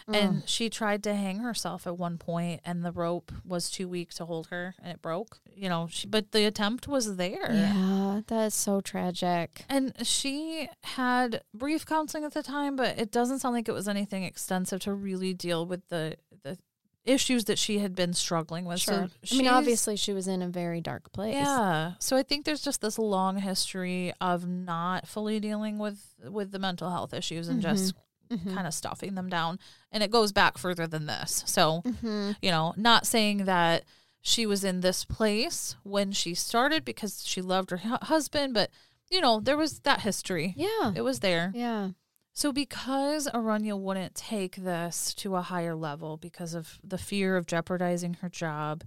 Mm. 0.10 0.16
And 0.16 0.50
she 0.50 0.70
tried 0.70 1.04
to 1.04 1.16
hang 1.16 1.40
herself 1.40 1.88
at 1.88 1.98
one 1.98 2.18
point 2.18 2.62
and 2.64 2.86
the 2.86 2.92
rope 2.92 3.32
was 3.44 3.72
too 3.72 3.88
weak 3.88 4.14
to 4.16 4.26
hold 4.26 4.48
her 4.48 4.76
and 4.82 4.92
it 4.92 5.02
broke. 5.02 5.40
You 5.52 5.68
know, 5.68 5.88
she, 5.90 6.08
but 6.08 6.32
the 6.32 6.46
attempt 6.46 6.88
was 6.88 7.16
there. 7.16 7.52
Yeah, 7.52 8.22
that 8.28 8.46
is 8.46 8.54
so 8.54 8.82
tragic. 8.82 9.66
And 9.68 9.94
she 10.06 10.70
had 10.84 11.42
brief 11.54 11.86
counseling 11.86 12.24
at 12.24 12.34
the 12.34 12.44
time, 12.44 12.76
but 12.76 13.00
it 13.00 13.12
doesn't 13.12 13.40
sound 13.40 13.56
like 13.56 13.68
it 13.68 13.74
was 13.74 13.88
anything 13.88 14.24
extensive 14.24 14.82
to 14.82 14.94
really 14.94 15.34
deal 15.34 15.66
with 15.66 15.88
the 15.90 16.18
the 16.44 16.58
issues 17.06 17.46
that 17.46 17.58
she 17.58 17.80
had 17.80 17.96
been 17.96 18.14
struggling 18.14 18.66
with. 18.66 18.82
Sure. 18.82 19.10
So 19.24 19.36
I 19.36 19.38
mean, 19.38 19.48
obviously, 19.48 19.96
she 19.96 20.14
was 20.14 20.28
in 20.28 20.42
a 20.42 20.48
very 20.48 20.82
dark 20.82 21.12
place. 21.14 21.36
yeah. 21.36 21.94
So 22.00 22.18
I 22.18 22.24
think 22.24 22.46
there's 22.46 22.62
just 22.62 22.82
this 22.82 23.00
long 23.00 23.38
history 23.38 24.14
of 24.20 24.48
not 24.48 25.08
fully 25.08 25.40
dealing 25.40 25.80
with 25.80 26.14
with 26.24 26.52
the 26.52 26.60
mental 26.60 26.90
health 26.90 27.14
issues 27.14 27.48
and 27.48 27.62
just 27.62 27.94
Mhm. 28.38 28.54
kind 28.54 28.68
of 28.68 28.74
stuffing 28.74 29.16
them 29.16 29.30
down. 29.30 29.60
And 29.92 30.04
it 30.04 30.12
goes 30.12 30.32
back 30.32 30.58
further 30.58 30.88
than 30.88 31.06
this. 31.06 31.44
So, 31.48 31.82
Mm-hmm. 31.86 32.32
you 32.42 32.52
know, 32.52 32.74
not 32.78 33.06
saying 33.08 33.46
that 33.46 33.84
she 34.22 34.46
was 34.46 34.64
in 34.64 34.82
this 34.82 35.06
place 35.06 35.76
when 35.84 36.12
she 36.12 36.34
started 36.34 36.84
because 36.84 37.26
she 37.28 37.42
loved 37.42 37.70
her 37.72 37.78
hu- 37.78 37.98
husband, 38.02 38.54
but 38.54 38.70
you 39.12 39.22
know, 39.22 39.40
there 39.40 39.56
was 39.58 39.80
that 39.82 40.02
history. 40.02 40.54
Yeah. 40.58 40.92
It 40.96 41.02
was 41.02 41.20
there. 41.20 41.52
Yeah. 41.54 41.90
So 42.34 42.52
because 42.52 43.28
Aranya 43.28 43.80
wouldn't 43.80 44.16
take 44.16 44.56
this 44.58 45.14
to 45.16 45.36
a 45.36 45.42
higher 45.44 45.76
level 45.76 46.18
because 46.18 46.54
of 46.56 46.80
the 46.84 46.98
fear 46.98 47.38
of 47.38 47.46
jeopardizing 47.46 48.16
her 48.16 48.30
job, 48.30 48.84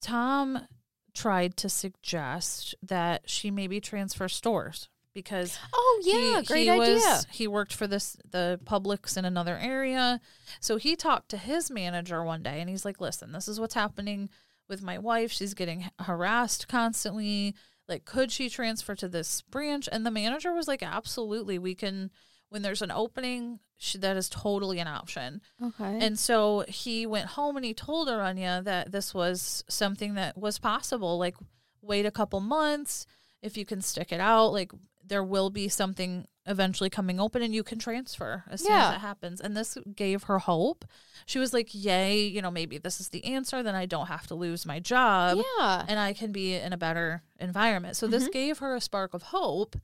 Tom 0.00 0.66
tried 1.14 1.56
to 1.58 1.68
suggest 1.68 2.74
that 2.82 3.22
she 3.30 3.50
maybe 3.50 3.80
transfer 3.80 4.28
stores 4.28 4.88
because 5.14 5.58
Oh, 5.72 6.00
yeah. 6.04 6.40
he, 6.40 6.46
great 6.46 6.62
he 6.64 6.70
idea. 6.70 6.94
Was, 6.94 7.26
he 7.30 7.46
worked 7.48 7.74
for 7.74 7.86
this 7.86 8.16
the 8.30 8.58
Publix 8.64 9.16
in 9.16 9.24
another 9.24 9.56
area. 9.58 10.20
So 10.60 10.76
he 10.76 10.96
talked 10.96 11.28
to 11.30 11.36
his 11.36 11.70
manager 11.70 12.22
one 12.24 12.42
day 12.42 12.60
and 12.60 12.68
he's 12.70 12.84
like, 12.84 13.00
"Listen, 13.00 13.32
this 13.32 13.48
is 13.48 13.60
what's 13.60 13.74
happening 13.74 14.30
with 14.68 14.82
my 14.82 14.98
wife. 14.98 15.30
She's 15.32 15.54
getting 15.54 15.90
harassed 15.98 16.68
constantly. 16.68 17.54
Like 17.88 18.04
could 18.04 18.30
she 18.32 18.48
transfer 18.48 18.94
to 18.94 19.08
this 19.08 19.42
branch?" 19.42 19.88
And 19.90 20.06
the 20.06 20.10
manager 20.10 20.52
was 20.52 20.68
like, 20.68 20.82
"Absolutely. 20.82 21.58
We 21.58 21.74
can 21.74 22.10
when 22.48 22.60
there's 22.62 22.82
an 22.82 22.90
opening, 22.90 23.60
she, 23.78 23.96
that 23.98 24.16
is 24.16 24.28
totally 24.28 24.78
an 24.78 24.86
option." 24.88 25.40
okay. 25.62 25.98
And 26.00 26.18
so 26.18 26.64
he 26.68 27.06
went 27.06 27.26
home 27.28 27.56
and 27.56 27.64
he 27.64 27.74
told 27.74 28.08
Arunya 28.08 28.62
that 28.64 28.92
this 28.92 29.12
was 29.14 29.64
something 29.68 30.14
that 30.14 30.36
was 30.38 30.58
possible. 30.58 31.18
Like, 31.18 31.36
wait 31.80 32.06
a 32.06 32.10
couple 32.10 32.40
months. 32.40 33.06
If 33.42 33.56
you 33.56 33.64
can 33.64 33.80
stick 33.80 34.12
it 34.12 34.20
out, 34.20 34.52
like, 34.52 34.70
there 35.04 35.24
will 35.24 35.50
be 35.50 35.68
something 35.68 36.26
eventually 36.46 36.90
coming 36.90 37.20
open 37.20 37.42
and 37.42 37.54
you 37.54 37.62
can 37.62 37.78
transfer 37.78 38.44
as 38.50 38.62
soon 38.62 38.72
Yeah. 38.72 38.90
as 38.90 38.96
it 38.96 39.00
happens. 39.00 39.40
And 39.40 39.56
this 39.56 39.78
gave 39.94 40.24
her 40.24 40.40
hope. 40.40 40.84
She 41.26 41.38
was 41.38 41.52
like, 41.52 41.68
Yay, 41.72 42.22
you 42.24 42.42
know, 42.42 42.50
maybe 42.50 42.78
this 42.78 43.00
is 43.00 43.10
the 43.10 43.24
answer. 43.24 43.62
Then 43.62 43.74
I 43.74 43.86
don't 43.86 44.08
have 44.08 44.26
to 44.28 44.34
lose 44.34 44.66
my 44.66 44.80
job 44.80 45.38
yeah. 45.58 45.84
and 45.86 46.00
I 46.00 46.12
can 46.12 46.32
be 46.32 46.54
in 46.54 46.72
a 46.72 46.76
better 46.76 47.22
environment. 47.38 47.96
So 47.96 48.06
this 48.06 48.24
mm-hmm. 48.24 48.32
gave 48.32 48.58
her 48.58 48.74
a 48.74 48.80
spark 48.80 49.14
of 49.14 49.24
hope 49.24 49.76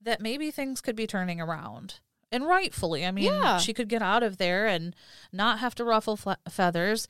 that 0.00 0.20
maybe 0.20 0.50
things 0.50 0.80
could 0.80 0.96
be 0.96 1.06
turning 1.06 1.40
around. 1.40 2.00
And 2.30 2.46
rightfully, 2.46 3.06
I 3.06 3.10
mean, 3.10 3.26
Yeah. 3.26 3.58
she 3.58 3.72
could 3.72 3.88
get 3.88 4.02
out 4.02 4.22
of 4.22 4.38
there 4.38 4.66
and 4.66 4.94
not 5.32 5.58
have 5.60 5.74
to 5.76 5.84
ruffle 5.84 6.16
fe- 6.16 6.36
feathers. 6.48 7.08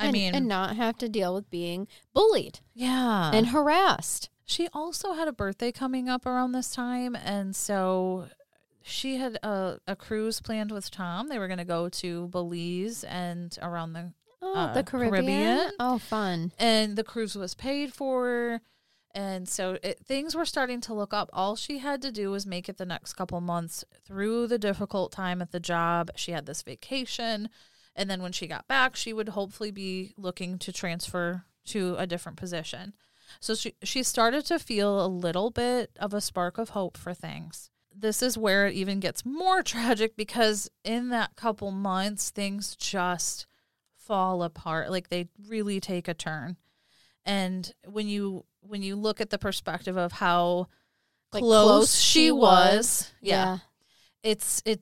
I 0.00 0.06
and, 0.06 0.12
mean, 0.12 0.34
and 0.34 0.46
not 0.46 0.76
have 0.76 0.96
to 0.98 1.08
deal 1.08 1.34
with 1.34 1.50
being 1.50 1.88
bullied 2.14 2.60
yeah. 2.72 3.32
and 3.34 3.48
harassed. 3.48 4.30
She 4.48 4.66
also 4.72 5.12
had 5.12 5.28
a 5.28 5.32
birthday 5.32 5.70
coming 5.70 6.08
up 6.08 6.24
around 6.26 6.52
this 6.52 6.70
time, 6.70 7.14
and 7.14 7.54
so 7.54 8.26
she 8.82 9.16
had 9.18 9.34
a, 9.42 9.78
a 9.86 9.94
cruise 9.94 10.40
planned 10.40 10.72
with 10.72 10.90
Tom. 10.90 11.28
They 11.28 11.38
were 11.38 11.46
going 11.48 11.58
to 11.58 11.64
go 11.64 11.88
to 11.90 12.28
Belize 12.28 13.04
and 13.04 13.56
around 13.62 13.92
the 13.92 14.12
Oh, 14.40 14.54
Uh, 14.54 14.72
the 14.72 14.84
Caribbean? 14.84 15.12
Caribbean. 15.26 15.70
Oh, 15.80 15.98
fun. 15.98 16.52
and 16.58 16.96
the 16.96 17.02
cruise 17.04 17.34
was 17.36 17.54
paid 17.54 17.92
for 17.92 18.60
and 19.12 19.48
so 19.48 19.78
it, 19.82 19.98
things 20.06 20.34
were 20.36 20.44
starting 20.44 20.80
to 20.82 20.94
look 20.94 21.12
up 21.12 21.28
all 21.32 21.56
she 21.56 21.78
had 21.78 22.00
to 22.02 22.12
do 22.12 22.30
was 22.30 22.46
make 22.46 22.68
it 22.68 22.76
the 22.76 22.86
next 22.86 23.14
couple 23.14 23.40
months 23.40 23.84
through 24.06 24.46
the 24.46 24.58
difficult 24.58 25.10
time 25.10 25.42
at 25.42 25.50
the 25.50 25.58
job 25.58 26.10
she 26.14 26.30
had 26.30 26.46
this 26.46 26.62
vacation 26.62 27.48
and 27.96 28.08
then 28.08 28.22
when 28.22 28.30
she 28.30 28.46
got 28.46 28.68
back 28.68 28.94
she 28.94 29.12
would 29.12 29.30
hopefully 29.30 29.72
be 29.72 30.14
looking 30.16 30.56
to 30.56 30.70
transfer 30.72 31.42
to 31.64 31.96
a 31.98 32.06
different 32.06 32.38
position 32.38 32.92
so 33.40 33.54
she 33.54 33.74
she 33.82 34.02
started 34.02 34.44
to 34.46 34.58
feel 34.58 35.04
a 35.04 35.08
little 35.08 35.50
bit 35.50 35.90
of 36.00 36.14
a 36.14 36.20
spark 36.20 36.58
of 36.58 36.70
hope 36.70 36.96
for 36.96 37.14
things. 37.14 37.70
This 37.94 38.22
is 38.22 38.38
where 38.38 38.66
it 38.66 38.74
even 38.74 39.00
gets 39.00 39.24
more 39.24 39.62
tragic 39.64 40.16
because 40.16 40.70
in 40.84 41.08
that 41.10 41.36
couple 41.36 41.70
months 41.70 42.30
things 42.30 42.76
just 42.76 43.46
fall 43.96 44.42
apart. 44.42 44.90
Like 44.90 45.08
they 45.08 45.28
really 45.48 45.80
take 45.80 46.08
a 46.08 46.14
turn. 46.14 46.56
And 47.24 47.70
when 47.86 48.08
you 48.08 48.44
when 48.60 48.82
you 48.82 48.96
look 48.96 49.20
at 49.20 49.30
the 49.30 49.38
perspective 49.38 49.96
of 49.96 50.12
how 50.12 50.68
Like, 51.32 51.42
close, 51.42 51.66
close 51.68 51.96
she 51.96 52.30
was, 52.30 52.40
was. 52.40 53.12
yeah, 53.20 53.58
it's 54.22 54.62
it 54.64 54.80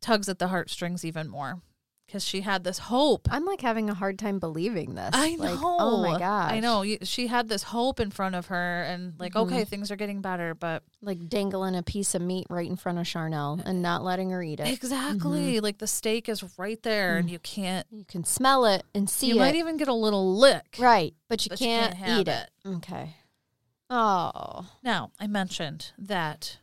tugs 0.00 0.28
at 0.28 0.38
the 0.38 0.48
heartstrings 0.48 1.04
even 1.04 1.28
more 1.28 1.62
because 2.06 2.22
she 2.24 2.42
had 2.42 2.64
this 2.64 2.78
hope 2.78 3.26
I'm 3.30 3.44
like 3.44 3.60
having 3.62 3.88
a 3.90 3.94
hard 3.94 4.18
time 4.18 4.38
believing 4.38 4.94
this. 4.94 5.10
I 5.14 5.34
know. 5.36 5.44
Like, 5.44 5.58
oh 5.62 6.02
my 6.02 6.18
gosh. 6.18 6.52
I 6.52 6.60
know. 6.60 6.84
She 7.02 7.26
had 7.28 7.48
this 7.48 7.62
hope 7.62 7.98
in 8.00 8.10
front 8.10 8.34
of 8.34 8.46
her, 8.46 8.82
and 8.82 9.14
like, 9.18 9.32
Mhm. 9.34 9.46
okay, 9.46 9.64
things 9.64 9.90
are 9.90 9.96
getting 9.96 10.20
better, 10.20 10.54
but 10.54 10.82
Like 11.02 11.28
dangling 11.28 11.74
a 11.74 11.82
piece 11.82 12.14
of 12.14 12.22
meat 12.22 12.46
right 12.50 12.68
in 12.68 12.76
front 12.76 12.98
of 12.98 13.06
Charnel 13.06 13.60
and 13.64 13.80
not 13.82 14.04
letting 14.04 14.30
her 14.30 14.42
eat 14.42 14.60
it. 14.60 14.68
exactly, 14.68 15.60
like 15.60 15.78
the 15.78 15.86
steak 15.86 16.28
is 16.28 16.44
right 16.58 16.82
there, 16.82 17.16
and 17.16 17.28
Mm. 17.28 17.32
you 17.32 17.38
can't. 17.38 17.86
You 17.90 18.04
can 18.04 18.24
smell 18.24 18.64
it 18.66 18.84
and 18.94 19.08
see 19.08 19.28
it. 19.30 19.34
you 19.34 19.36
it. 19.36 19.44
might 19.44 19.54
even 19.54 19.76
get 19.76 19.88
a 19.88 19.94
little 19.94 20.36
lick, 20.36 20.76
right, 20.78 21.14
but 21.28 21.44
you 21.44 21.50
but 21.50 21.58
can't, 21.58 21.96
can't 21.96 22.20
eat 22.20 22.28
it. 22.30 22.50
Okay. 22.66 23.16
Oh. 23.90 24.66
Now, 24.82 25.10
I 25.20 25.26
mentioned 25.26 25.92
that 25.98 26.58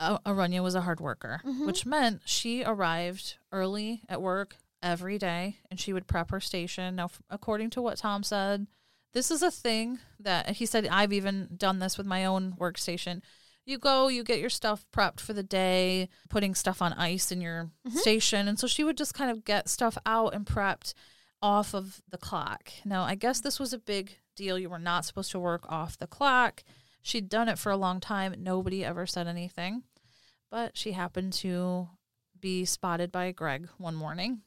A- 0.00 0.18
Arunya 0.26 0.62
was 0.62 0.74
a 0.74 0.82
hard 0.82 1.00
worker, 1.00 1.40
Mhm. 1.44 1.66
which 1.66 1.86
meant 1.86 2.22
she 2.26 2.64
arrived 2.64 3.36
early 3.54 4.02
at 4.08 4.20
work 4.20 4.56
every 4.82 5.16
day 5.18 5.58
and 5.70 5.80
she 5.80 5.92
would 5.92 6.06
prep 6.06 6.30
her 6.30 6.40
station. 6.40 6.96
Now, 6.96 7.04
f- 7.06 7.22
according 7.30 7.70
to 7.70 7.82
what 7.82 7.96
Tom 7.98 8.22
said, 8.22 8.66
this 9.14 9.30
is 9.30 9.42
a 9.42 9.50
thing 9.50 10.00
that 10.20 10.50
he 10.50 10.66
said, 10.66 10.86
I've 10.90 11.12
even 11.12 11.48
done 11.56 11.78
this 11.78 11.96
with 11.96 12.06
my 12.06 12.24
own 12.24 12.52
workstation. 12.58 13.22
You 13.64 13.78
go, 13.78 14.08
you 14.08 14.24
get 14.24 14.40
your 14.40 14.50
stuff 14.50 14.84
prepped 14.92 15.20
for 15.20 15.32
the 15.32 15.42
day, 15.42 16.08
putting 16.28 16.54
stuff 16.54 16.82
on 16.82 16.92
ice 16.94 17.32
in 17.32 17.40
your 17.40 17.70
Mhm. 17.88 17.96
station. 17.96 18.46
And 18.48 18.58
so 18.58 18.66
she 18.66 18.84
would 18.84 18.98
just 18.98 19.14
kind 19.14 19.30
of 19.30 19.44
get 19.44 19.68
stuff 19.70 19.96
out 20.04 20.34
and 20.34 20.44
prepped 20.44 20.92
off 21.40 21.74
of 21.74 22.02
the 22.10 22.18
clock. 22.18 22.70
Now, 22.84 23.04
I 23.04 23.14
guess 23.14 23.40
this 23.40 23.58
was 23.60 23.72
a 23.72 23.78
big 23.78 24.18
deal. 24.36 24.58
You 24.58 24.68
were 24.68 24.78
not 24.78 25.04
supposed 25.06 25.30
to 25.30 25.38
work 25.38 25.64
off 25.70 25.96
the 25.96 26.06
clock. 26.06 26.62
She'd 27.00 27.28
done 27.28 27.48
it 27.48 27.58
for 27.58 27.70
a 27.70 27.76
long 27.76 28.00
time. 28.00 28.34
Nobody 28.38 28.84
ever 28.84 29.06
said 29.06 29.26
anything. 29.28 29.84
But 30.50 30.76
she 30.76 30.92
happened 30.92 31.32
to 31.34 31.88
be 32.44 32.66
spotted 32.66 33.10
by 33.10 33.32
Greg 33.32 33.70
one 33.78 33.94
morning. 33.94 34.42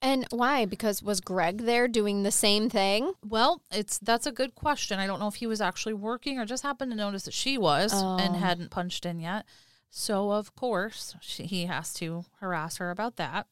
And 0.00 0.26
why? 0.30 0.64
Because 0.64 1.02
was 1.02 1.20
Greg 1.20 1.58
there 1.58 1.86
doing 1.88 2.22
the 2.22 2.30
same 2.30 2.70
thing? 2.70 3.12
Well, 3.22 3.60
it's 3.70 3.98
that's 3.98 4.26
a 4.26 4.32
good 4.32 4.54
question. 4.54 4.98
I 4.98 5.06
don't 5.06 5.20
know 5.20 5.28
if 5.28 5.34
he 5.34 5.46
was 5.46 5.60
actually 5.60 5.92
working 5.92 6.38
or 6.38 6.46
just 6.46 6.62
happened 6.62 6.90
to 6.92 6.96
notice 6.96 7.24
that 7.24 7.34
she 7.34 7.58
was 7.58 7.92
and 7.92 8.34
Oh. 8.34 8.38
hadn't 8.38 8.70
punched 8.70 9.04
in 9.04 9.20
yet. 9.20 9.44
So 9.90 10.30
of 10.30 10.54
course 10.56 11.16
she, 11.20 11.44
he 11.44 11.66
has 11.66 11.92
to 11.94 12.24
harass 12.40 12.78
her 12.78 12.90
about 12.90 13.16
that. 13.16 13.46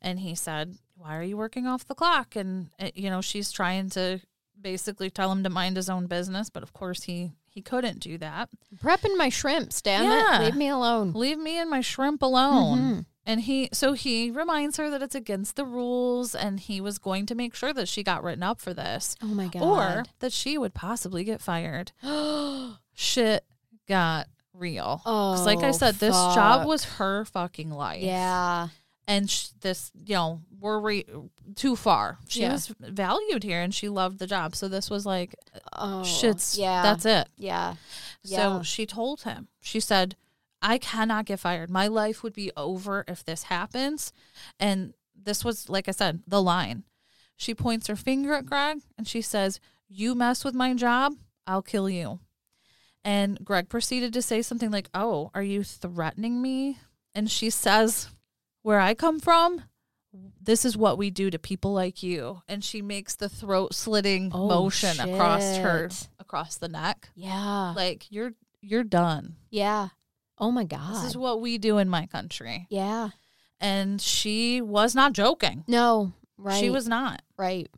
And 0.00 0.20
he 0.20 0.36
said, 0.36 0.76
"Why 0.94 1.16
are 1.16 1.22
you 1.24 1.36
working 1.36 1.66
off 1.66 1.84
the 1.86 1.94
clock?" 1.96 2.36
And 2.36 2.70
uh, 2.78 2.90
you 2.94 3.10
know 3.10 3.20
she's 3.20 3.50
trying 3.50 3.90
to 3.90 4.20
basically 4.60 5.10
tell 5.10 5.32
him 5.32 5.42
to 5.42 5.50
mind 5.50 5.76
his 5.76 5.90
own 5.90 6.06
business, 6.06 6.50
but 6.50 6.62
of 6.62 6.72
course 6.72 7.02
he 7.04 7.32
he 7.52 7.60
couldn't 7.60 8.00
do 8.00 8.18
that. 8.18 8.48
Prepping 8.82 9.16
my 9.16 9.28
shrimps, 9.28 9.80
damn 9.82 10.04
Yeah. 10.04 10.40
it. 10.40 10.44
Leave 10.46 10.56
me 10.56 10.68
alone. 10.68 11.12
Leave 11.12 11.38
me 11.38 11.58
and 11.58 11.68
my 11.70 11.80
shrimp 11.80 12.22
alone. 12.22 12.78
Mhm. 12.78 13.06
And 13.24 13.40
he 13.42 13.68
so 13.72 13.92
he 13.92 14.30
reminds 14.32 14.78
her 14.78 14.90
that 14.90 15.00
it's 15.02 15.14
against 15.14 15.54
the 15.56 15.64
rules 15.64 16.34
and 16.34 16.58
he 16.58 16.80
was 16.80 16.98
going 16.98 17.24
to 17.26 17.34
make 17.36 17.54
sure 17.54 17.72
that 17.72 17.86
she 17.88 18.02
got 18.02 18.24
written 18.24 18.42
up 18.42 18.60
for 18.60 18.74
this 18.74 19.14
Oh 19.22 19.26
my 19.28 19.46
god. 19.46 19.62
or 19.62 20.04
that 20.18 20.32
she 20.32 20.58
would 20.58 20.74
possibly 20.74 21.22
get 21.22 21.40
fired. 21.40 21.92
Shit 22.94 23.44
got 23.88 24.26
real. 24.52 25.00
'Cause 25.04 25.46
like 25.46 25.60
I 25.60 25.68
Oh, 25.68 25.72
said, 25.72 25.96
this 25.96 26.14
job 26.14 26.66
was 26.66 26.84
her 26.84 27.24
fucking 27.24 27.70
life. 27.70 28.02
Yeah. 28.02 28.68
And 29.08 29.28
sh- 29.28 29.48
this, 29.60 29.90
you 30.06 30.14
know, 30.14 30.42
we're 30.60 30.78
re- 30.80 31.04
too 31.56 31.74
far. 31.74 32.18
She 32.28 32.42
Yeah. 32.42 32.52
was 32.52 32.72
valued 32.78 33.42
here 33.42 33.60
and 33.60 33.74
she 33.74 33.88
loved 33.88 34.18
the 34.20 34.26
job. 34.28 34.54
So 34.54 34.68
this 34.68 34.88
was 34.90 35.04
like, 35.04 35.34
Oh. 35.72 36.04
shit's, 36.04 36.56
yeah. 36.56 36.82
that's 36.82 37.04
it. 37.04 37.28
yeah. 37.36 37.74
So 38.24 38.36
Yeah. 38.36 38.62
she 38.62 38.86
told 38.86 39.22
him, 39.22 39.48
she 39.60 39.80
said, 39.80 40.16
I 40.62 40.78
cannot 40.78 41.24
get 41.26 41.40
fired. 41.40 41.68
My 41.68 41.88
life 41.88 42.22
would 42.22 42.32
be 42.32 42.52
over 42.56 43.04
if 43.08 43.24
this 43.24 43.44
happens. 43.44 44.12
And 44.60 44.94
this 45.20 45.44
was, 45.44 45.68
like 45.68 45.88
I 45.88 45.92
said, 45.92 46.22
the 46.28 46.40
line. 46.40 46.84
She 47.36 47.54
points 47.56 47.88
her 47.88 47.96
finger 47.96 48.34
at 48.34 48.46
Greg 48.46 48.78
and 48.96 49.08
she 49.08 49.20
says, 49.20 49.58
You 49.88 50.14
mess 50.14 50.44
with 50.44 50.54
my 50.54 50.74
job, 50.74 51.14
I'll 51.44 51.62
kill 51.62 51.90
you. 51.90 52.20
And 53.04 53.44
Greg 53.44 53.68
proceeded 53.68 54.12
to 54.12 54.22
say 54.22 54.42
something 54.42 54.70
like, 54.70 54.88
Oh, 54.94 55.32
are 55.34 55.42
you 55.42 55.64
threatening 55.64 56.40
me? 56.40 56.78
And 57.16 57.28
she 57.28 57.50
says, 57.50 58.08
Where 58.62 58.80
I 58.80 58.94
come 58.94 59.18
from, 59.20 59.62
this 60.40 60.64
is 60.64 60.76
what 60.76 60.98
we 60.98 61.10
do 61.10 61.30
to 61.30 61.38
people 61.38 61.72
like 61.72 62.02
you. 62.02 62.42
And 62.48 62.62
she 62.62 62.82
makes 62.82 63.14
the 63.14 63.28
throat 63.28 63.74
slitting 63.74 64.30
Oh, 64.34 64.46
motion 64.48 64.98
across 65.00 65.56
her, 65.56 65.88
across 66.18 66.56
the 66.56 66.68
neck 66.68 67.08
Yeah. 67.14 67.72
like 67.76 68.06
you're 68.10 68.32
you're 68.60 68.84
done. 68.84 69.36
yeah. 69.50 69.88
Oh 70.38 70.50
my 70.50 70.64
god. 70.64 70.94
This 70.94 71.04
is 71.04 71.16
what 71.16 71.40
we 71.40 71.58
do 71.58 71.78
in 71.78 71.88
my 71.88 72.06
country. 72.06 72.66
yeah. 72.70 73.10
And 73.60 74.00
she 74.00 74.60
was 74.60 74.94
not 74.94 75.12
joking. 75.12 75.62
No. 75.68 76.12
Right. 76.36 76.58
She 76.58 76.68
was 76.70 76.88
not. 76.88 77.22
right. 77.36 77.68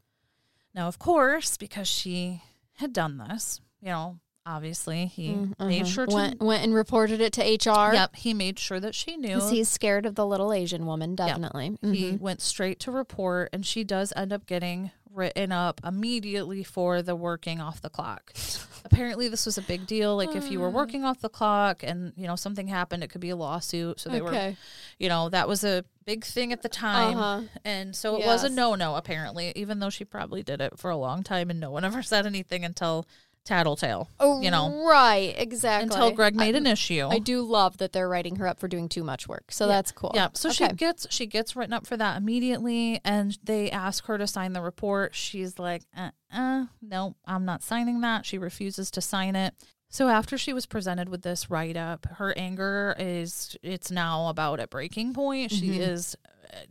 Now, 0.75 0.89
of 0.89 0.99
course, 0.99 1.57
because 1.59 1.87
she 1.89 2.43
had 2.79 2.93
done 2.95 3.19
this, 3.19 3.61
you 3.83 3.89
know, 3.89 4.19
obviously 4.47 5.07
he 5.07 5.29
Mm, 5.31 5.59
made 5.59 5.83
uh-huh. 5.83 5.91
sure 5.91 6.07
to. 6.07 6.15
went 6.15 6.41
went 6.41 6.65
and 6.65 6.75
reported 6.75 7.21
it 7.21 7.33
to 7.35 7.43
HR. 7.43 7.93
Yep, 7.95 8.17
he 8.17 8.35
made 8.35 8.59
sure 8.59 8.81
that 8.81 8.95
she 8.95 9.17
knew. 9.17 9.41
he's 9.49 9.69
scared 9.69 10.07
of 10.07 10.15
the 10.15 10.27
little 10.27 10.53
Asian 10.53 10.87
woman, 10.87 11.15
definitely. 11.15 11.79
He 11.83 12.13
Mhm. 12.13 12.21
went 12.21 12.41
straight 12.43 12.79
to 12.81 12.91
report, 12.91 13.51
and 13.53 13.65
she 13.65 13.85
does 13.85 14.13
end 14.17 14.33
up 14.33 14.47
getting 14.47 14.91
written 15.11 15.53
up 15.53 15.81
immediately 15.85 16.65
for 16.65 17.01
the 17.01 17.15
working 17.15 17.61
off 17.61 17.81
the 17.81 17.89
clock. 17.89 18.33
Apparently, 18.85 19.29
this 19.29 19.47
was 19.47 19.57
a 19.57 19.63
big 19.63 19.87
deal. 19.87 20.15
Like, 20.17 20.35
if 20.37 20.51
you 20.51 20.61
were 20.61 20.69
working 20.69 21.05
off 21.05 21.21
the 21.21 21.29
clock 21.31 21.83
and, 21.83 22.13
you 22.17 22.27
know, 22.27 22.37
something 22.37 22.67
happened, 22.69 23.03
it 23.03 23.09
could 23.09 23.21
be 23.21 23.31
a 23.31 23.37
lawsuit. 23.37 23.99
So 24.01 24.11
they 24.11 24.21
were, 24.21 24.55
you 24.99 25.09
know, 25.09 25.29
that 25.31 25.49
was 25.49 25.65
a 25.65 25.85
big 26.05 26.25
thing 26.25 26.53
at 26.53 26.61
the 26.63 26.69
time. 26.69 27.17
Uh-huh. 27.17 27.43
And 27.65 27.97
so 27.97 28.21
it 28.21 28.27
was 28.27 28.45
a 28.45 28.51
no 28.51 28.75
no, 28.75 28.97
apparently, 28.97 29.53
even 29.57 29.79
though 29.79 29.89
she 29.89 30.05
probably 30.05 30.43
did 30.43 30.61
it 30.61 30.79
for 30.79 30.91
a 30.91 30.97
long 30.97 31.23
time 31.23 31.49
and 31.49 31.61
no 31.61 31.71
one 31.71 31.85
ever 31.85 32.03
said 32.03 32.27
anything 32.27 32.63
until 32.65 33.07
Tattletale, 33.45 34.09
Oh, 34.19 34.41
you 34.41 34.51
know, 34.51 34.87
right, 34.87 35.35
exactly. 35.37 35.85
until 35.85 36.11
Greg 36.13 36.35
made 36.35 36.55
I, 36.55 36.59
an 36.59 36.67
issue. 36.67 37.09
I 37.11 37.19
do 37.19 37.43
love 37.43 37.77
that 37.79 37.93
they're 37.93 38.09
writing 38.09 38.37
her 38.37 38.47
up 38.49 38.59
for 38.59 38.69
doing 38.69 38.89
too 38.89 39.05
much 39.05 39.29
work. 39.29 39.45
So 39.51 39.67
that's 39.69 39.93
cool. 39.93 40.13
Yeah. 40.15 40.29
So 40.33 40.51
she 40.51 40.67
gets 40.69 41.07
she 41.11 41.27
gets 41.27 41.55
written 41.55 41.75
up 41.75 41.87
for 41.87 41.97
that 41.99 42.17
immediately, 42.17 43.01
and 43.05 43.37
they 43.45 43.71
ask 43.71 44.07
her 44.07 44.17
to 44.17 44.27
sign 44.27 44.55
the 44.55 44.63
report. 44.63 45.15
She's 45.15 45.59
like, 45.59 45.83
uh, 45.97 46.11
uh 46.33 46.67
no, 46.81 47.17
I'm 47.27 47.45
not 47.45 47.63
signing 47.63 48.01
that. 48.01 48.25
She 48.25 48.39
refuses 48.39 48.91
to 48.93 49.01
sign 49.03 49.37
it. 49.37 49.53
So 49.91 50.09
after 50.09 50.37
she 50.39 50.53
was 50.53 50.67
presented 50.67 51.09
with 51.09 51.23
this 51.23 51.51
write 51.51 51.77
up, 51.77 52.07
her 52.17 52.37
anger 52.37 52.97
is 52.99 53.57
it's 53.63 53.91
now 53.91 54.29
about 54.29 54.59
a 54.59 54.67
breaking 54.67 55.13
point. 55.15 55.53
She 55.53 55.69
Mm-hmm. 55.69 55.83
is 55.83 56.17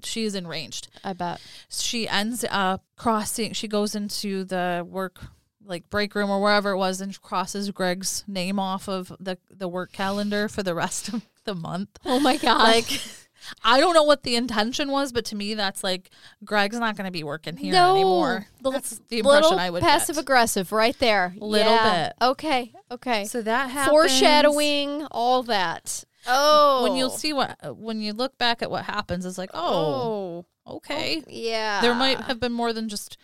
she 0.04 0.24
is 0.24 0.34
enraged. 0.34 0.88
I 1.04 1.14
bet. 1.14 1.40
She 1.70 2.08
ends 2.08 2.44
up 2.50 2.84
crossing. 2.96 3.54
She 3.54 3.68
goes 3.68 3.96
into 3.96 4.44
the 4.44 4.86
work 4.90 5.20
like 5.66 5.90
break 5.90 6.14
room 6.16 6.30
or 6.30 6.42
wherever 6.42 6.72
it 6.72 6.78
was 6.78 7.02
and 7.02 7.20
crosses 7.22 7.72
Greg's 7.72 8.24
name 8.28 8.60
off 8.60 8.88
of 8.90 9.12
the 9.20 9.38
the 9.50 9.68
work 9.68 9.92
calendar 9.92 10.48
for 10.50 10.64
the 10.64 10.76
rest 10.76 11.10
of 11.14 11.26
the 11.46 11.56
month 11.56 11.90
Oh 12.06 12.20
my 12.20 12.38
god. 12.38 12.60
like 12.64 13.02
I 13.64 13.82
don't 13.82 13.94
know 13.94 14.04
what 14.04 14.24
the 14.24 14.38
intention 14.38 14.90
was, 14.90 15.12
but 15.12 15.26
to 15.26 15.36
me 15.36 15.54
that's 15.54 15.84
like 15.84 16.10
Greg's 16.46 16.80
not 16.80 16.96
going 16.96 17.08
to 17.08 17.12
be 17.12 17.26
working 17.26 17.58
here 17.58 17.74
no, 17.74 17.92
anymore. 17.96 18.48
Little- 18.62 18.72
That's 18.72 19.02
the 19.10 19.20
impression 19.20 19.44
little 19.44 19.60
I 19.60 19.70
would 19.70 19.82
passive 19.84 20.16
get. 20.16 20.22
aggressive 20.22 20.72
right 20.72 20.98
there. 21.00 21.34
Little 21.38 21.74
Yeah. 21.74 22.08
bit. 22.08 22.14
Okay. 22.26 22.72
Okay. 22.90 23.26
So 23.26 23.42
that 23.42 23.70
happens. 23.70 23.92
Foreshadowing, 23.92 25.06
all 25.12 25.44
that. 25.44 26.06
Oh. 26.26 26.84
When 26.84 26.96
you'll 26.96 27.10
see 27.10 27.34
what 27.34 27.58
when 27.78 28.00
you 28.02 28.14
look 28.14 28.38
back 28.38 28.62
at 28.62 28.72
what 28.72 28.86
happens, 28.86 29.26
it's 29.26 29.38
like, 29.38 29.52
oh, 29.54 30.46
Oh. 30.66 30.76
okay. 30.78 31.22
Yeah. 31.28 31.82
There 31.82 31.94
might 31.96 32.22
have 32.22 32.40
been 32.40 32.54
more 32.54 32.72
than 32.72 32.88
just 32.88 33.18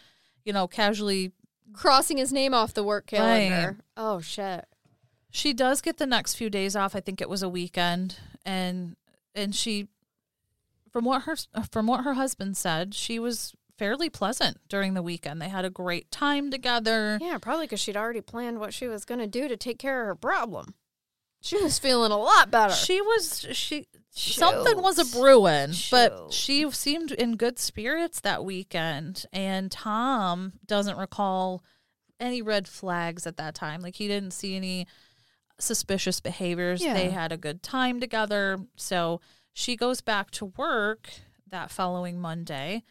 you 0.44 0.52
know 0.52 0.68
casually. 0.68 1.32
Crossing 1.74 2.18
his 2.18 2.34
name 2.34 2.54
off 2.54 2.74
the 2.74 2.84
work 2.84 3.08
calendar. 3.08 3.78
Oh 3.96 4.22
shit. 4.22 4.66
She 5.32 5.54
does 5.54 5.82
get 5.82 5.98
the 5.98 6.08
next 6.08 6.36
few 6.36 6.50
days 6.50 6.76
off. 6.76 6.96
I 6.96 7.00
think 7.00 7.22
it 7.22 7.30
was 7.30 7.44
a 7.44 7.50
weekend, 7.50 8.18
and 8.44 8.96
and 9.36 9.54
she, 9.54 9.88
from 10.92 11.06
what 11.06 11.24
her 11.24 11.36
from 11.72 11.86
what 11.86 12.04
her 12.04 12.16
husband 12.16 12.58
said, 12.58 12.96
she 12.96 13.20
was 13.20 13.54
fairly 13.78 14.10
pleasant 14.10 14.58
during 14.68 14.94
the 14.94 15.04
weekend. 15.04 15.42
They 15.42 15.50
had 15.50 15.66
a 15.66 15.70
great 15.70 16.12
time 16.12 16.52
together. 16.52 17.18
Yeah, 17.22 17.38
probably 17.38 17.66
because 17.66 17.80
she'd 17.80 17.96
already 17.96 18.22
planned 18.22 18.60
what 18.60 18.74
she 18.74 18.88
was 18.88 19.06
going 19.06 19.22
to 19.22 19.28
do 19.28 19.48
to 19.48 19.56
take 19.56 19.80
care 19.80 20.02
of 20.02 20.08
her 20.08 20.16
problem. 20.16 20.74
She 21.42 21.62
was 21.62 21.80
feeling 21.80 22.12
a 22.12 22.18
lot 22.18 22.52
better. 22.52 22.74
She 22.74 23.02
was 23.02 23.46
she 23.50 23.88
something 24.12 24.82
was 24.82 25.00
a 25.00 25.06
Shoot. 25.06 25.20
brewing, 25.20 25.72
but 25.92 26.34
she 26.34 26.70
seemed 26.72 27.12
in 27.12 27.38
good 27.38 27.58
spirits 27.58 28.20
that 28.22 28.44
weekend. 28.44 29.26
And 29.32 29.72
Tom 29.72 30.54
doesn't 30.66 30.98
recall 30.98 31.64
any 32.20 32.42
red 32.42 32.68
flags 32.68 33.26
at 33.26 33.38
that 33.38 33.56
time. 33.56 33.82
Like 33.82 33.96
he 33.96 34.08
didn't 34.08 34.32
see 34.32 34.56
any 34.56 34.88
suspicious 35.60 36.20
behaviors. 36.20 36.84
Yeah. 36.84 36.94
They 36.94 37.10
had 37.10 37.32
a 37.32 37.38
good 37.38 37.64
time 37.64 38.00
together. 38.00 38.60
So 38.76 39.22
she 39.54 39.76
goes 39.76 40.02
back 40.02 40.32
to 40.32 40.46
work 40.58 41.10
that 41.48 41.72
following 41.72 42.20
Monday. 42.20 42.84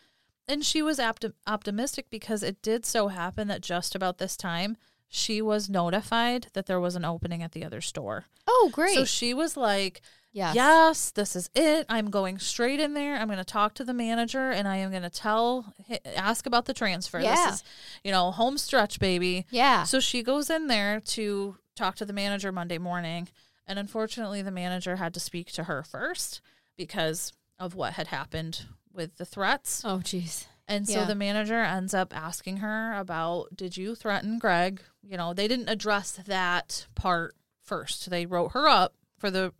And 0.46 0.64
she 0.64 0.80
was 0.80 0.98
opti- 0.98 1.34
optimistic 1.46 2.06
because 2.08 2.42
it 2.42 2.62
did 2.62 2.86
so 2.86 3.08
happen 3.08 3.48
that 3.48 3.60
just 3.60 3.94
about 3.94 4.16
this 4.16 4.34
time, 4.36 4.78
she 5.08 5.40
was 5.42 5.68
notified 5.68 6.48
that 6.52 6.66
there 6.66 6.80
was 6.80 6.94
an 6.96 7.04
opening 7.04 7.42
at 7.42 7.52
the 7.52 7.64
other 7.64 7.80
store. 7.80 8.26
oh, 8.46 8.70
great. 8.72 8.94
So 8.94 9.04
she 9.04 9.32
was 9.34 9.56
like, 9.56 10.02
yes. 10.32 10.54
Yes, 10.54 11.10
this 11.10 11.34
is 11.34 11.48
it. 11.54 11.86
I'm 11.88 12.10
going 12.10 12.38
straight 12.38 12.78
in 12.80 12.94
there. 12.94 13.16
I'm 13.16 13.26
going 13.28 13.38
to 13.38 13.44
talk 13.44 13.74
to 13.74 13.84
the 13.84 13.94
manager 13.94 14.50
and 14.50 14.68
I 14.68 14.76
am 14.76 14.90
going 14.90 15.02
to 15.02 15.10
tell, 15.10 15.74
ask 16.16 16.46
about 16.46 16.66
the 16.66 16.74
transfer. 16.74 17.20
Yeah. 17.20 17.34
This 17.34 17.54
is, 17.56 17.64
you 18.04 18.12
know, 18.12 18.30
home 18.30 18.58
stretch, 18.58 19.00
baby. 19.00 19.46
Yeah. 19.50 19.84
So 19.84 19.98
she 20.00 20.22
goes 20.22 20.50
in 20.50 20.66
there 20.66 21.00
to 21.00 21.56
talk 21.74 21.96
to 21.96 22.04
the 22.04 22.12
manager 22.12 22.52
Monday 22.52 22.78
morning. 22.78 23.28
And 23.66 23.78
unfortunately, 23.78 24.42
the 24.42 24.50
manager 24.50 24.96
had 24.96 25.14
to 25.14 25.20
speak 25.20 25.52
to 25.52 25.64
her 25.64 25.82
first 25.82 26.40
because 26.76 27.32
of 27.58 27.74
what 27.74 27.94
had 27.94 28.08
happened 28.08 28.66
with 28.92 29.16
the 29.16 29.24
threats. 29.24 29.82
oh, 29.84 29.98
jeez. 29.98 30.46
And 30.68 30.86
so 30.86 31.00
Yeah. 31.00 31.04
the 31.06 31.14
manager 31.14 31.60
ends 31.62 31.94
up 31.94 32.14
asking 32.14 32.58
her 32.58 32.92
about 32.94 33.56
did 33.56 33.76
you 33.76 33.94
threaten 33.94 34.38
Greg? 34.38 34.82
You 35.02 35.16
know, 35.16 35.32
they 35.32 35.48
didn't 35.48 35.68
address 35.68 36.12
that 36.26 36.86
part 36.94 37.34
first. 37.64 38.10
They 38.10 38.26
wrote 38.26 38.52
her 38.52 38.68
up 38.68 38.94
for 39.18 39.30
the 39.30 39.52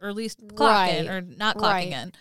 or 0.00 0.08
at 0.08 0.16
least 0.16 0.38
clock 0.54 0.88
in 0.90 1.06
Right. 1.06 1.14
or 1.14 1.20
not 1.22 1.56
clocking 1.56 1.62
Right. 1.62 1.92
in. 1.92 2.12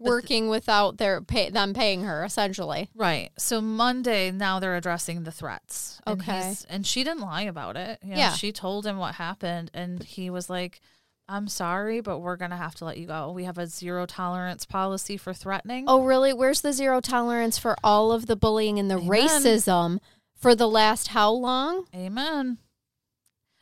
Working 0.00 0.48
without 0.48 0.98
their 0.98 1.20
pay, 1.20 1.50
them 1.50 1.74
paying 1.74 2.04
her, 2.04 2.24
essentially. 2.24 2.88
Right. 2.94 3.30
So 3.36 3.60
Monday 3.60 4.30
now 4.30 4.60
they're 4.60 4.76
addressing 4.76 5.24
the 5.24 5.32
threats. 5.32 6.00
And 6.06 6.20
Okay. 6.20 6.32
he's- 6.46 6.64
And 6.68 6.86
she 6.86 7.02
didn't 7.04 7.20
lie 7.22 7.42
about 7.42 7.76
it. 7.76 7.98
You 8.02 8.10
know, 8.12 8.16
Yeah. 8.18 8.32
She 8.32 8.52
told 8.52 8.86
him 8.86 8.96
what 8.98 9.16
happened 9.16 9.70
and 9.74 10.02
he 10.04 10.30
was 10.30 10.48
like, 10.48 10.80
I'm 11.28 11.46
sorry, 11.48 12.00
but 12.00 12.20
we're 12.20 12.36
gonna 12.36 12.56
have 12.56 12.74
to 12.76 12.84
let 12.86 12.96
you 12.96 13.06
go. 13.06 13.30
We 13.32 13.44
have 13.44 13.58
a 13.58 13.66
zero 13.66 14.06
tolerance 14.06 14.64
policy 14.64 15.16
for 15.16 15.34
threatening. 15.34 15.84
Oh, 15.86 16.02
really? 16.04 16.32
Where's 16.32 16.62
the 16.62 16.72
zero 16.72 17.00
tolerance 17.00 17.58
for 17.58 17.76
all 17.84 18.12
of 18.12 18.26
the 18.26 18.36
bullying 18.36 18.78
and 18.78 18.90
the 18.90 18.96
Amen. 18.96 19.08
racism 19.08 19.98
for 20.34 20.54
the 20.54 20.68
last 20.68 21.08
how 21.08 21.30
long? 21.32 21.84
Amen. 21.94 22.58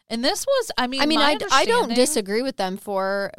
And 0.09 0.25
this 0.25 0.47
was, 0.47 0.71
I 0.79 0.87
mean, 0.87 1.01
I 1.01 1.07
mean, 1.07 1.19
I, 1.19 1.37
I 1.51 1.65
don't 1.65 1.93
disagree 1.93 2.41
with 2.43 2.57
them 2.57 2.77
for 2.77 3.33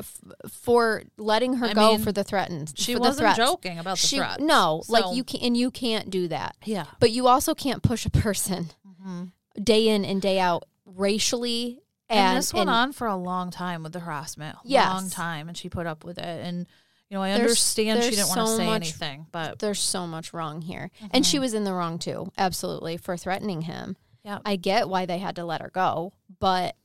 for 0.50 1.04
letting 1.18 1.54
her 1.54 1.68
I 1.68 1.74
go 1.74 1.92
mean, 1.92 2.00
for 2.04 2.12
the 2.12 2.26
threatens. 2.26 2.74
She 2.76 2.94
for 2.96 3.00
wasn't 3.00 3.20
threats. 3.20 3.38
joking 3.38 3.80
about 3.80 3.98
the 3.98 4.06
She 4.06 4.18
threats. 4.18 4.44
no, 4.44 4.82
So- 4.84 4.92
like 4.92 5.16
you 5.16 5.24
can 5.24 5.40
and 5.42 5.56
you 5.56 5.72
can't 5.72 6.10
do 6.10 6.28
that. 6.28 6.58
Yeah. 6.66 6.88
But 7.00 7.12
you 7.12 7.28
also 7.28 7.56
can't 7.56 7.82
push 7.82 8.06
a 8.06 8.10
person 8.10 8.72
Mm-hmm. 8.86 9.24
day 9.64 9.88
in 9.88 10.04
and 10.04 10.22
day 10.22 10.38
out 10.40 10.66
racially 10.86 11.80
And, 12.10 12.20
and, 12.20 12.38
this 12.38 12.54
went 12.54 12.70
and 12.70 12.76
on 12.76 12.92
for 12.94 13.08
a 13.08 13.16
long 13.16 13.52
time 13.52 13.84
with 13.84 13.92
the 13.94 14.00
harassment. 14.00 14.58
Yes. 14.64 14.88
Long 14.88 15.10
time. 15.10 15.48
And 15.50 15.58
she 15.58 15.68
put 15.70 15.86
up 15.86 16.04
with 16.06 16.18
it. 16.18 16.24
And, 16.46 16.66
you 17.10 17.18
know, 17.18 17.22
I 17.24 17.30
There's- 17.30 17.42
understand 17.42 18.04
she 18.04 18.12
didn't 18.12 18.30
want 18.30 18.40
to 18.42 18.56
say 18.56 18.66
much- 18.66 18.82
anything, 18.84 19.28
but 19.32 19.60
there's 19.60 19.80
so 19.80 20.08
much 20.08 20.34
wrong 20.34 20.62
here. 20.62 20.90
And 21.02 21.12
Mm-hmm. 21.12 21.22
she 21.24 21.40
was 21.40 21.54
in 21.54 21.64
the 21.66 21.74
wrong 21.74 22.00
too, 22.00 22.32
absolutely, 22.38 22.96
for 22.98 23.18
threatening 23.18 23.62
him. 23.64 23.98
yeah. 24.24 24.40
I 24.46 24.56
get 24.56 24.88
why 24.90 25.06
they 25.06 25.18
had 25.20 25.36
to 25.38 25.44
let 25.46 25.62
her 25.62 25.70
go, 25.70 26.14
but 26.40 26.76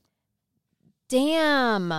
damn. 1.09 1.91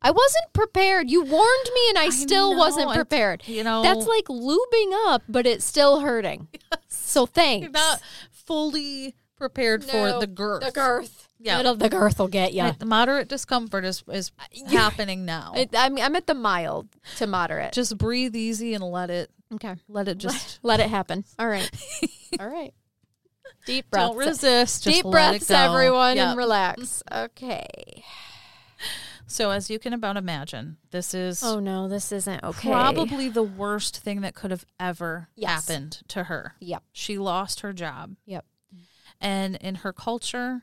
I 0.00 0.12
wasn't 0.12 0.52
prepared. 0.52 1.10
You 1.10 1.22
warned 1.24 1.70
me 1.74 1.88
and 1.88 1.98
I, 1.98 2.04
I 2.04 2.10
still 2.10 2.52
know, 2.52 2.58
wasn't 2.58 2.92
prepared. 2.92 3.42
You 3.46 3.64
know, 3.64 3.82
That's 3.82 4.06
like 4.06 4.26
lubing 4.26 4.92
up, 5.08 5.22
but 5.28 5.46
it's 5.46 5.64
still 5.64 6.00
hurting. 6.00 6.48
So 6.90 7.24
thanks. 7.26 7.62
you're 7.62 7.70
not 7.70 8.02
fully 8.30 9.14
prepared 9.36 9.82
for 9.84 10.18
the 10.20 10.26
girth. 10.26 10.62
The 10.64 10.70
girth. 10.72 11.27
Yeah. 11.40 11.60
It'll- 11.60 11.76
the 11.76 11.88
girth 11.88 12.18
will 12.18 12.28
get 12.28 12.52
you. 12.54 12.62
Right, 12.62 12.78
the 12.78 12.86
moderate 12.86 13.28
discomfort 13.28 13.84
is, 13.84 14.02
is 14.10 14.32
happening 14.68 15.24
now. 15.24 15.54
I'm, 15.74 15.96
I'm 15.98 16.16
at 16.16 16.26
the 16.26 16.34
mild 16.34 16.88
to 17.16 17.26
moderate. 17.26 17.72
just 17.72 17.96
breathe 17.98 18.34
easy 18.36 18.74
and 18.74 18.82
let 18.84 19.10
it 19.10 19.30
okay. 19.54 19.76
let 19.88 20.08
it 20.08 20.18
just 20.18 20.58
Let 20.64 20.80
it 20.80 20.88
happen. 20.90 21.24
All 21.38 21.48
right. 21.48 21.70
All 22.40 22.48
right. 22.48 22.74
Deep 23.66 23.90
breaths. 23.90 24.08
don't 24.08 24.16
resist. 24.16 24.84
Just 24.84 24.96
Deep 24.96 25.04
let 25.04 25.10
it 25.36 25.38
breaths, 25.46 25.50
everyone, 25.50 26.16
Yeah. 26.16 26.30
and 26.30 26.38
relax. 26.38 27.02
Okay. 27.12 28.02
So 29.30 29.50
as 29.50 29.68
you 29.68 29.78
can 29.78 29.92
about 29.92 30.16
imagine, 30.16 30.78
this 30.90 31.12
is 31.12 31.42
Oh 31.44 31.60
no, 31.60 31.86
this 31.86 32.12
isn't 32.12 32.42
okay. 32.42 32.70
probably 32.70 33.28
the 33.28 33.42
worst 33.42 33.98
thing 33.98 34.22
that 34.22 34.34
could 34.34 34.50
have 34.50 34.64
ever 34.80 35.28
Yes. 35.36 35.68
happened 35.68 36.00
to 36.08 36.24
her. 36.24 36.54
Yep. 36.60 36.82
She 36.92 37.18
lost 37.18 37.60
her 37.60 37.72
job. 37.74 38.16
Yep. 38.24 38.46
And 39.20 39.56
in 39.56 39.76
her 39.76 39.92
culture, 39.92 40.62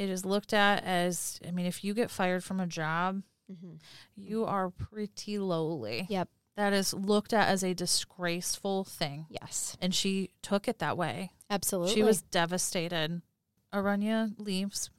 it 0.00 0.08
is 0.10 0.24
looked 0.24 0.52
at 0.54 0.82
as 0.84 1.38
I 1.46 1.50
mean, 1.50 1.66
if 1.66 1.84
you 1.84 1.92
get 1.94 2.10
fired 2.10 2.42
from 2.42 2.58
a 2.60 2.66
job, 2.66 3.22
Mhm. 3.52 3.78
you 4.16 4.44
are 4.46 4.70
pretty 4.70 5.38
lowly. 5.38 6.06
Yep. 6.08 6.28
That 6.56 6.72
is 6.72 6.92
looked 6.94 7.32
at 7.32 7.48
as 7.48 7.62
a 7.62 7.74
disgraceful 7.74 8.84
thing. 8.84 9.26
Yes. 9.28 9.76
And 9.80 9.94
she 9.94 10.30
took 10.42 10.68
it 10.68 10.78
that 10.78 10.96
way. 10.96 11.32
Absolutely. 11.48 11.94
She 11.94 12.02
was 12.02 12.22
devastated. 12.22 13.22
Arunya 13.72 14.34
leaves. 14.38 14.90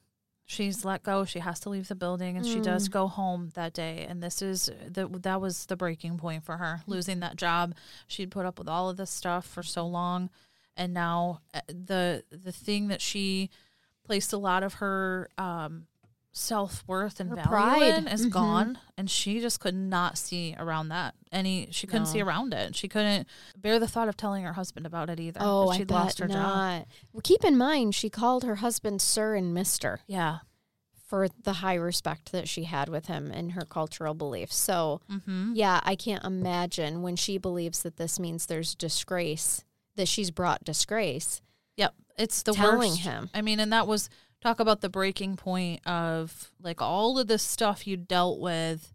She's 0.45 0.83
let 0.83 1.01
go. 1.03 1.23
She 1.23 1.39
has 1.39 1.59
to 1.61 1.69
leave 1.69 1.87
the 1.87 1.95
building, 1.95 2.35
and 2.35 2.45
she 2.45 2.59
does 2.59 2.89
Mm. 2.89 2.91
go 2.91 3.07
home 3.07 3.51
that 3.53 3.73
day. 3.73 4.05
And 4.05 4.21
this 4.21 4.41
is 4.41 4.65
the 4.87 5.07
that 5.07 5.39
was 5.39 5.65
the 5.67 5.77
breaking 5.77 6.17
point 6.17 6.43
for 6.43 6.57
her, 6.57 6.81
losing 6.87 7.21
that 7.21 7.37
job. 7.37 7.73
She'd 8.07 8.31
put 8.31 8.45
up 8.45 8.59
with 8.59 8.67
all 8.67 8.89
of 8.89 8.97
this 8.97 9.11
stuff 9.11 9.45
for 9.45 9.63
so 9.63 9.87
long, 9.87 10.29
and 10.75 10.93
now 10.93 11.41
uh, 11.53 11.61
the 11.67 12.25
the 12.31 12.51
thing 12.51 12.89
that 12.89 13.01
she 13.01 13.49
placed 14.03 14.33
a 14.33 14.37
lot 14.37 14.63
of 14.63 14.75
her 14.75 15.29
um, 15.37 15.87
self 16.33 16.83
worth 16.87 17.19
and 17.19 17.29
Her 17.29 17.35
value 17.35 17.47
pride. 17.49 17.93
in 17.97 18.07
is 18.07 18.25
Mhm. 18.25 18.31
gone, 18.31 18.79
and 18.97 19.09
she 19.11 19.39
just 19.41 19.59
could 19.59 19.75
not 19.75 20.17
see 20.17 20.55
around 20.57 20.87
that 20.89 21.13
any. 21.31 21.67
She 21.71 21.87
couldn't 21.87 22.05
see 22.07 22.21
around 22.21 22.53
it. 22.53 22.75
She 22.75 22.87
couldn't 22.87 23.27
bear 23.57 23.79
the 23.79 23.87
thought 23.87 24.07
of 24.07 24.15
telling 24.17 24.43
her 24.43 24.53
husband 24.53 24.85
about 24.85 25.09
it 25.09 25.19
either. 25.19 25.39
Oh, 25.43 25.71
she'd 25.73 25.91
lost 25.91 26.19
her 26.19 26.27
job. 26.27 26.35
not. 26.35 26.87
Well, 27.11 27.21
keep 27.21 27.43
in 27.43 27.57
mind, 27.57 27.95
she 27.95 28.09
called 28.09 28.43
her 28.43 28.55
husband 28.55 29.01
Sir 29.01 29.35
and 29.35 29.53
Mister 29.53 29.99
Yeah. 30.07 30.39
for 30.95 31.27
the 31.43 31.53
high 31.53 31.73
respect 31.75 32.31
that 32.31 32.47
she 32.47 32.63
had 32.63 32.87
with 32.87 33.07
him 33.07 33.29
and 33.31 33.51
her 33.51 33.65
cultural 33.65 34.13
beliefs. 34.13 34.55
So, 34.55 35.01
Mm-hmm. 35.11 35.51
yeah, 35.55 35.81
I 35.83 35.97
can't 35.97 36.23
imagine 36.23 37.01
when 37.01 37.17
she 37.17 37.37
believes 37.37 37.81
that 37.83 37.97
this 37.97 38.17
means 38.17 38.45
there's 38.45 38.73
disgrace, 38.75 39.65
that 39.97 40.07
she's 40.07 40.31
brought 40.31 40.63
disgrace. 40.63 41.41
Yep. 41.81 41.93
It's 42.17 42.43
the 42.43 42.53
Telling 42.53 42.89
worst. 42.91 42.99
him. 43.01 43.29
I 43.33 43.41
mean, 43.41 43.59
and 43.59 43.73
that 43.73 43.87
was 43.87 44.09
talk 44.41 44.59
about 44.59 44.81
the 44.81 44.89
breaking 44.89 45.35
point 45.37 45.85
of 45.87 46.51
like 46.61 46.81
all 46.81 47.17
of 47.19 47.27
this 47.27 47.41
stuff 47.43 47.85
you 47.87 47.97
dealt 47.97 48.39
with 48.39 48.93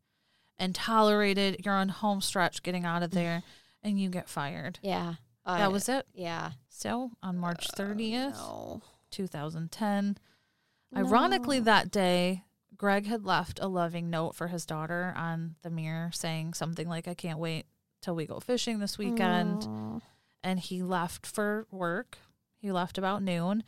and 0.58 0.74
tolerated. 0.74 1.64
You're 1.64 1.74
on 1.74 1.88
home 1.88 2.20
stretch 2.20 2.62
getting 2.62 2.84
out 2.84 3.02
of 3.02 3.10
there 3.10 3.42
and 3.82 4.00
you 4.00 4.08
get 4.08 4.28
fired. 4.28 4.78
Yeah. 4.82 5.14
that 5.44 5.72
was 5.72 5.88
it. 5.88 6.06
Yeah. 6.14 6.52
So 6.68 7.10
on 7.22 7.36
March 7.38 7.66
uh, 7.70 7.82
30th, 7.82 8.32
No. 8.36 8.82
2010, 9.10 10.18
ironically, 10.96 11.60
that 11.60 11.90
day, 11.90 12.44
Greg 12.76 13.06
had 13.06 13.24
left 13.24 13.58
a 13.60 13.66
loving 13.68 14.10
note 14.10 14.34
for 14.34 14.48
his 14.48 14.66
daughter 14.66 15.12
on 15.16 15.56
the 15.62 15.70
mirror 15.70 16.10
saying 16.12 16.54
something 16.54 16.88
like, 16.88 17.08
I 17.08 17.14
can't 17.14 17.38
wait 17.38 17.66
till 18.02 18.14
we 18.14 18.26
go 18.26 18.38
fishing 18.40 18.78
this 18.78 18.98
weekend 18.98 19.66
and 20.44 20.60
he 20.60 20.82
left 20.82 21.26
for 21.26 21.66
work. 21.70 22.18
He 22.58 22.72
left 22.72 22.98
about 22.98 23.22
noon. 23.22 23.62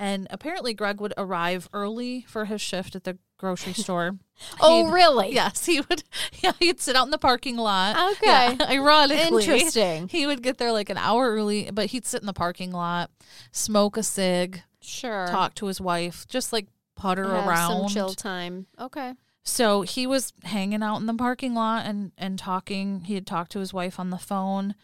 And 0.00 0.28
apparently, 0.30 0.74
Greg 0.74 1.00
would 1.00 1.12
arrive 1.18 1.68
early 1.72 2.24
for 2.28 2.44
his 2.44 2.60
shift 2.60 2.94
at 2.94 3.02
the 3.04 3.18
grocery 3.36 3.72
store. 3.84 4.16
Oh, 4.60 4.84
He'd- 4.84 4.92
really? 4.94 5.34
Yes, 5.34 5.66
he 5.66 5.80
would. 5.80 6.04
Yeah, 6.40 6.52
he'd 6.60 6.80
sit 6.80 6.94
out 6.94 7.04
in 7.06 7.10
the 7.10 7.18
parking 7.18 7.56
lot. 7.56 8.12
Okay. 8.12 8.26
Yeah, 8.60 8.66
ironically, 8.70 9.44
Interesting. 9.44 10.06
He 10.06 10.24
would 10.24 10.40
get 10.42 10.58
there 10.58 10.70
like 10.70 10.88
an 10.88 10.96
hour 10.98 11.30
early, 11.32 11.68
but 11.72 11.86
he'd 11.86 12.06
sit 12.06 12.20
in 12.20 12.26
the 12.26 12.32
parking 12.32 12.70
lot, 12.70 13.10
smoke 13.50 13.96
a 13.96 14.04
cig, 14.04 14.62
Sure. 14.80 15.26
talk 15.26 15.54
to 15.56 15.66
his 15.66 15.80
wife, 15.80 16.26
just 16.28 16.52
like 16.52 16.68
putter 16.94 17.24
around. 17.24 17.88
some 17.88 17.88
chill 17.88 18.14
time. 18.14 18.66
Okay. 18.78 19.14
So 19.42 19.82
he 19.82 20.06
was 20.06 20.32
hanging 20.44 20.82
out 20.82 20.98
in 20.98 21.06
the 21.06 21.14
parking 21.14 21.54
lot 21.54 21.86
and, 21.86 22.12
and 22.16 22.38
talking. 22.38 23.00
He 23.00 23.14
had 23.14 23.26
talked 23.26 23.50
to 23.52 23.58
his 23.58 23.74
wife 23.74 23.98
on 23.98 24.10
the 24.10 24.18
phone. 24.18 24.76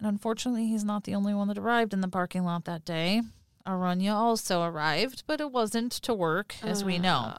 And 0.00 0.08
unfortunately, 0.08 0.66
he's 0.66 0.84
not 0.84 1.04
the 1.04 1.14
only 1.14 1.34
one 1.34 1.48
that 1.48 1.58
arrived 1.58 1.92
in 1.92 2.00
the 2.00 2.08
parking 2.08 2.44
lot 2.44 2.64
that 2.64 2.86
day. 2.86 3.20
Arunya 3.66 4.14
also 4.14 4.62
arrived, 4.62 5.24
but 5.26 5.40
it 5.40 5.52
wasn't 5.52 5.92
to 5.92 6.14
work, 6.14 6.54
as 6.62 6.82
we 6.82 6.98
know. 6.98 7.36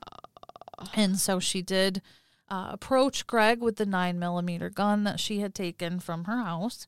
And 0.93 1.17
so 1.17 1.39
she 1.39 1.63
did 1.63 2.03
uh, 2.49 2.69
approach 2.71 3.25
Greg 3.25 3.61
with 3.61 3.77
the 3.77 3.85
nine 3.85 4.19
millimeter 4.19 4.69
gun 4.69 5.03
that 5.05 5.19
she 5.19 5.39
had 5.39 5.55
taken 5.55 5.99
from 5.99 6.25
her 6.25 6.37
house. 6.37 6.85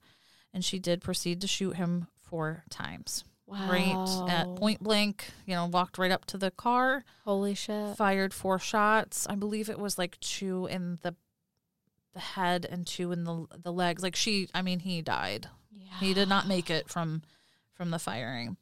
And 0.53 0.63
she 0.63 0.77
did 0.77 1.01
proceed 1.01 1.41
to 1.41 1.47
shoot 1.47 1.75
him 1.77 2.07
four 2.21 2.63
times. 2.69 3.23
Wow. 3.47 3.69
Right 3.69 4.29
at 4.31 4.55
point 4.55 4.81
blank, 4.81 5.25
you 5.45 5.55
know, 5.55 5.65
walked 5.65 5.97
right 5.97 6.11
up 6.11 6.25
to 6.25 6.37
the 6.37 6.51
car 6.51 7.03
Holy 7.25 7.55
shit. 7.55 7.97
fired 7.97 8.33
four 8.33 8.59
shots. 8.59 9.27
I 9.27 9.35
believe 9.35 9.69
it 9.69 9.79
was 9.79 9.97
like 9.97 10.19
two 10.19 10.67
in 10.67 10.99
the 11.01 11.15
the 12.13 12.19
head 12.19 12.65
and 12.69 12.85
two 12.85 13.11
in 13.11 13.23
the 13.23 13.47
the 13.61 13.73
legs. 13.73 14.03
Like 14.03 14.15
she, 14.15 14.47
I 14.53 14.61
mean, 14.61 14.79
he 14.79 15.01
died. 15.01 15.49
Yeah. 15.75 15.99
He 15.99 16.13
did 16.13 16.29
not 16.29 16.47
make 16.47 16.69
it 16.69 16.89
from 16.89 17.21
from 17.73 17.89
the 17.91 17.99
firing. 17.99 18.57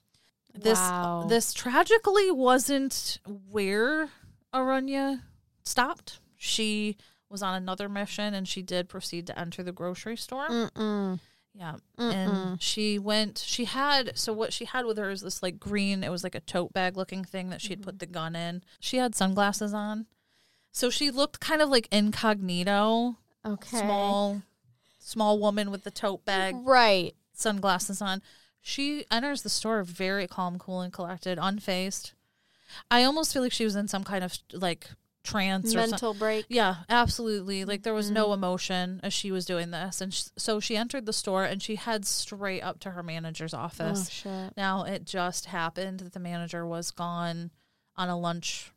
This 0.53 0.79
Wow. 0.79 1.25
this 1.27 1.53
tragically 1.53 2.31
wasn't 2.31 3.19
where 3.25 4.09
Arunya 4.53 5.21
stopped. 5.63 6.19
She 6.37 6.97
was 7.29 7.41
on 7.41 7.55
another 7.55 7.87
mission 7.87 8.33
and 8.33 8.47
she 8.47 8.61
did 8.61 8.89
proceed 8.89 9.27
to 9.27 9.39
enter 9.39 9.63
the 9.63 9.71
grocery 9.71 10.17
store. 10.17 10.49
Mm-mm. 10.49 11.19
Yeah. 11.53 11.75
Mm-mm. 11.97 12.13
And 12.13 12.61
she 12.61 12.99
went, 12.99 13.37
she 13.37 13.65
had, 13.65 14.17
so 14.17 14.33
what 14.33 14.53
she 14.53 14.65
had 14.65 14.85
with 14.85 14.97
her 14.97 15.09
is 15.09 15.21
this 15.21 15.41
like 15.41 15.59
green, 15.59 16.03
it 16.03 16.09
was 16.09 16.23
like 16.23 16.35
a 16.35 16.39
tote 16.41 16.73
bag 16.73 16.97
looking 16.97 17.23
thing 17.23 17.49
that 17.49 17.61
she'd 17.61 17.81
put 17.81 17.95
mm-hmm. 17.95 17.99
the 17.99 18.05
gun 18.07 18.35
in. 18.35 18.63
She 18.79 18.97
had 18.97 19.15
sunglasses 19.15 19.73
on. 19.73 20.07
So 20.71 20.89
she 20.89 21.11
looked 21.11 21.39
kind 21.39 21.61
of 21.61 21.69
like 21.69 21.87
incognito, 21.91 23.17
Okay. 23.45 23.79
small, 23.79 24.41
small 25.01 25.39
woman 25.39 25.71
with 25.71 25.83
the 25.83 25.91
tote 25.91 26.23
bag, 26.25 26.55
Right. 26.63 27.15
sunglasses 27.33 28.01
on. 28.01 28.21
She 28.61 29.05
enters 29.09 29.41
the 29.41 29.49
store 29.49 29.83
very 29.83 30.27
calm, 30.27 30.59
cool, 30.59 30.81
and 30.81 30.93
collected, 30.93 31.37
unfazed. 31.39 32.13
I 32.89 33.03
almost 33.03 33.33
feel 33.33 33.41
like 33.41 33.51
she 33.51 33.65
was 33.65 33.75
in 33.75 33.87
some 33.87 34.03
kind 34.03 34.23
of 34.23 34.37
like 34.53 34.87
trance 35.23 35.73
or. 35.75 35.79
Mental 35.79 36.13
break. 36.13 36.45
Yeah, 36.49 36.77
absolutely. 36.87 37.65
Like 37.65 37.83
there 37.83 37.93
was 37.93 38.05
Mm-hmm. 38.07 38.13
no 38.15 38.33
emotion 38.33 38.99
as 39.03 39.13
she 39.13 39.31
was 39.31 39.45
doing 39.45 39.71
this, 39.71 39.99
and 40.01 40.13
sh- 40.13 40.29
so 40.37 40.59
she 40.59 40.77
entered 40.77 41.05
the 41.05 41.13
store 41.13 41.43
and 41.43 41.61
she 41.61 41.75
heads 41.75 42.07
straight 42.09 42.61
up 42.61 42.79
to 42.81 42.91
her 42.91 43.03
manager's 43.03 43.53
Oh 43.53 43.57
office. 43.59 44.09
shit. 44.09 44.55
now 44.55 44.83
it 44.83 45.05
just 45.05 45.45
happened 45.47 45.99
that 46.01 46.13
the 46.13 46.19
manager 46.19 46.65
was 46.65 46.91
gone 46.91 47.51
on 47.97 48.09
a 48.09 48.17
lunch 48.17 48.71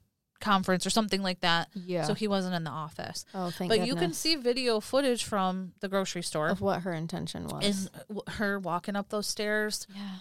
conference 0.45 0.87
or 0.87 0.91
something 0.91 1.23
like 1.23 1.41
that, 1.41 1.69
Yeah. 1.75 2.05
so 2.05 2.15
he 2.15 2.29
wasn't 2.29 2.55
in 2.55 2.63
the 2.65 2.71
office. 2.71 3.25
oh, 3.35 3.51
thank 3.51 3.71
but 3.71 3.87
you 3.87 3.97
can 3.97 4.13
see 4.13 4.37
video 4.37 4.79
footage 4.81 5.25
from 5.25 5.73
the 5.81 5.89
grocery 5.89 6.23
store 6.23 6.49
of 6.49 6.61
what 6.61 6.83
her 6.83 6.93
intention 6.93 7.47
was. 7.49 7.89
in 8.11 8.21
her 8.35 8.59
walking 8.59 8.95
up 8.95 9.09
those 9.09 9.27
stairs, 9.27 9.87
yeah. 9.95 10.17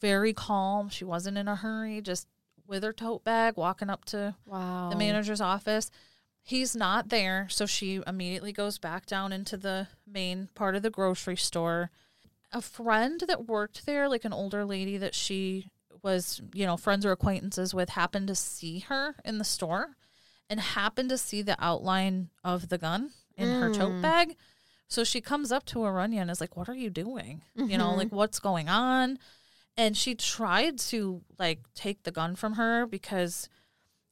very 0.00 0.32
calm. 0.32 0.88
She 0.88 1.04
wasn't 1.04 1.36
in 1.38 1.48
a 1.48 1.56
hurry, 1.56 2.00
just 2.00 2.26
with 2.66 2.82
her 2.82 2.92
tote 2.92 3.24
bag, 3.24 3.56
walking 3.56 3.90
up 3.90 4.04
to 4.06 4.34
Wow. 4.46 4.88
the 4.90 4.96
manager's 4.96 5.40
office. 5.40 5.90
He's 6.42 6.76
not 6.76 7.08
there, 7.08 7.46
so 7.50 7.66
she 7.66 8.00
immediately 8.06 8.52
goes 8.52 8.78
back 8.78 9.06
down 9.06 9.32
into 9.32 9.56
the 9.56 9.88
main 10.06 10.48
part 10.54 10.74
of 10.76 10.82
the 10.82 10.90
grocery 10.90 11.36
store. 11.36 11.90
A 12.52 12.60
friend 12.60 13.20
that 13.26 13.46
worked 13.46 13.86
there, 13.86 14.08
like 14.08 14.24
an 14.24 14.32
older 14.32 14.64
lady 14.64 14.96
that 14.98 15.14
she 15.14 15.70
was, 16.04 16.40
you 16.52 16.64
know, 16.66 16.76
friends 16.76 17.04
or 17.04 17.10
acquaintances 17.10 17.74
with, 17.74 17.88
happened 17.90 18.28
to 18.28 18.34
see 18.36 18.80
her 18.80 19.16
in 19.24 19.38
the 19.38 19.44
store 19.44 19.96
and 20.48 20.60
happened 20.60 21.08
to 21.08 21.18
see 21.18 21.42
the 21.42 21.56
outline 21.58 22.28
of 22.44 22.68
the 22.68 22.78
gun 22.78 23.10
in 23.36 23.52
her 23.52 23.70
tote 23.70 23.94
Mm. 23.96 24.02
bag. 24.02 24.36
So 24.86 25.02
she 25.02 25.20
comes 25.22 25.50
up 25.50 25.64
to 25.66 25.78
Arunya 25.80 26.20
and 26.20 26.30
is 26.30 26.40
like, 26.40 26.56
What 26.56 26.68
are 26.68 26.74
you 26.76 26.90
doing? 26.90 27.42
You 27.56 27.78
know, 27.78 27.94
like, 27.94 28.12
what's 28.12 28.38
going 28.38 28.68
on? 28.68 29.18
And 29.76 29.96
she 29.96 30.14
tried 30.14 30.78
to, 30.90 31.22
like, 31.38 31.60
take 31.74 32.04
the 32.04 32.12
gun 32.12 32.36
from 32.36 32.52
her 32.52 32.86
because 32.86 33.48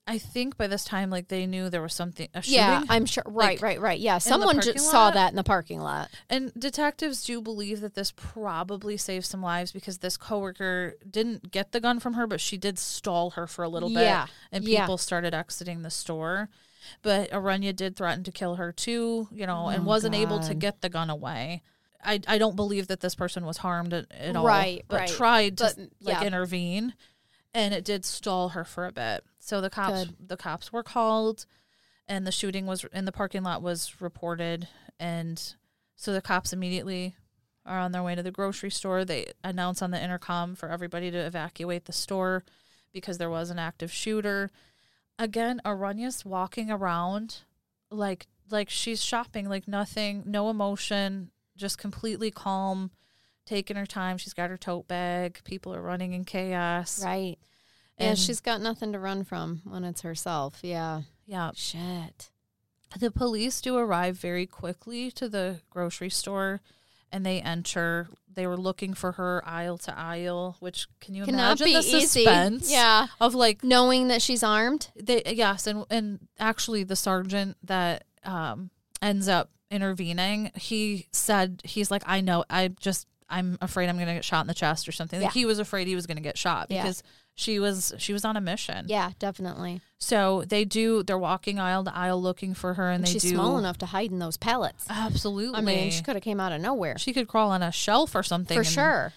I 0.05 0.19
think 0.19 0.57
by 0.57 0.67
this 0.67 0.85
time, 0.85 1.11
like, 1.11 1.29
they 1.29 1.47
knew 1.47 1.71
there 1.71 1.81
was 1.81 1.95
something, 1.95 2.29
a 2.35 2.43
shooting. 2.43 2.59
Yeah, 2.59 2.83
I'm 2.89 3.07
sure. 3.07 3.23
Right, 3.25 3.61
like, 3.61 3.63
right, 3.63 3.81
right. 3.81 4.01
Yeah, 4.01 4.19
someone 4.19 4.61
just 4.61 4.91
saw 4.91 5.05
lot? 5.05 5.15
that 5.15 5.31
in 5.31 5.37
the 5.37 5.45
parking 5.45 5.81
lot. 5.81 6.11
And 6.29 6.53
detectives 6.59 7.23
do 7.25 7.41
believe 7.41 7.81
that 7.83 7.95
this 7.95 8.13
probably 8.17 8.97
saved 8.97 9.27
some 9.27 9.43
lives 9.43 9.71
because 9.71 9.99
this 9.99 10.17
coworker 10.17 10.95
didn't 11.09 11.53
get 11.53 11.71
the 11.71 11.81
gun 11.81 12.01
from 12.01 12.15
her, 12.15 12.27
but 12.27 12.41
she 12.41 12.57
did 12.57 12.81
stall 12.81 13.31
her 13.31 13.47
for 13.47 13.63
a 13.63 13.69
little 13.69 13.91
bit. 13.91 14.03
Yeah, 14.03 14.27
And 14.51 14.65
yeah. 14.65 14.81
people 14.81 14.99
started 14.99 15.35
exiting 15.35 15.83
the 15.83 15.91
store. 15.91 16.49
But 17.03 17.31
Arunya 17.31 17.75
did 17.75 17.95
threaten 17.95 18.25
to 18.25 18.33
kill 18.33 18.57
her 18.57 18.73
too, 18.73 19.29
you 19.31 19.47
know, 19.47 19.69
and 19.69 19.85
Oh, 19.85 19.87
wasn't 19.87 20.17
able 20.17 20.41
to 20.41 20.53
get 20.55 20.81
the 20.81 20.89
gun 20.89 21.11
away. 21.11 21.63
I, 22.05 22.19
I 22.27 22.39
don't 22.39 22.57
believe 22.57 22.89
that 22.89 22.99
this 22.99 23.15
person 23.15 23.47
was 23.47 23.59
harmed 23.59 23.95
at, 23.95 24.07
at 24.11 24.35
all. 24.35 24.45
Right, 24.45 24.85
But 24.89 25.01
right. 25.03 25.09
tried 25.09 25.59
to 25.59 25.65
But, 25.77 25.79
like 26.01 26.21
yeah. 26.21 26.25
intervene. 26.25 26.95
And 27.55 27.73
it 27.73 27.85
did 27.85 28.05
stall 28.05 28.49
her 28.51 28.65
for 28.65 28.85
a 28.87 28.91
bit. 28.93 29.23
So 29.45 29.61
the 29.61 29.71
cops 29.71 30.05
Good. 30.05 30.29
the 30.29 30.37
cops 30.37 30.73
were 30.73 30.85
called 30.85 31.47
and 32.07 32.25
the 32.25 32.31
shooting 32.31 32.65
was 32.65 32.85
in 32.93 33.07
the 33.07 33.13
parking 33.13 33.43
lot 33.43 33.61
was 33.61 34.01
reported 34.01 34.69
and 35.01 35.55
so 35.97 36.13
the 36.13 36.23
cops 36.23 36.53
immediately 36.53 37.17
are 37.67 37.81
on 37.81 37.91
their 37.91 38.05
way 38.05 38.15
to 38.15 38.23
the 38.23 38.31
grocery 38.31 38.71
store. 38.71 39.05
They 39.05 39.33
announce 39.43 39.83
on 39.83 39.91
the 39.91 40.03
intercom 40.03 40.55
for 40.55 40.69
everybody 40.69 41.11
to 41.11 41.19
evacuate 41.19 41.87
the 41.87 41.93
store 41.93 42.45
because 42.93 43.19
there 43.19 43.31
was 43.31 43.51
an 43.51 43.59
active 43.59 43.91
shooter. 43.91 44.49
Again, 45.19 45.61
Arunya's 45.65 46.25
walking 46.25 46.71
around 46.71 47.39
like 47.91 48.29
like 48.49 48.71
she's 48.71 49.03
shopping, 49.03 49.49
like 49.49 49.67
nothing, 49.67 50.23
no 50.25 50.51
emotion, 50.51 51.33
just 51.57 51.79
completely 51.79 52.31
calm, 52.31 52.93
taking 53.45 53.77
her 53.77 53.87
time. 53.87 54.19
She's 54.19 54.35
got 54.35 54.51
her 54.51 54.57
tote 54.57 54.87
bag. 54.87 55.41
People 55.43 55.75
are 55.75 55.83
running 55.83 56.13
in 56.13 56.25
chaos. 56.25 57.03
Right. 57.05 57.39
Yeah, 58.03 58.15
she's 58.15 58.41
got 58.41 58.61
nothing 58.61 58.93
to 58.93 58.99
run 58.99 59.25
from 59.25 59.63
when 59.65 59.85
it's 59.85 60.03
herself. 60.03 60.59
Yeah. 60.63 61.03
Yeah. 61.27 61.51
Shit. 61.55 62.31
The 62.99 63.11
police 63.11 63.61
do 63.61 63.77
arrive 63.77 64.17
very 64.17 64.47
quickly 64.47 65.11
to 65.13 65.29
the 65.29 65.61
grocery 65.71 66.11
store 66.11 66.61
and 67.11 67.25
they 67.25 67.41
enter. 67.41 68.09
They 68.35 68.47
were 68.47 68.57
looking 68.57 68.93
for 68.95 69.13
her 69.13 69.43
aisle 69.47 69.79
to 69.79 69.99
aisle, 69.99 70.57
which 70.61 70.87
can 71.01 71.15
you 71.15 71.25
Cannot 71.25 71.61
imagine 71.61 71.73
the 71.75 71.79
easy. 71.87 72.01
suspense 72.01 72.71
Yeah. 72.71 73.07
of 73.21 73.35
like 73.35 73.63
Knowing 73.65 74.09
that 74.09 74.21
she's 74.23 74.43
armed. 74.43 74.89
they 74.97 75.23
yes 75.27 75.67
and 75.67 75.85
and 75.91 76.19
actually 76.39 76.85
the 76.85 76.97
sergeant 76.97 77.57
that 77.65 78.05
um 78.25 78.71
ends 79.01 79.27
up 79.29 79.51
intervening, 79.71 80.51
he 80.55 81.09
said 81.13 81.61
he's 81.65 81.91
like 81.91 82.03
I 82.07 82.21
know 82.21 82.45
I 82.51 82.69
just 82.79 83.07
I'm 83.33 83.59
afraid 83.61 83.89
I'm 83.89 83.97
going 83.97 84.09
to 84.09 84.15
get 84.15 84.25
shot 84.25 84.43
in 84.43 84.47
the 84.47 84.55
chest 84.55 84.87
or 84.89 84.93
something. 84.93 85.21
Like 85.21 85.31
Yeah. 85.35 85.41
he 85.41 85.45
was 85.47 85.59
afraid 85.59 85.87
he 85.89 85.95
was 85.95 86.07
going 86.07 86.17
to 86.19 86.23
get 86.23 86.37
shot 86.39 86.67
Yeah. 86.71 86.83
because 86.83 87.03
she 87.35 87.59
was 87.59 87.95
she 87.99 88.13
was 88.13 88.25
on 88.25 88.37
a 88.37 88.41
mission. 88.41 88.85
Yeah, 88.89 89.13
definitely. 89.19 89.81
So 89.99 90.45
they 90.47 90.65
do. 90.67 91.03
They're 91.03 91.19
walking 91.19 91.59
aisle 91.59 91.83
to 91.85 91.97
aisle 91.97 92.21
looking 92.21 92.53
for 92.55 92.75
her, 92.75 92.91
and, 92.91 92.97
And 92.97 93.07
they 93.07 93.13
she's 93.13 93.23
do 93.23 93.31
small 93.31 93.57
enough 93.59 93.79
to 93.79 93.87
hide 93.87 94.11
in 94.13 94.19
those 94.19 94.37
pellets. 94.37 94.85
Absolutely. 94.91 95.59
I 95.59 95.63
mean, 95.63 95.91
she 95.91 96.03
could 96.03 96.15
have 96.15 96.23
came 96.23 96.39
out 96.41 96.53
of 96.53 96.61
nowhere 96.61 96.99
She 96.99 97.13
could 97.15 97.29
crawl 97.29 97.51
on 97.51 97.63
a 97.63 97.73
shelf 97.73 98.15
or 98.15 98.23
something 98.23 98.57
for 98.57 98.65
sure. 98.65 99.13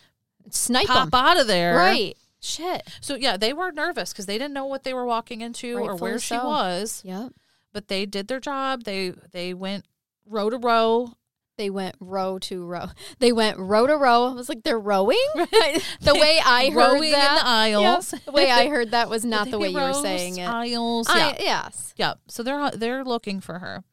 Snipe 0.50 0.88
Pop 0.88 1.10
them, 1.12 1.20
out 1.20 1.38
of 1.40 1.48
there. 1.48 1.76
right? 1.76 2.16
Shit. 2.40 2.88
So 3.02 3.16
yeah, 3.16 3.36
they 3.38 3.52
were 3.54 3.72
nervous 3.72 4.14
because 4.14 4.28
they 4.28 4.38
didn't 4.38 4.54
know 4.54 4.66
what 4.66 4.84
they 4.84 4.94
were 4.94 5.06
walking 5.06 5.42
into 5.42 5.76
or 5.78 5.90
Rightfully 5.90 6.12
where 6.12 6.20
she 6.20 6.36
was. 6.38 7.02
Yep. 7.04 7.34
But 7.74 7.88
they 7.90 8.06
did 8.06 8.28
their 8.28 8.40
job. 8.40 8.84
They 8.84 9.14
they 9.32 9.54
went 9.54 9.86
row 10.26 10.50
to 10.50 10.58
row. 10.58 11.14
They 11.58 11.70
went 11.70 11.96
row 12.00 12.38
to 12.40 12.66
row. 12.66 12.88
They 13.20 13.32
went 13.32 13.58
row 13.58 13.88
to 13.88 13.96
row. 13.96 14.26
I 14.26 14.34
was 14.34 14.50
like, 14.50 14.64
they're 14.64 14.80
rowing. 14.80 15.18
the 15.36 16.18
way 16.20 16.40
I 16.44 16.70
heard 16.70 16.76
rowing 16.76 17.12
that, 17.12 17.30
in 17.30 17.36
the 17.36 17.48
aisles. 17.48 18.14
Yep, 18.14 18.26
the 18.26 18.32
way 18.32 18.52
I 18.52 18.68
heard 18.68 18.92
that 18.92 19.10
was 19.10 19.24
not 19.26 19.50
the 19.50 19.58
way 19.60 19.70
you 19.70 19.80
were 19.80 19.94
saying 19.94 20.38
it. 20.38 20.48
Aisles. 20.48 21.08
I- 21.10 21.18
yeah. 21.18 21.36
yes. 21.40 21.94
Yeah. 21.96 22.14
So 22.28 22.44
they're 22.44 22.60
uh, 22.60 22.72
they're 22.72 23.06
looking 23.06 23.40
for 23.40 23.60
her. 23.60 23.84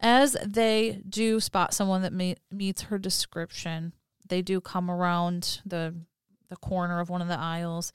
As 0.00 0.36
they 0.46 1.02
do 1.08 1.40
spot 1.40 1.74
someone 1.74 2.02
that 2.02 2.12
me- 2.12 2.36
meets 2.52 2.82
her 2.82 2.98
description, 2.98 3.92
they 4.28 4.42
do 4.42 4.60
come 4.60 4.90
around 4.90 5.60
the 5.66 5.94
the 6.48 6.56
corner 6.56 7.00
of 7.00 7.10
one 7.10 7.20
of 7.20 7.28
the 7.28 7.38
aisles, 7.38 7.92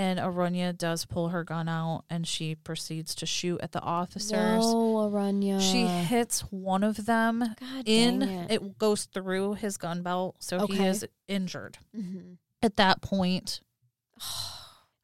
and 0.00 0.18
Arunya 0.18 0.72
does 0.76 1.04
pull 1.04 1.28
her 1.28 1.44
gun 1.44 1.68
out, 1.68 2.04
and 2.08 2.26
she 2.26 2.54
proceeds 2.54 3.14
to 3.16 3.26
shoot 3.26 3.60
at 3.60 3.72
the 3.72 3.82
officers. 3.82 4.32
No, 4.64 5.10
Arunya. 5.10 5.60
She 5.60 5.84
hits 5.86 6.40
one 6.50 6.82
of 6.82 7.04
them 7.04 7.40
God 7.60 7.82
in. 7.84 8.22
It. 8.22 8.50
it. 8.52 8.78
goes 8.78 9.04
through 9.04 9.54
his 9.54 9.76
gun 9.76 10.02
belt, 10.02 10.36
so 10.38 10.66
he 10.66 10.82
is 10.82 11.06
injured. 11.28 11.76
Mhm. 11.94 12.38
At 12.62 12.76
that 12.76 13.02
point, 13.02 13.60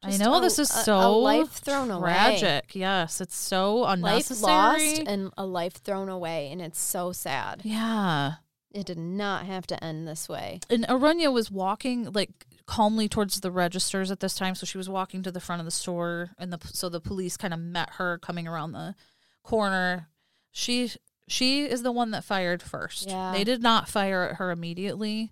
I 0.03 0.15
know 0.17 0.35
a- 0.37 0.41
this 0.41 0.57
is 0.57 0.71
a- 0.71 0.79
a 0.79 0.83
so 0.83 1.19
life 1.19 1.51
thrown 1.51 1.91
away. 1.91 2.01
tragic. 2.01 2.73
Yes, 2.75 3.19
it's 3.21 3.35
so 3.35 3.77
Life 3.77 3.93
unnecessary. 3.97 4.51
lost 4.89 5.03
and 5.07 5.31
a 5.37 5.45
life 5.45 5.73
thrown 5.83 6.09
away, 6.09 6.49
and 6.51 6.59
it's 6.61 6.79
so 6.79 7.11
sad. 7.11 7.61
yeah. 7.63 8.33
It 8.71 8.85
did 8.85 8.97
not 8.99 9.45
have 9.45 9.65
to 9.67 9.83
end 9.83 10.07
this 10.07 10.27
way. 10.29 10.59
And 10.69 10.85
Arunya 10.87 11.31
was 11.33 11.49
walking 11.49 12.11
like 12.11 12.45
calmly 12.67 13.07
towards 13.09 13.39
the 13.39 13.49
registers 13.49 14.11
at 14.11 14.19
this 14.19 14.35
time, 14.35 14.53
so 14.53 14.65
she 14.65 14.77
was 14.77 14.89
walking 14.89 15.23
to 15.23 15.31
the 15.31 15.39
front 15.39 15.59
of 15.61 15.65
the 15.65 15.71
store, 15.71 16.31
and 16.37 16.53
the 16.53 16.59
so 16.71 16.89
the 16.89 16.99
police 17.01 17.37
kind 17.37 17.53
of 17.53 17.59
met 17.59 17.91
her 17.93 18.17
coming 18.19 18.47
around 18.47 18.73
the 18.73 18.93
corner. 19.41 20.09
She 20.51 20.91
she 21.27 21.63
is 21.65 21.81
the 21.81 21.91
one 21.91 22.11
that 22.11 22.23
fired 22.23 22.61
first. 22.61 23.09
Yeah. 23.09 23.31
They 23.33 23.43
did 23.43 23.61
not 23.63 23.89
fire 23.89 24.23
at 24.29 24.35
her 24.35 24.51
immediately, 24.51 25.31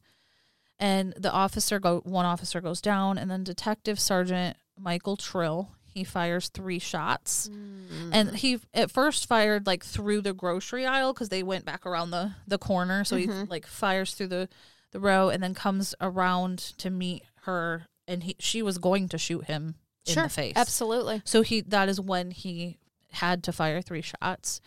and 0.80 1.14
the 1.18 1.32
officer 1.32 1.80
go 1.80 2.00
one 2.02 2.26
officer 2.26 2.62
goes 2.62 2.82
down, 2.82 3.18
and 3.18 3.30
then 3.30 3.44
Detective 3.44 4.00
Sergeant 4.00 4.58
Michael 4.78 5.18
Trill 5.18 5.70
he 5.94 6.04
fires 6.04 6.50
three 6.50 6.78
shots. 6.78 7.48
Mm. 7.48 8.10
And 8.12 8.36
he 8.36 8.60
at 8.74 8.92
first 8.92 9.28
fired 9.28 9.66
like 9.66 9.82
through 9.86 10.20
the 10.22 10.34
grocery 10.34 10.86
aisle 10.86 11.14
because 11.14 11.30
they 11.30 11.42
went 11.42 11.64
back 11.64 11.86
around 11.86 12.12
the 12.12 12.34
the 12.46 12.58
corner. 12.58 13.06
So 13.06 13.16
he 13.16 13.28
Mhm. 13.28 13.50
like 13.50 13.66
fires 13.66 14.14
through 14.14 14.28
the 14.28 14.50
the 14.96 15.02
row 15.02 15.28
and 15.28 15.44
then 15.44 15.54
comes 15.54 15.94
around 16.00 16.58
to 16.78 16.90
meet 16.90 17.24
her, 17.42 17.88
and 18.08 18.24
he 18.24 18.36
she 18.40 18.62
was 18.62 18.78
going 18.78 19.10
to 19.10 19.18
shoot 19.18 19.44
him 19.44 19.76
in 20.06 20.14
sure, 20.14 20.24
the 20.24 20.30
face. 20.30 20.54
absolutely. 20.56 21.22
So 21.26 21.42
he 21.42 21.60
that 21.62 21.90
is 21.90 22.00
when 22.00 22.32
he 22.32 22.78
had 23.12 23.44
to 23.44 23.52
fire 23.52 23.82
three 23.82 24.02
shots, 24.02 24.62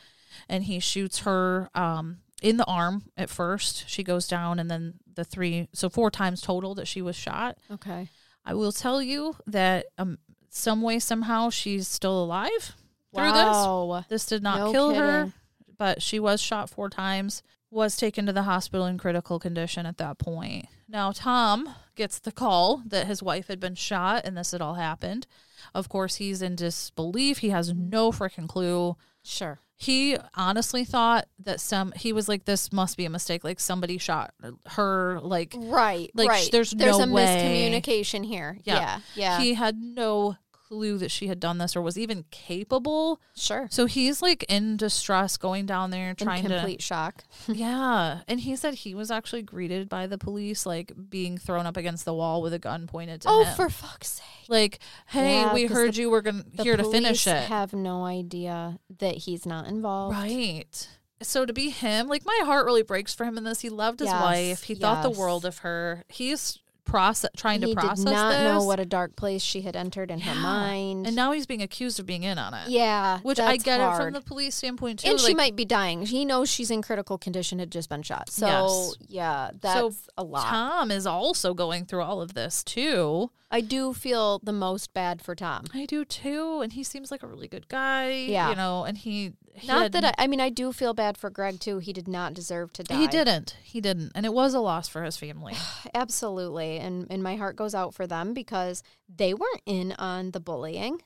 and 0.47 0.64
he 0.64 0.81
shoots 0.81 1.20
her 1.20 1.70
um 1.74 2.18
in 2.43 2.59
the 2.59 2.66
arm 2.66 3.05
at 3.16 3.31
first. 3.31 3.89
She 3.89 4.05
goes 4.05 4.29
down, 4.29 4.59
and 4.59 4.70
then 4.70 4.95
the 5.14 5.24
three 5.24 5.68
so 5.72 5.89
four 5.89 6.11
times 6.11 6.43
total 6.43 6.74
that 6.74 6.87
she 6.87 7.01
was 7.01 7.16
shot. 7.16 7.57
Okay. 7.70 8.09
I 8.45 8.53
will 8.53 8.72
tell 8.72 9.01
you 9.01 9.35
that 9.47 9.87
um 9.97 10.18
some 10.51 10.83
way 10.83 10.99
somehow 10.99 11.49
she's 11.49 11.89
still 11.89 12.22
alive 12.22 12.74
through 13.14 13.33
this. 13.33 13.35
Wow. 13.35 14.05
This 14.11 14.26
did 14.26 14.43
not 14.43 14.59
No 14.59 14.72
kill 14.72 14.95
her, 14.95 15.33
but 15.79 16.03
she 16.03 16.20
was 16.20 16.43
shot 16.43 16.68
four 16.68 16.91
times, 16.91 17.43
was 17.70 17.96
taken 17.96 18.26
to 18.26 18.32
the 18.32 18.42
hospital 18.44 18.86
in 18.86 18.98
critical 18.98 19.38
condition 19.38 19.84
at 19.86 19.98
that 19.98 20.18
point. 20.18 20.66
Now, 20.88 21.12
Tom 21.12 21.68
gets 21.96 22.18
the 22.18 22.32
call 22.32 22.82
that 22.86 23.06
his 23.06 23.22
wife 23.22 23.48
had 23.48 23.60
been 23.60 23.74
shot 23.74 24.22
and 24.24 24.36
this 24.36 24.52
had 24.52 24.62
all 24.62 24.74
happened. 24.74 25.26
Of 25.74 25.88
course, 25.88 26.16
he's 26.16 26.40
in 26.40 26.56
disbelief. 26.56 27.38
He 27.38 27.50
has 27.50 27.74
no 27.74 28.10
freaking 28.10 28.48
clue. 28.48 28.96
Sure. 29.22 29.60
He 29.76 30.16
honestly 30.34 30.84
thought 30.84 31.26
that 31.44 31.60
some, 31.60 31.92
he 31.94 32.12
was 32.12 32.28
like, 32.28 32.46
this 32.46 32.72
must 32.72 32.96
be 32.96 33.04
a 33.04 33.10
mistake. 33.10 33.44
Like 33.44 33.60
somebody 33.60 33.98
shot 33.98 34.32
her. 34.66 35.20
Like, 35.22 35.54
Right. 35.56 36.10
Like, 36.14 36.28
right. 36.28 36.48
there's 36.50 36.70
there's 36.72 36.98
no 36.98 37.04
a 37.04 37.12
way. 37.12 37.24
miscommunication 37.26 38.24
here. 38.24 38.58
Yeah. 38.64 38.74
Yeah. 38.80 39.00
Yeah. 39.14 39.40
he 39.40 39.54
had 39.54 39.76
no 39.76 40.36
clue 40.68 40.98
that 40.98 41.10
she 41.10 41.28
had 41.28 41.40
done 41.40 41.58
this 41.58 41.74
or 41.74 41.80
was 41.82 41.98
even 41.98 42.24
capable. 42.30 43.20
sure. 43.36 43.68
So 43.70 43.86
he's 43.86 44.20
like 44.22 44.44
in 44.48 44.76
distress 44.76 45.36
going 45.36 45.66
down 45.66 45.90
there 45.90 46.10
In 46.10 46.16
trying 46.16 46.42
to 46.44 46.48
complete 46.56 46.82
shock. 46.82 47.24
Yeah. 47.48 48.20
And 48.28 48.40
he 48.40 48.54
said 48.56 48.74
he 48.74 48.94
was 48.94 49.10
actually 49.10 49.42
greeted 49.42 49.88
by 49.88 50.06
the 50.06 50.18
police, 50.18 50.66
like 50.66 50.92
being 51.08 51.38
thrown 51.38 51.66
up 51.66 51.76
against 51.76 52.04
the 52.04 52.14
wall 52.14 52.42
with 52.42 52.52
a 52.52 52.58
gun 52.58 52.86
pointed 52.86 53.22
to 53.22 53.28
Oh, 53.30 53.42
him. 53.42 53.48
Oh, 53.52 53.56
for 53.56 53.70
fuck's 53.70 54.08
sake. 54.08 54.26
like, 54.48 54.78
hey, 55.06 55.40
Yeah, 55.40 55.54
we 55.54 55.66
heard 55.66 55.94
the- 55.94 56.00
you 56.02 56.10
were 56.10 56.22
gonna 56.22 56.44
here 56.62 56.76
to 56.76 56.84
finish 56.90 57.26
it. 57.26 57.44
have 57.44 57.72
no 57.72 58.04
idea 58.04 58.78
that 58.98 59.16
he's 59.16 59.46
not 59.46 59.66
involved. 59.66 60.16
right. 60.16 60.88
So 61.20 61.44
to 61.46 61.52
be 61.52 61.70
him, 61.70 62.06
like 62.06 62.24
my 62.24 62.40
heart 62.44 62.64
really 62.66 62.82
breaks 62.84 63.12
for 63.14 63.24
him 63.24 63.36
in 63.38 63.42
this. 63.44 63.60
He 63.60 63.70
loved 63.70 63.98
his 64.00 64.06
Yes, 64.08 64.22
wife. 64.22 64.62
He 64.64 64.74
thought 64.76 65.02
the 65.02 65.10
world 65.10 65.44
of 65.44 65.58
her. 65.58 66.04
He's 66.08 66.58
process 66.89 67.30
trying 67.36 67.61
to 67.61 67.68
he 67.68 67.74
process 67.74 67.99
did 68.05 68.11
not 68.11 68.30
this. 68.32 68.43
know 68.43 68.64
what 68.64 68.80
a 68.80 68.84
dark 68.84 69.14
place 69.14 69.43
she 69.43 69.61
had 69.61 69.76
entered 69.76 70.11
in 70.11 70.20
her 70.20 70.34
mind. 70.34 71.07
and 71.07 71.14
now 71.14 71.30
he's 71.32 71.47
being 71.47 71.62
accused 71.62 72.01
of 72.01 72.07
being 72.07 72.22
in 72.24 72.39
on 72.39 72.55
it. 72.55 72.68
yeah, 72.68 73.18
Which 73.20 73.39
I 73.39 73.57
get 73.59 73.80
it 73.80 73.97
from 73.97 74.12
the 74.14 74.20
police 74.20 74.55
standpoint 74.57 75.01
too. 75.01 75.11
and 75.11 75.20
she 75.20 75.34
might 75.34 75.55
be 75.55 75.64
dying. 75.64 76.07
He 76.07 76.24
knows 76.24 76.51
she's 76.51 76.70
in 76.70 76.82
critical 76.82 77.18
condition, 77.18 77.59
had 77.61 77.70
just 77.70 77.89
been 77.89 78.03
shot. 78.03 78.30
So 78.30 78.47
Yes. 78.47 78.95
yeah, 79.09 79.51
that's 79.61 80.09
a 80.16 80.24
lot. 80.24 80.45
Tom 80.49 80.91
is 80.91 81.07
also 81.07 81.55
going 81.55 81.84
through 81.84 82.03
all 82.03 82.20
of 82.20 82.34
this 82.34 82.64
too. 82.64 83.30
I 83.51 83.62
do 83.62 83.95
feel 83.95 84.41
the 84.43 84.53
most 84.53 84.93
bad 84.93 85.22
for 85.22 85.34
Tom. 85.34 85.64
I 85.72 85.86
do 85.86 86.05
too, 86.05 86.61
and 86.61 86.70
he 86.74 86.82
seems 86.82 87.11
like 87.11 87.22
a 87.22 87.26
really 87.26 87.49
good 87.49 87.66
guy. 87.68 88.11
Yeah. 88.11 88.51
you 88.51 88.57
know, 88.57 88.84
and 88.84 88.99
he, 88.99 89.32
he 89.55 89.66
Not 89.66 89.84
had- 89.84 89.93
that 89.93 90.05
I, 90.05 90.24
I 90.24 90.26
mean, 90.26 90.39
I 90.41 90.51
do 90.51 90.70
feel 90.70 90.93
bad 90.93 91.16
for 91.16 91.30
Greg 91.30 91.59
too. 91.59 91.78
He 91.78 91.95
did 91.95 92.07
not 92.07 92.34
deserve 92.34 92.74
to 92.74 92.82
die. 92.82 92.97
he 92.99 93.07
didn't, 93.07 93.57
he 93.62 93.80
didn't, 93.80 94.12
and 94.14 94.26
it 94.26 94.34
was 94.34 94.53
a 94.53 94.61
loss 94.61 94.86
for 94.89 95.03
his 95.03 95.16
family. 95.16 95.55
absolutely, 95.95 96.78
and 96.79 97.07
and 97.11 97.22
my 97.22 97.37
heart 97.37 97.57
goes 97.57 97.74
out 97.74 97.95
for 97.95 98.07
them 98.07 98.33
because 98.35 98.83
they 99.09 99.35
weren't 99.35 99.62
in 99.66 99.93
on 99.99 100.31
the 100.33 100.41
bullying 100.41 101.03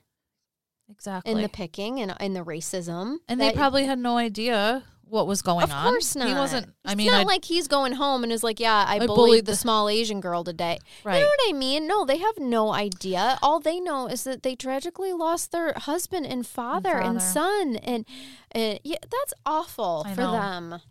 exactly, 0.89 1.31
and 1.31 1.43
the 1.43 1.49
picking 1.49 1.99
and 1.99 2.13
and 2.19 2.35
the 2.35 2.41
racism, 2.43 3.17
and 3.27 3.39
they 3.39 3.51
probably 3.51 3.85
had 3.85 3.99
no 3.99 4.17
idea 4.17 4.83
what 5.05 5.27
was 5.27 5.41
going 5.43 5.63
Of 5.63 5.71
on. 5.71 5.83
course 5.83 6.15
not. 6.15 6.27
He 6.27 6.33
wasn't. 6.33 6.67
I 6.85 6.91
It's 6.93 6.97
mean, 6.97 7.11
not 7.11 7.21
I, 7.21 7.23
like 7.23 7.45
he's 7.45 7.67
going 7.67 7.93
home 7.93 8.23
and 8.23 8.31
is 8.31 8.43
like, 8.43 8.59
"Yeah, 8.59 8.85
I, 8.87 8.95
I 8.95 8.99
bullied, 8.99 9.15
bullied 9.15 9.45
the, 9.45 9.55
small 9.55 9.87
Asian 9.87 10.21
girl 10.21 10.43
today." 10.43 10.79
right. 11.03 11.15
You 11.17 11.21
know 11.21 11.27
what 11.37 11.49
I 11.49 11.53
mean? 11.57 11.87
No, 11.87 12.03
they 12.05 12.17
have 12.17 12.37
no 12.39 12.73
idea. 12.73 13.37
All 13.43 13.59
they 13.59 13.79
know 13.79 14.07
is 14.07 14.23
that 14.23 14.41
they 14.41 14.55
tragically 14.55 15.13
lost 15.13 15.51
their 15.51 15.73
husband 15.75 16.25
and 16.25 16.47
father 16.47 16.97
and, 16.97 17.19
father. 17.19 17.19
son, 17.19 17.75
and, 17.77 18.05
and 18.53 18.79
yeah, 18.83 18.97
that's 19.03 19.33
awful 19.45 20.03
I 20.07 20.15
for 20.15 20.21
know. 20.21 20.31
them. 20.31 20.81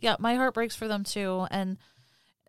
yeah, 0.00 0.16
my 0.20 0.36
heart 0.36 0.54
breaks 0.54 0.76
for 0.76 0.86
them 0.86 1.02
too. 1.02 1.46
And 1.50 1.78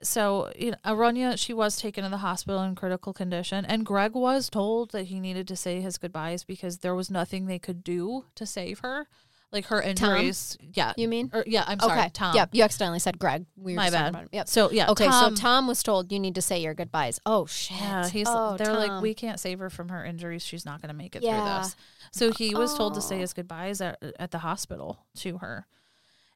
so, 0.02 0.52
you 0.58 0.74
know, 0.86 1.36
she 1.36 1.54
was 1.54 1.78
taken 1.78 2.04
to 2.04 2.10
the 2.10 2.18
hospital 2.18 2.62
in 2.62 2.76
critical 2.76 3.14
condition, 3.14 3.66
and 3.66 3.86
Greg 3.86 4.14
was 4.14 4.50
told 4.50 4.92
that 4.92 5.06
he 5.06 5.20
needed 5.20 5.48
to 5.48 5.56
say 5.56 5.82
his 5.82 5.98
goodbyes 5.98 6.44
because 6.44 6.80
there 6.80 6.96
was 6.96 7.10
nothing 7.10 7.46
they 7.46 7.60
could 7.60 7.84
do 7.84 8.26
to 8.36 8.46
save 8.46 8.80
her. 8.80 9.08
Like 9.52 9.68
her 9.68 9.82
injuries. 9.82 10.58
Yeah. 10.74 10.92
You 10.98 11.08
mean? 11.08 11.30
Or, 11.32 11.44
yeah, 11.48 11.64
I'm 11.66 11.80
sorry, 11.80 12.10
Tom. 12.10 12.36
Yep, 12.36 12.50
you 12.52 12.64
accidentally 12.64 13.00
said 13.00 13.18
Greg. 13.18 13.46
We 13.56 13.74
were 13.74 13.78
My 13.78 13.90
bad. 13.90 14.28
Yep. 14.34 14.50
So 14.50 14.70
yeah, 14.70 14.90
Okay, 14.90 15.06
Tom, 15.06 15.34
so 15.36 15.42
Tom 15.42 15.68
was 15.68 15.82
told 15.82 16.12
you 16.12 16.20
need 16.20 16.36
to 16.36 16.42
say 16.42 16.60
your 16.60 16.74
goodbyes. 16.74 17.22
Oh 17.26 17.46
shit. 17.46 17.78
Yeah, 17.78 18.10
he's. 18.10 18.28
oh, 18.28 18.58
they're 18.58 18.74
like, 18.74 19.02
we 19.02 19.14
can't 19.14 19.40
save 19.40 19.60
her 19.60 19.70
from 19.70 19.90
her 19.90 20.04
injuries. 20.04 20.44
She's 20.46 20.66
not 20.66 20.82
going 20.82 20.90
to 20.90 20.96
make 20.96 21.16
it 21.16 21.24
Yeah. 21.24 21.62
through 21.62 21.64
this. 21.64 21.76
So 22.12 22.32
he 22.34 22.54
was 22.54 22.76
told 22.76 22.96
to 22.96 23.02
say 23.02 23.16
Oh. 23.16 23.20
his 23.20 23.32
goodbyes 23.34 23.80
at, 23.80 23.98
at 24.20 24.32
the 24.32 24.40
hospital 24.40 25.06
to 25.20 25.38
her, 25.38 25.68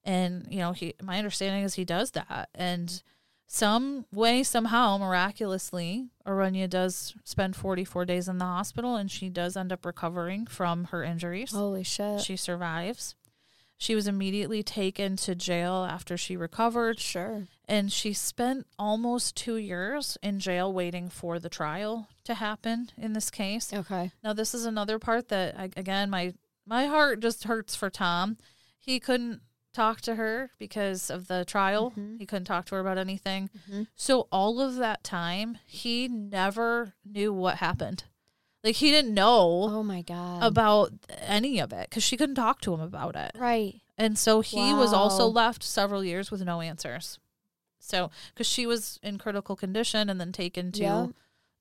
and 0.05 0.45
you 0.49 0.59
know, 0.59 0.71
he. 0.71 0.93
My 1.01 1.17
understanding 1.17 1.63
is 1.63 1.73
he 1.73 1.83
does 1.85 2.11
that, 2.11 2.47
and 2.55 3.01
some 3.51 4.05
way, 4.13 4.43
somehow, 4.43 4.99
miraculously, 4.99 6.09
Arunya 6.25 6.69
does 6.69 7.15
spend 7.23 7.55
forty 7.55 7.83
four 7.83 8.05
days 8.05 8.27
in 8.27 8.37
the 8.37 8.45
hospital, 8.45 8.95
and 8.95 9.09
she 9.09 9.27
does 9.27 9.57
end 9.57 9.71
up 9.71 9.85
recovering 9.85 10.45
from 10.45 10.85
her 10.85 11.03
injuries. 11.03 11.51
Holy 11.51 11.83
shit. 11.83 12.21
She 12.21 12.35
survives. 12.35 13.15
She 13.77 13.95
was 13.95 14.07
immediately 14.07 14.61
taken 14.61 15.15
to 15.17 15.33
jail 15.33 15.87
after 15.89 16.15
she 16.17 16.35
recovered 16.35 16.99
sure. 16.99 17.47
and 17.65 17.91
she 17.91 18.11
spent 18.11 18.67
almost 18.77 19.37
two 19.37 19.55
years 19.55 20.17
in 20.21 20.39
jail 20.41 20.71
waiting 20.73 21.07
for 21.09 21.39
the 21.39 21.47
trial 21.49 22.09
to 22.25 22.33
happen 22.33 22.89
in 22.97 23.13
this 23.13 23.29
case. 23.31 23.73
Okay. 23.73 24.11
Now, 24.21 24.33
this 24.33 24.53
is 24.53 24.65
another 24.65 24.99
part 24.99 25.29
that, 25.29 25.57
I- 25.57 25.71
again, 25.77 26.09
my 26.09 26.33
my 26.67 26.85
heart 26.85 27.19
just 27.21 27.45
hurts 27.45 27.73
for 27.73 27.89
Tom. 27.89 28.37
He 28.77 28.99
couldn't 28.99 29.41
talk 29.73 30.01
to 30.01 30.15
her 30.15 30.51
because 30.57 31.09
of 31.09 31.27
the 31.27 31.45
trial. 31.45 31.91
Mhm. 31.91 32.17
He 32.19 32.25
couldn't 32.25 32.45
talk 32.45 32.65
to 32.67 32.75
her 32.75 32.81
about 32.81 32.97
anything. 32.97 33.49
Mhm. 33.69 33.87
So 33.95 34.27
all 34.31 34.59
of 34.59 34.75
that 34.75 35.03
time, 35.03 35.57
he 35.65 36.07
never 36.07 36.93
knew 37.05 37.31
what 37.33 37.57
happened. 37.57 38.03
Like 38.63 38.75
he 38.77 38.91
didn't 38.91 39.13
know 39.13 39.63
Oh 39.69 39.83
my 39.83 40.01
god. 40.01 40.43
about 40.43 40.91
any 41.19 41.59
of 41.59 41.71
it 41.71 41.89
because 41.89 42.03
she 42.03 42.17
couldn't 42.17 42.35
talk 42.35 42.59
to 42.61 42.73
him 42.73 42.81
about 42.81 43.15
it. 43.15 43.31
right. 43.35 43.79
And 43.97 44.17
so 44.17 44.39
he 44.41 44.73
was 44.73 44.93
also 44.93 45.27
left 45.27 45.61
several 45.61 46.03
years 46.05 46.31
with 46.31 46.41
no 46.43 46.61
answers. 46.61 47.19
So, 47.79 48.11
because 48.33 48.47
she 48.47 48.65
was 48.65 48.97
in 49.03 49.17
critical 49.17 49.55
condition 49.57 50.09
and 50.09 50.19
then 50.21 50.31
taken 50.31 50.71
to 50.73 50.81
Yeah. 50.81 51.07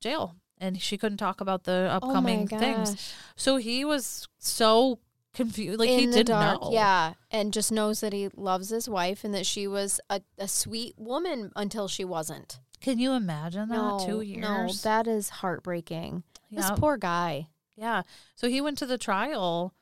jail, 0.00 0.36
and 0.56 0.80
she 0.80 0.96
couldn't 0.98 1.18
talk 1.18 1.40
about 1.40 1.64
the 1.64 1.88
Oh 1.90 1.96
upcoming 1.96 2.46
things. 2.46 3.12
So 3.34 3.56
he 3.56 3.84
was 3.84 4.28
so 4.38 4.98
confused. 5.34 5.78
Like 5.78 5.88
he 5.88 6.04
in 6.04 6.10
the 6.10 6.18
didn't 6.18 6.28
dark, 6.40 6.62
know. 6.62 6.70
yeah, 6.72 7.14
and 7.30 7.52
just 7.52 7.70
knows 7.72 8.00
that 8.00 8.12
he 8.12 8.28
loves 8.36 8.70
his 8.70 8.88
wife 8.88 9.24
and 9.24 9.34
that 9.34 9.46
she 9.46 9.66
was 9.66 10.00
a, 10.10 10.20
a 10.38 10.48
sweet 10.48 10.94
woman 10.98 11.52
until 11.56 11.88
she 11.88 12.04
wasn't. 12.04 12.58
Can 12.80 12.98
you 12.98 13.12
imagine 13.12 13.68
that? 13.68 13.74
No, 13.74 14.04
Two 14.06 14.24
no, 14.38 14.68
that 14.82 15.06
is 15.06 15.28
heartbreaking. 15.28 16.22
This 16.50 16.70
poor 16.76 16.96
guy, 16.96 17.48
yeah. 17.76 18.02
So 18.36 18.48
he 18.48 18.60
went 18.60 18.78
to 18.78 18.86
the 18.86 18.98
trial 18.98 19.74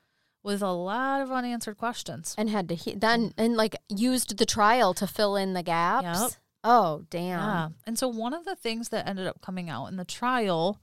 with 0.43 0.63
a 0.63 0.73
lot 0.73 1.21
of 1.21 1.31
unanswered 1.31 1.77
questions. 1.77 2.35
and 2.39 2.49
had 2.51 2.69
to 2.71 2.75
he- 2.75 2.95
then 2.95 3.33
and 3.37 3.57
like 3.57 3.77
used 3.89 4.39
the 4.39 4.47
trial 4.47 4.95
to 4.95 5.07
fill 5.07 5.37
in 5.37 5.53
the 5.53 5.63
gaps. 5.63 6.21
Yep. 6.23 6.31
Oh 6.65 7.05
damn! 7.11 7.39
Yeah. 7.39 7.69
And 7.87 7.97
so 7.99 8.09
one 8.09 8.35
of 8.35 8.45
the 8.45 8.57
things 8.57 8.89
that 8.89 9.07
ended 9.07 9.27
up 9.29 9.41
coming 9.41 9.71
out 9.71 9.87
in 9.87 9.97
the 9.97 10.05
trial 10.05 10.81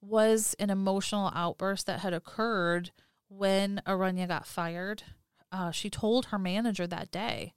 was 0.00 0.54
an 0.58 0.70
emotional 0.70 1.30
outburst 1.34 1.86
that 1.86 2.00
had 2.00 2.14
occurred 2.14 2.92
when 3.28 3.80
Arunya 3.86 4.28
got 4.28 4.46
fired. 4.46 5.02
Uh, 5.52 5.70
she 5.70 5.88
told 5.90 6.26
her 6.26 6.38
manager 6.38 6.86
that 6.86 7.10
day. 7.10 7.52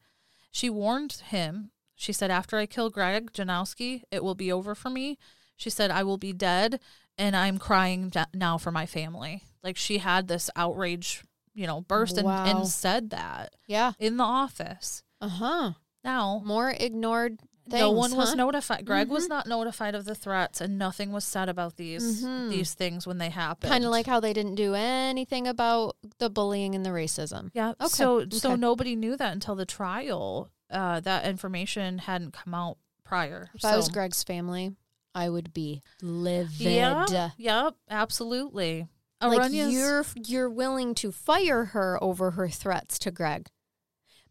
She 0.51 0.69
warned 0.69 1.13
him. 1.27 1.71
She 1.95 2.13
said, 2.13 2.31
After 2.31 2.57
I 2.57 2.65
kill 2.65 2.89
Greg 2.89 3.31
Janowski, 3.33 4.03
it 4.11 4.23
will 4.23 4.35
be 4.35 4.51
over 4.51 4.73
for 4.75 4.89
me. 4.89 5.17
She 5.57 5.69
said, 5.69 5.91
I 5.91 6.03
will 6.03 6.17
be 6.17 6.31
dead 6.33 6.79
and 7.17 7.35
I'm 7.35 7.57
crying 7.57 8.11
now 8.33 8.57
for 8.57 8.71
my 8.71 8.85
family. 8.85 9.43
Like 9.63 9.75
she 9.75 9.97
had 9.97 10.27
this 10.27 10.49
outrage, 10.55 11.23
you 11.53 11.67
know, 11.67 11.81
burst 11.81 12.17
and, 12.17 12.25
Wow. 12.25 12.45
and 12.45 12.67
said 12.67 13.09
that 13.09 13.55
Yeah. 13.67 13.91
in 13.99 14.15
the 14.17 14.23
office. 14.23 15.03
Uh 15.19 15.27
huh. 15.27 15.71
Now, 16.03 16.41
More 16.45 16.69
ignored. 16.71 17.39
Things, 17.69 17.81
no 17.81 17.91
one 17.91 18.15
was 18.15 18.35
notified. 18.35 18.85
Greg 18.85 19.09
was 19.09 19.25
Mhm. 19.25 19.29
not 19.29 19.47
notified 19.47 19.95
of 19.95 20.05
the 20.05 20.15
threats, 20.15 20.59
and 20.61 20.77
nothing 20.77 21.11
was 21.11 21.23
said 21.25 21.49
about 21.49 21.75
these 21.77 22.23
Mhm. 22.23 22.49
these 22.49 22.73
things 22.73 23.05
when 23.07 23.17
they 23.19 23.29
happened. 23.29 23.71
Kind 23.71 23.85
of 23.85 23.91
like 23.91 24.05
how 24.07 24.19
they 24.19 24.33
didn't 24.33 24.55
do 24.55 24.73
anything 24.75 25.47
about 25.47 25.95
the 26.17 26.29
bullying 26.29 26.75
and 26.75 26.85
the 26.85 26.89
racism. 26.91 27.51
yeah. 27.53 27.69
Okay, 27.79 27.87
So 27.89 28.25
so 28.29 28.55
nobody 28.55 28.95
knew 28.95 29.15
that 29.17 29.33
until 29.33 29.55
the 29.55 29.65
trial. 29.65 30.49
Uh, 30.71 30.99
that 30.99 31.25
information 31.25 31.97
hadn't 31.97 32.31
come 32.33 32.53
out 32.53 32.77
prior. 33.03 33.49
If 33.55 33.61
so, 33.61 33.69
I 33.69 33.75
was 33.75 33.89
Greg's 33.89 34.23
family, 34.23 34.75
I 35.15 35.27
would 35.27 35.51
be 35.51 35.81
livid. 36.01 36.59
yeah, 36.61 37.31
yep, 37.37 37.73
absolutely. 37.89 38.87
like 39.21 39.51
you're 39.51 40.05
you're 40.15 40.49
willing 40.49 40.93
to 40.95 41.11
fire 41.11 41.65
her 41.65 41.97
over 42.03 42.31
her 42.31 42.47
threats 42.49 42.97
to 42.99 43.11
Greg, 43.11 43.49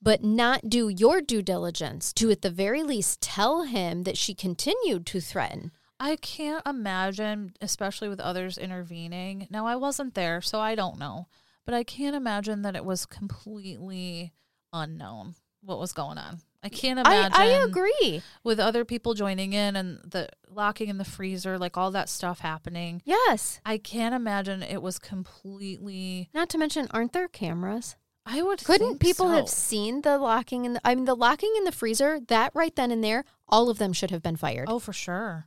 but 0.01 0.23
not 0.23 0.69
do 0.69 0.89
your 0.89 1.21
due 1.21 1.43
diligence 1.43 2.13
to 2.15 2.31
at 2.31 2.43
the 2.43 2.51
very 2.51 2.83
least 2.83 3.21
tell 3.21 3.63
him 3.63 4.05
that 4.05 4.17
she 4.17 4.35
continued 4.35 5.07
to 5.07 5.21
threaten. 5.21 5.73
I 6.01 6.17
can't 6.17 6.65
imagine, 6.67 7.55
especially 7.61 8.09
with 8.09 8.21
others 8.21 8.57
intervening. 8.57 9.49
Now, 9.51 9.67
I 9.67 9.77
wasn't 9.77 10.15
there, 10.15 10.41
so 10.41 10.61
I 10.61 10.75
don't 10.75 10.99
know. 10.99 11.27
But 11.65 11.75
I 11.75 11.85
can't 11.85 12.17
imagine 12.17 12.63
that 12.63 12.77
it 12.77 12.85
was 12.85 13.05
completely 13.05 14.33
unknown 14.73 15.35
what 15.63 15.79
was 15.79 15.93
going 15.93 16.17
on. 16.17 16.41
I 16.63 16.69
can't 16.69 16.99
I, 16.99 17.03
imagine. 17.03 17.33
I 17.35 17.47
agree. 17.65 18.23
with 18.43 18.59
other 18.59 18.85
people 18.85 19.15
joining 19.15 19.53
in 19.53 19.77
and 19.77 19.99
the 20.05 20.29
locking 20.49 20.89
in 20.89 20.99
the 20.99 21.05
freezer, 21.05 21.59
like 21.59 21.77
all 21.77 21.91
that 21.91 22.09
stuff 22.09 22.41
happening. 22.41 23.03
Yes. 23.05 23.61
I 23.65 23.79
can't 23.79 24.15
imagine 24.15 24.63
it 24.63 24.83
was 24.83 24.99
completely. 24.99 26.31
Not 26.33 26.49
to 26.51 26.59
mention, 26.59 26.89
aren't 26.91 27.13
there 27.13 27.29
cameras? 27.29 27.97
I 28.31 28.43
would 28.43 28.63
Couldn't 28.63 28.99
people 29.01 29.31
have 29.31 29.49
seen 29.49 30.03
the 30.03 30.19
locking 30.19 30.67
in 30.67 30.75
the? 30.75 30.81
I 30.85 30.95
mean, 30.95 31.07
the 31.07 31.17
locking 31.17 31.55
in 31.57 31.65
the 31.65 31.73
freezer. 31.73 32.21
That 32.29 32.53
right 32.55 32.75
then 32.77 32.91
and 32.91 33.03
there, 33.03 33.25
all 33.49 33.71
of 33.71 33.79
them 33.79 33.93
should 33.93 34.11
have 34.11 34.23
been 34.23 34.37
fired. 34.37 34.67
Oh, 34.69 34.79
for 34.79 34.93
sure. 34.93 35.47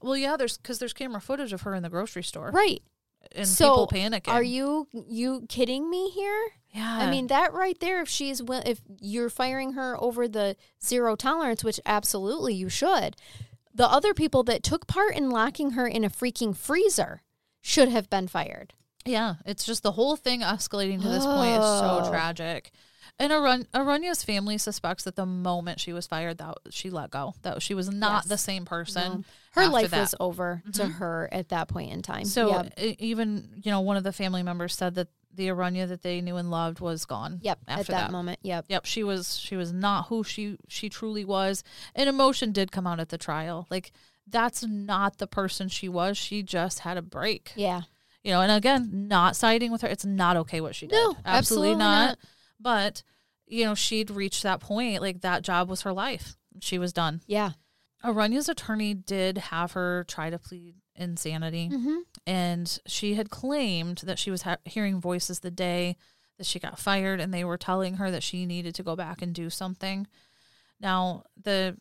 Well, 0.00 0.16
yeah, 0.16 0.36
there's 0.36 0.56
because 0.56 0.78
there's 0.78 0.92
camera 0.92 1.20
footage 1.20 1.52
of 1.52 1.62
her 1.62 1.74
in 1.74 1.82
the 1.82 1.88
grocery 1.88 2.22
store, 2.22 2.50
right. 2.52 2.82
and 3.34 3.48
So, 3.48 3.86
people 3.86 3.88
panicking. 3.88 4.32
Are 4.32 4.42
you 4.42 4.86
you 4.92 5.44
kidding 5.48 5.90
me 5.90 6.10
here? 6.10 6.48
Yeah, 6.72 6.98
I 7.00 7.10
mean 7.10 7.26
that 7.26 7.52
right 7.52 7.78
there. 7.80 8.00
If 8.00 8.08
she's 8.08 8.40
if 8.48 8.80
you're 9.00 9.30
firing 9.30 9.72
her 9.72 10.00
over 10.00 10.28
the 10.28 10.56
zero 10.84 11.16
tolerance, 11.16 11.64
which 11.64 11.80
absolutely 11.84 12.54
you 12.54 12.68
should, 12.68 13.16
the 13.74 13.88
other 13.88 14.14
people 14.14 14.44
that 14.44 14.62
took 14.62 14.86
part 14.86 15.16
in 15.16 15.30
locking 15.30 15.72
her 15.72 15.88
in 15.88 16.04
a 16.04 16.10
freaking 16.10 16.56
freezer 16.56 17.22
should 17.60 17.88
have 17.88 18.08
been 18.08 18.28
fired. 18.28 18.74
Yeah, 19.06 19.36
it's 19.46 19.64
just 19.64 19.82
the 19.82 19.92
whole 19.92 20.16
thing 20.16 20.40
escalating 20.42 21.00
to 21.02 21.08
this 21.08 21.24
point 21.24 21.58
is 21.58 21.64
so 21.64 22.06
tragic. 22.10 22.70
And 23.18 23.32
Arun- 23.32 23.66
Arunya's 23.74 24.22
family 24.24 24.56
suspects 24.56 25.04
that 25.04 25.14
the 25.16 25.26
moment 25.26 25.78
she 25.78 25.92
was 25.92 26.06
fired, 26.06 26.38
that 26.38 26.56
she 26.70 26.88
let 26.90 27.10
go, 27.10 27.34
that 27.42 27.60
she 27.62 27.74
was 27.74 27.90
not 27.90 28.22
Yes. 28.22 28.24
the 28.26 28.38
same 28.38 28.64
person. 28.64 29.12
No. 29.12 29.24
Her 29.52 29.62
after 29.62 29.72
life 29.72 29.90
that. 29.90 30.00
was 30.00 30.14
over 30.20 30.62
to 30.72 30.84
Mhm. 30.84 30.92
her 30.94 31.28
at 31.32 31.48
that 31.50 31.68
point 31.68 31.92
in 31.92 32.00
time. 32.02 32.24
So 32.24 32.48
yep, 32.50 32.72
e- 32.80 32.96
even 32.98 33.60
you 33.62 33.70
know 33.70 33.80
one 33.80 33.96
of 33.98 34.04
the 34.04 34.12
family 34.12 34.42
members 34.42 34.74
said 34.74 34.94
that 34.94 35.08
the 35.34 35.48
Arunya 35.48 35.86
that 35.88 36.02
they 36.02 36.20
knew 36.20 36.36
and 36.36 36.50
loved 36.50 36.80
was 36.80 37.04
gone. 37.04 37.40
yep 37.42 37.58
at 37.68 37.80
after 37.80 37.92
that, 37.92 38.06
that. 38.06 38.10
moment. 38.12 38.38
Yep. 38.42 38.66
Yep, 38.68 38.86
she 38.86 39.02
was 39.04 39.36
she 39.38 39.54
was 39.56 39.72
not 39.72 40.06
who 40.06 40.24
she 40.24 40.56
she 40.68 40.88
truly 40.88 41.24
was. 41.24 41.62
And 41.94 42.08
emotion 42.08 42.52
did 42.52 42.72
come 42.72 42.86
out 42.86 43.00
at 43.00 43.10
the 43.10 43.18
trial. 43.18 43.66
Like 43.70 43.92
that's 44.26 44.62
not 44.64 45.18
the 45.18 45.26
person 45.26 45.68
she 45.68 45.88
was. 45.90 46.16
She 46.16 46.42
just 46.42 46.80
had 46.80 46.96
a 46.96 47.02
break. 47.02 47.52
Yeah. 47.56 47.82
You 48.22 48.32
know, 48.32 48.40
and 48.42 48.52
again, 48.52 49.08
not 49.08 49.34
siding 49.36 49.72
with 49.72 49.80
her. 49.82 49.88
It's 49.88 50.04
not 50.04 50.36
okay 50.36 50.60
what 50.60 50.74
she 50.74 50.86
did. 50.86 50.94
No, 50.96 51.16
absolutely 51.24 51.74
not. 51.76 52.18
But, 52.60 53.02
you 53.46 53.64
know, 53.64 53.74
she'd 53.74 54.10
reached 54.10 54.42
that 54.42 54.60
point. 54.60 55.00
Like 55.00 55.22
that 55.22 55.42
job 55.42 55.70
was 55.70 55.82
her 55.82 55.92
life. 55.92 56.36
She 56.60 56.78
was 56.78 56.92
done. 56.92 57.22
Yeah. 57.26 57.52
Arunya's 58.04 58.48
attorney 58.48 58.92
did 58.94 59.38
have 59.38 59.72
her 59.72 60.04
try 60.08 60.30
to 60.30 60.38
plead 60.38 60.74
insanity 60.96 61.70
Mm-hmm. 61.72 61.96
and 62.26 62.78
she 62.86 63.14
had 63.14 63.30
claimed 63.30 63.98
that 64.04 64.18
she 64.18 64.30
was 64.30 64.42
ha- 64.42 64.58
hearing 64.66 65.00
voices 65.00 65.40
the 65.40 65.50
day 65.50 65.96
that 66.36 66.46
she 66.46 66.58
got 66.58 66.78
fired 66.78 67.20
and 67.20 67.32
they 67.32 67.42
were 67.44 67.56
telling 67.56 67.94
her 67.94 68.10
that 68.10 68.22
she 68.22 68.44
needed 68.44 68.74
to 68.74 68.82
go 68.82 68.94
back 68.96 69.22
and 69.22 69.34
do 69.34 69.48
something 69.48 70.06
now 70.78 71.22
the 71.42 71.74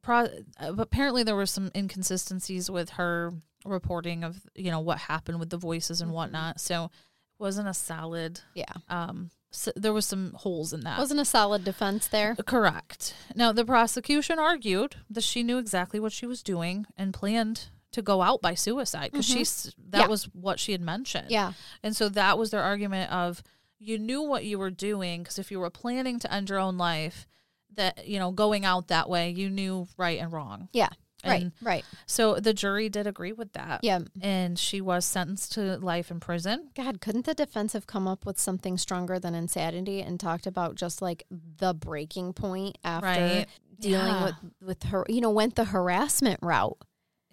pro- 0.00 0.28
apparently 0.58 1.22
there 1.22 1.36
were 1.36 1.44
some 1.44 1.70
inconsistencies 1.74 2.70
with 2.70 2.90
her 2.90 3.34
reporting 3.64 4.24
of 4.24 4.40
you 4.54 4.70
know 4.70 4.80
what 4.80 4.98
happened 4.98 5.38
with 5.40 5.50
the 5.50 5.56
voices 5.56 6.00
and 6.00 6.10
Mhm. 6.10 6.14
whatnot 6.14 6.60
so 6.60 6.84
it 6.86 6.90
wasn't 7.38 7.68
a 7.68 7.74
solid 7.74 8.40
Yeah. 8.54 8.72
um 8.88 9.30
so 9.50 9.70
there 9.76 9.92
was 9.92 10.06
some 10.06 10.32
holes 10.32 10.72
in 10.72 10.80
that 10.80 10.98
Wasn't 10.98 11.20
a 11.20 11.26
solid 11.26 11.62
defense 11.62 12.08
there. 12.08 12.34
Correct. 12.36 13.14
Now, 13.34 13.52
the 13.52 13.66
prosecution 13.66 14.38
argued 14.38 14.96
that 15.10 15.22
she 15.22 15.42
knew 15.42 15.58
exactly 15.58 16.00
what 16.00 16.10
she 16.12 16.24
was 16.24 16.42
doing 16.42 16.86
and 16.96 17.12
planned 17.12 17.68
to 17.90 18.00
go 18.00 18.22
out 18.22 18.40
by 18.40 18.54
suicide 18.54 19.10
because 19.12 19.28
Mhm. 19.28 19.32
she's 19.34 19.74
that 19.90 19.98
Yeah. 20.02 20.06
was 20.06 20.24
what 20.34 20.58
she 20.58 20.72
had 20.72 20.80
mentioned. 20.80 21.30
Yeah. 21.30 21.52
And 21.82 21.94
so 21.94 22.08
that 22.08 22.38
was 22.38 22.50
their 22.50 22.62
argument 22.62 23.12
of 23.12 23.42
you 23.78 23.98
knew 23.98 24.22
what 24.22 24.46
you 24.46 24.58
were 24.58 24.70
doing 24.70 25.22
because 25.22 25.38
if 25.38 25.50
you 25.50 25.60
were 25.60 25.68
planning 25.68 26.18
to 26.20 26.32
end 26.32 26.48
your 26.48 26.58
own 26.58 26.78
life, 26.78 27.26
that 27.74 28.06
you 28.08 28.18
know 28.18 28.30
going 28.30 28.64
out 28.64 28.88
that 28.88 29.06
way, 29.10 29.28
you 29.28 29.50
knew 29.50 29.86
right 29.98 30.18
and 30.18 30.32
wrong. 30.32 30.70
Yeah. 30.72 30.88
Right. 31.24 31.42
And 31.42 31.52
right. 31.62 31.84
So 32.06 32.34
the 32.36 32.52
jury 32.52 32.88
did 32.88 33.06
agree 33.06 33.32
with 33.32 33.52
that. 33.52 33.80
Yeah. 33.82 34.00
And 34.20 34.58
she 34.58 34.80
was 34.80 35.04
sentenced 35.06 35.52
to 35.52 35.76
life 35.78 36.10
in 36.10 36.20
prison. 36.20 36.70
God, 36.74 37.00
couldn't 37.00 37.26
the 37.26 37.34
defense 37.34 37.72
have 37.74 37.86
come 37.86 38.08
up 38.08 38.26
with 38.26 38.38
something 38.38 38.76
stronger 38.78 39.18
than 39.18 39.34
insanity 39.34 40.00
and 40.00 40.18
talked 40.18 40.46
about 40.46 40.74
just 40.74 41.00
like 41.00 41.24
the 41.30 41.74
breaking 41.74 42.32
point 42.32 42.78
after 42.84 43.06
Right. 43.06 43.46
dealing 43.78 44.06
Yeah. 44.08 44.24
with 44.24 44.34
with 44.60 44.82
her? 44.84 45.04
You 45.08 45.20
know, 45.20 45.30
went 45.30 45.54
the 45.56 45.64
harassment 45.66 46.40
route 46.42 46.78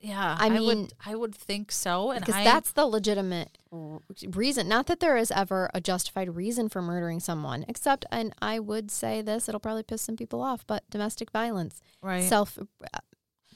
Yeah. 0.02 0.38
I 0.40 0.50
mean- 0.50 0.66
would 0.66 0.94
I 1.06 1.16
would 1.16 1.36
think 1.36 1.72
so. 1.72 2.12
And 2.12 2.22
because 2.22 2.36
I, 2.40 2.44
that's 2.44 2.72
the 2.72 2.86
legitimate 2.86 3.58
reason. 4.30 4.68
Not 4.68 4.88
that 4.88 5.00
there 5.00 5.18
is 5.18 5.32
ever 5.32 5.70
a 5.74 5.82
justified 5.82 6.36
reason 6.36 6.70
for 6.70 6.82
murdering 6.82 7.20
someone, 7.20 7.66
except, 7.68 8.06
and 8.12 8.34
I 8.42 8.60
would 8.60 8.92
say 8.92 9.22
this, 9.22 9.48
it'll 9.50 9.60
probably 9.60 9.84
piss 9.84 10.02
some 10.02 10.16
people 10.16 10.42
off, 10.42 10.66
but 10.66 10.90
domestic 10.90 11.32
violence, 11.32 11.82
right. 12.02 12.24
self 12.24 12.58
uh, 12.58 13.00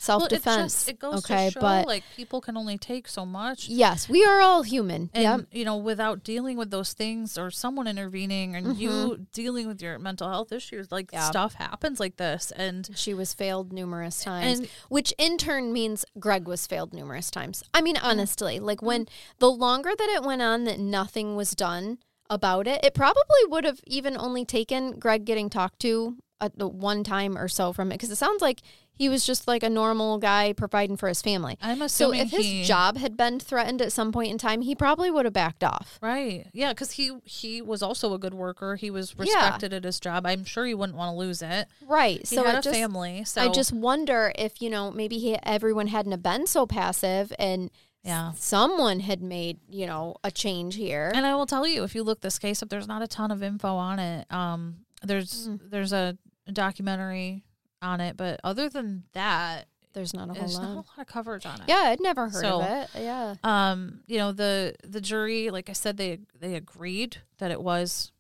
self 0.04 0.22
Well, 0.22 0.28
it 0.28 0.30
defense. 0.30 0.90
goes 1.00 1.20
okay, 1.26 1.48
to 1.48 1.52
show 1.54 1.60
but 1.62 1.88
like 1.88 2.04
people 2.16 2.42
can 2.42 2.58
only 2.58 2.78
take 2.78 3.08
so 3.08 3.26
much. 3.26 3.70
yes, 3.70 4.10
we 4.10 4.24
are 4.26 4.42
all 4.42 4.64
human. 4.64 5.10
And 5.14 5.24
yep. 5.24 5.42
you 5.52 5.66
know, 5.66 5.78
without 5.78 6.24
dealing 6.24 6.58
with 6.58 6.70
those 6.72 6.94
things 6.94 7.38
or 7.38 7.50
someone 7.52 7.88
intervening 7.88 8.56
and 8.56 8.78
you 8.78 9.26
dealing 9.32 9.68
with 9.68 9.82
your 9.82 9.98
mental 10.00 10.30
health 10.30 10.52
issues, 10.52 10.92
like 10.92 11.08
Mm-hmm. 11.08 11.16
Yeah. 11.18 11.30
stuff 11.30 11.54
happens 11.56 12.00
like 12.00 12.18
this. 12.18 12.52
And 12.56 12.90
She 12.96 13.14
was 13.14 13.34
failed 13.34 13.72
numerous 13.74 14.24
times, 14.24 14.60
And- 14.60 14.70
which 14.90 15.14
in 15.18 15.38
turn 15.38 15.72
means 15.74 16.06
Greg 16.20 16.48
was 16.48 16.68
failed 16.68 16.94
numerous 16.94 17.30
times. 17.32 17.64
I 17.74 17.82
mean, 17.82 17.96
Mm-hmm. 17.96 18.06
honestly, 18.06 18.60
like 18.60 18.82
when 18.82 19.08
the 19.40 19.52
longer 19.52 19.92
that 19.98 20.10
it 20.10 20.24
went 20.24 20.42
on 20.42 20.64
that 20.66 20.80
nothing 20.80 21.36
was 21.36 21.52
done 21.52 22.00
about 22.30 22.68
it. 22.68 22.84
It 22.84 22.94
probably 22.96 23.44
would 23.50 23.64
have 23.66 23.80
even 23.86 24.18
only 24.18 24.44
taken 24.46 24.98
Greg 24.98 25.24
getting 25.26 25.50
talked 25.50 25.80
to 25.82 26.18
at 26.44 26.58
the 26.60 26.68
one 26.68 27.04
time 27.04 27.38
or 27.38 27.48
so 27.48 27.74
from 27.74 27.92
it 27.92 27.96
because 27.96 28.12
it 28.12 28.18
sounds 28.18 28.42
like 28.42 28.62
he 28.96 29.10
was 29.10 29.26
just 29.26 29.48
like 29.48 29.64
a 29.64 29.70
normal 29.70 30.20
guy 30.20 30.54
providing 30.54 30.98
for 30.98 31.08
his 31.08 31.20
family. 31.22 31.58
I'm 31.62 31.82
assuming 31.82 32.20
So 32.20 32.26
if 32.26 32.32
his 32.32 32.46
he, 32.46 32.64
job 32.64 32.98
had 32.98 33.18
been 33.18 33.40
threatened 33.40 33.82
at 33.82 33.92
some 33.92 34.12
point 34.12 34.30
in 34.32 34.38
time, 34.38 34.62
he 34.62 34.76
probably 34.76 35.10
would 35.10 35.26
have 35.26 35.34
backed 35.34 35.64
off. 35.64 35.98
Right. 36.02 36.46
Yeah, 36.54 36.74
because 36.74 36.92
he 36.92 37.12
he 37.24 37.60
was 37.62 37.82
also 37.82 38.14
a 38.14 38.20
good 38.20 38.36
worker. 38.36 38.76
He 38.76 38.92
was 38.92 39.16
Yeah. 39.18 39.24
respected 39.24 39.74
at 39.74 39.84
his 39.84 40.00
job. 40.00 40.28
I'm 40.28 40.46
sure 40.46 40.66
he 40.66 40.76
wouldn't 40.76 40.98
want 40.98 41.12
to 41.14 41.18
lose 41.18 41.42
it. 41.42 41.68
Right. 41.88 42.20
He 42.20 42.36
so 42.36 42.44
had 42.44 42.56
it 42.56 42.60
a 42.60 42.62
just, 42.62 42.76
family. 42.76 43.24
So 43.26 43.42
I 43.42 43.50
just 43.50 43.74
wonder 43.74 44.32
if, 44.38 44.62
you 44.62 44.70
know, 44.70 44.92
maybe 44.92 45.18
he, 45.18 45.38
everyone 45.42 45.88
hadn't 45.88 46.12
have 46.12 46.22
been 46.24 46.46
so 46.46 46.68
passive 46.68 47.34
and 47.40 47.72
yeah. 48.04 48.34
someone 48.36 49.00
had 49.00 49.24
made, 49.24 49.58
you 49.70 49.88
know, 49.88 50.18
a 50.24 50.30
change 50.30 50.76
here. 50.76 51.12
And 51.16 51.26
I 51.26 51.34
will 51.34 51.48
tell 51.48 51.66
you, 51.66 51.84
if 51.84 51.96
you 51.96 52.04
look 52.04 52.22
this 52.22 52.38
case 52.38 52.62
up, 52.62 52.70
there's 52.70 52.88
not 52.88 53.02
a 53.02 53.08
ton 53.08 53.32
of 53.32 53.42
info 53.42 53.74
on 53.76 53.98
it. 53.98 54.32
Um, 54.32 54.86
there's 55.02 55.48
Mm. 55.48 55.60
there's 55.72 55.94
a 55.94 56.18
documentary 56.52 57.44
on 57.82 58.02
it, 58.02 58.18
but 58.18 58.40
other 58.44 58.70
than 58.70 59.04
that, 59.14 59.68
There's 59.94 60.14
not 60.14 60.30
a 60.30 60.34
whole 60.34 60.42
there's 60.42 60.58
not 60.58 60.66
a 60.66 60.74
lot. 60.74 60.76
lot 60.88 61.00
of 61.00 61.08
coverage 61.08 61.46
on 61.46 61.56
it. 61.62 61.66
Yeah, 61.68 61.84
I'd 61.86 62.00
never 62.02 62.30
heard 62.30 62.42
So- 62.42 62.62
of 62.62 62.68
it. 62.68 62.90
Yeah. 63.02 63.36
Um, 63.44 64.02
you 64.08 64.18
know 64.18 64.32
the 64.32 64.74
the 64.84 65.02
jury, 65.02 65.50
like 65.52 65.70
I 65.70 65.74
said, 65.74 65.98
they 65.98 66.20
they 66.40 66.56
agreed 66.56 67.18
that 67.38 67.52
it 67.52 67.62
was 67.62 68.12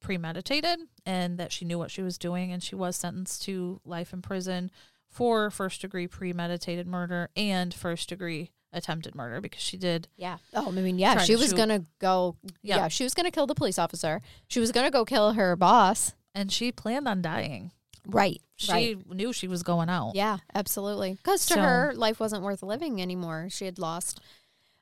premeditated 0.00 0.80
and 1.06 1.38
that 1.38 1.52
she 1.52 1.64
knew 1.64 1.78
what 1.78 1.90
she 1.90 2.02
was 2.02 2.18
doing, 2.18 2.52
and 2.52 2.62
she 2.62 2.74
was 2.74 2.96
sentenced 2.96 3.42
to 3.44 3.80
life 3.84 4.12
in 4.12 4.22
prison 4.22 4.70
for 5.08 5.50
first 5.50 5.80
degree 5.80 6.06
premeditated 6.06 6.86
murder 6.86 7.28
and 7.36 7.72
first 7.74 8.08
degree 8.08 8.50
attempted 8.72 9.14
murder 9.14 9.40
because 9.40 9.60
she 9.62 9.76
did 9.76 10.08
Yeah. 10.16 10.38
Oh, 10.54 10.68
I 10.68 10.70
mean, 10.70 10.98
yeah, 10.98 11.18
she 11.18 11.36
was 11.36 11.50
shoot. 11.50 11.56
gonna 11.56 11.84
go. 11.98 12.36
Yeah. 12.62 12.76
Yeah. 12.78 12.88
she 12.88 13.04
was 13.04 13.12
gonna 13.14 13.30
kill 13.30 13.46
the 13.46 13.54
police 13.54 13.78
officer. 13.78 14.20
She 14.48 14.58
was 14.60 14.72
gonna 14.72 14.90
go 14.90 15.04
kill 15.04 15.32
her 15.34 15.54
boss. 15.56 16.14
And 16.34 16.50
she 16.52 16.72
planned 16.72 17.06
on 17.08 17.22
dying. 17.22 17.72
Right. 18.06 18.40
She 18.56 18.72
right. 18.72 19.10
knew 19.10 19.32
she 19.32 19.46
was 19.48 19.62
going 19.62 19.88
out. 19.88 20.12
Yeah, 20.14 20.38
absolutely. 20.54 21.14
Because 21.14 21.46
to 21.46 21.54
So- 21.54 21.60
her, 21.60 21.92
life 21.94 22.18
wasn't 22.20 22.42
worth 22.42 22.62
living 22.62 23.00
anymore. 23.00 23.48
She 23.50 23.64
had 23.64 23.78
lost. 23.78 24.20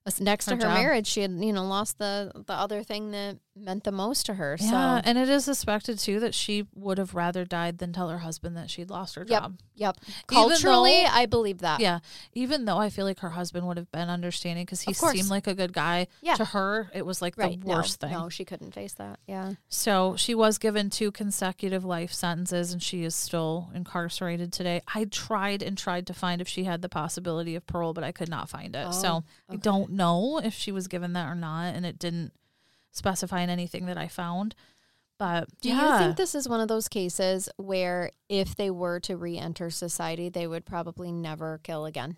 uh, 0.07 0.11
Next 0.21 0.47
Her 0.47 0.53
to 0.53 0.57
her 0.57 0.63
job. 0.63 0.75
marriage, 0.83 1.07
she 1.07 1.21
had 1.21 1.31
you 1.33 1.53
know 1.53 1.65
lost 1.67 1.99
the 1.99 2.33
the 2.47 2.55
other 2.55 2.83
thing 2.83 3.11
that 3.11 3.39
meant 3.57 3.85
the 3.85 3.93
most 3.93 4.27
to 4.27 4.35
her. 4.35 4.57
Yeah, 4.61 4.71
So 4.71 5.03
and 5.05 5.19
it 5.19 5.29
is 5.29 5.45
suspected 5.45 5.99
too 5.99 6.21
that 6.21 6.35
she 6.35 6.67
would 6.75 6.99
have 6.99 7.15
rather 7.15 7.45
died 7.45 7.79
than 7.79 7.93
tell 7.93 8.09
her 8.09 8.19
husband 8.19 8.57
that 8.57 8.71
she'd 8.71 8.91
lost 8.91 9.17
her 9.17 9.27
Yep. 9.29 9.43
job. 9.43 9.59
yep, 9.75 9.97
Even 10.03 10.15
culturally, 10.27 11.03
though- 11.03 11.11
I 11.13 11.27
believe 11.27 11.59
that. 11.59 11.81
Yeah, 11.81 11.99
even 12.33 12.65
though 12.65 12.79
I 12.79 12.91
feel 12.91 13.05
like 13.05 13.21
her 13.21 13.31
husband 13.31 13.67
would 13.67 13.77
have 13.77 13.91
been 13.91 14.09
understanding 14.09 14.65
because 14.65 14.83
he 14.83 14.93
seemed 14.95 15.29
like 15.29 15.47
a 15.47 15.55
good 15.55 15.73
guy. 15.73 16.07
Yeah. 16.23 16.35
To 16.37 16.45
her, 16.47 16.91
it 16.95 17.05
was 17.05 17.21
like 17.21 17.37
right. 17.37 17.61
the 17.61 17.67
worst 17.67 18.01
no, 18.03 18.09
thing. 18.09 18.19
No, 18.19 18.29
she 18.29 18.45
couldn't 18.45 18.73
face 18.73 18.93
that. 18.95 19.19
Yeah. 19.27 19.55
So 19.69 20.15
she 20.17 20.35
was 20.35 20.59
given 20.59 20.89
two 20.91 21.11
consecutive 21.11 21.85
life 21.85 22.13
sentences, 22.13 22.73
and 22.73 22.83
she 22.83 23.05
is 23.05 23.15
still 23.15 23.71
incarcerated 23.75 24.53
today. 24.53 24.81
I 24.95 25.05
tried 25.07 25.63
and 25.63 25.77
tried 25.77 26.07
to 26.07 26.15
find 26.15 26.41
if 26.41 26.49
she 26.49 26.65
had 26.65 26.83
the 26.83 26.89
possibility 26.89 27.57
of 27.57 27.67
parole, 27.67 27.93
but 27.95 28.05
I 28.05 28.13
could 28.13 28.29
not 28.29 28.49
find 28.49 28.75
it. 28.77 28.93
so 28.95 29.11
Oh, 29.11 29.25
I 29.55 29.57
don't 29.57 29.91
know 29.93 30.39
if 30.39 30.55
she 30.55 30.71
was 30.73 30.87
given 30.87 31.13
that 31.15 31.27
or 31.29 31.35
not, 31.35 31.75
and 31.75 31.85
it 31.85 31.99
didn't 31.99 32.33
specify 32.93 33.41
in 33.41 33.51
anything 33.51 33.87
that 33.87 33.99
I 33.99 34.09
found. 34.09 34.55
But 35.19 35.49
Do 35.61 35.69
yeah. 35.69 35.93
you 35.93 35.99
think 35.99 36.17
this 36.17 36.35
is 36.35 36.49
one 36.49 36.61
of 36.61 36.69
those 36.69 36.89
cases 36.89 37.49
where 37.59 38.11
if 38.29 38.57
they 38.57 38.71
were 38.71 39.01
to 39.01 39.17
re-enter 39.17 39.69
society, 39.69 40.31
they 40.31 40.47
would 40.47 40.65
probably 40.65 41.13
never 41.13 41.61
kill 41.63 41.85
again? 41.85 42.17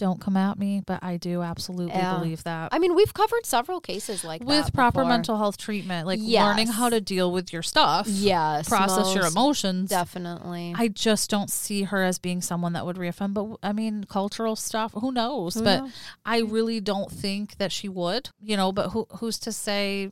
Don't 0.00 0.20
come 0.20 0.36
at 0.36 0.58
me, 0.58 0.82
but 0.84 0.98
I 1.04 1.16
do 1.18 1.42
absolutely 1.42 1.94
Yeah. 1.94 2.16
believe 2.18 2.42
that. 2.44 2.70
I 2.72 2.78
mean, 2.78 2.94
we've 2.96 3.12
covered 3.14 3.44
several 3.44 3.80
cases 3.80 4.24
like 4.24 4.42
with 4.42 4.72
proper 4.72 5.00
before. 5.00 5.08
mental 5.08 5.36
health 5.36 5.58
treatment, 5.58 6.06
like 6.06 6.18
learning 6.20 6.68
how 6.68 6.88
to 6.88 7.00
deal 7.00 7.30
with 7.30 7.52
your 7.52 7.62
stuff, 7.62 8.06
yes, 8.08 8.68
process 8.68 9.14
your 9.14 9.26
emotions. 9.26 9.90
Definitely. 9.90 10.74
I 10.76 10.88
just 10.88 11.28
don't 11.30 11.50
see 11.50 11.82
her 11.84 12.02
as 12.02 12.18
being 12.18 12.40
someone 12.40 12.72
that 12.72 12.86
would 12.86 12.96
reoffend. 12.96 13.34
But 13.34 13.58
I 13.62 13.72
mean, 13.72 14.04
cultural 14.04 14.56
stuff, 14.56 14.92
who 14.94 15.12
knows? 15.12 15.54
Who 15.54 15.62
but 15.64 15.80
knows? 15.82 15.92
I 16.24 16.38
really 16.40 16.80
don't 16.80 17.12
think 17.12 17.58
that 17.58 17.70
she 17.70 17.88
would, 17.88 18.30
you 18.40 18.56
know, 18.56 18.72
but 18.72 18.90
who 18.90 19.06
who's 19.18 19.38
to 19.40 19.52
say 19.52 20.10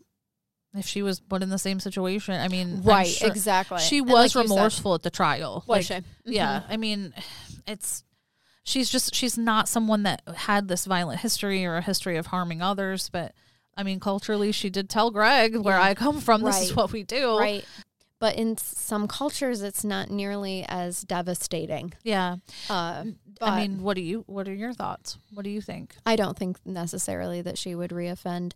if 0.77 0.87
she 0.87 1.01
was 1.01 1.19
put 1.19 1.43
in 1.43 1.49
the 1.49 1.59
same 1.59 1.81
situation? 1.81 2.35
I 2.35 2.49
mean, 2.49 2.83
right, 2.83 3.07
sure- 3.07 3.29
exactly. 3.29 3.79
She 3.81 4.03
was 4.03 4.13
like 4.13 4.35
you 4.35 4.49
said- 4.49 4.55
remorseful 4.55 4.95
at 4.95 5.03
the 5.03 5.11
trial. 5.11 5.65
Was 5.67 5.89
Like, 5.91 6.03
she? 6.03 6.35
Yeah. 6.35 6.61
Mhm. 6.61 6.65
I 6.69 6.77
mean, 6.77 7.15
it's 7.67 8.05
she's 8.69 8.91
just 8.91 9.15
she's 9.15 9.39
not 9.39 9.67
someone 9.69 10.03
that 10.03 10.21
had 10.37 10.69
this 10.69 10.85
violent 10.85 11.21
history 11.21 11.65
or 11.65 11.77
a 11.77 11.83
history 11.83 12.17
of 12.17 12.27
harming 12.27 12.61
others, 12.63 13.09
but 13.11 13.33
I 13.77 13.83
mean, 13.83 14.01
culturally, 14.01 14.53
she 14.53 14.71
did 14.71 14.91
tell 14.91 15.11
Greg 15.11 15.57
where 15.57 15.79
Yeah. 15.79 15.83
I 15.85 15.95
come 15.95 16.21
from. 16.21 16.43
This 16.43 16.61
is 16.63 16.77
what 16.77 16.93
we 16.93 17.03
do. 17.05 17.39
Right. 17.39 17.65
But 18.21 18.35
in 18.35 18.57
some 18.59 19.07
cultures, 19.07 19.63
it's 19.63 19.85
not 19.85 20.11
nearly 20.11 20.65
as 20.69 21.03
devastating. 21.03 21.93
Yeah. 22.03 22.37
Uh, 22.69 23.05
but 23.39 23.49
I 23.49 23.61
mean, 23.61 23.83
what 23.83 23.95
do 23.95 24.01
you? 24.03 24.25
What 24.27 24.49
are 24.49 24.55
your 24.55 24.73
thoughts? 24.73 25.17
What 25.33 25.45
do 25.45 25.51
you 25.51 25.61
think? 25.61 25.95
I 26.05 26.17
don't 26.17 26.37
think 26.37 26.59
necessarily 26.67 27.41
that 27.43 27.57
she 27.57 27.75
would 27.77 27.91
reoffend. 27.91 28.53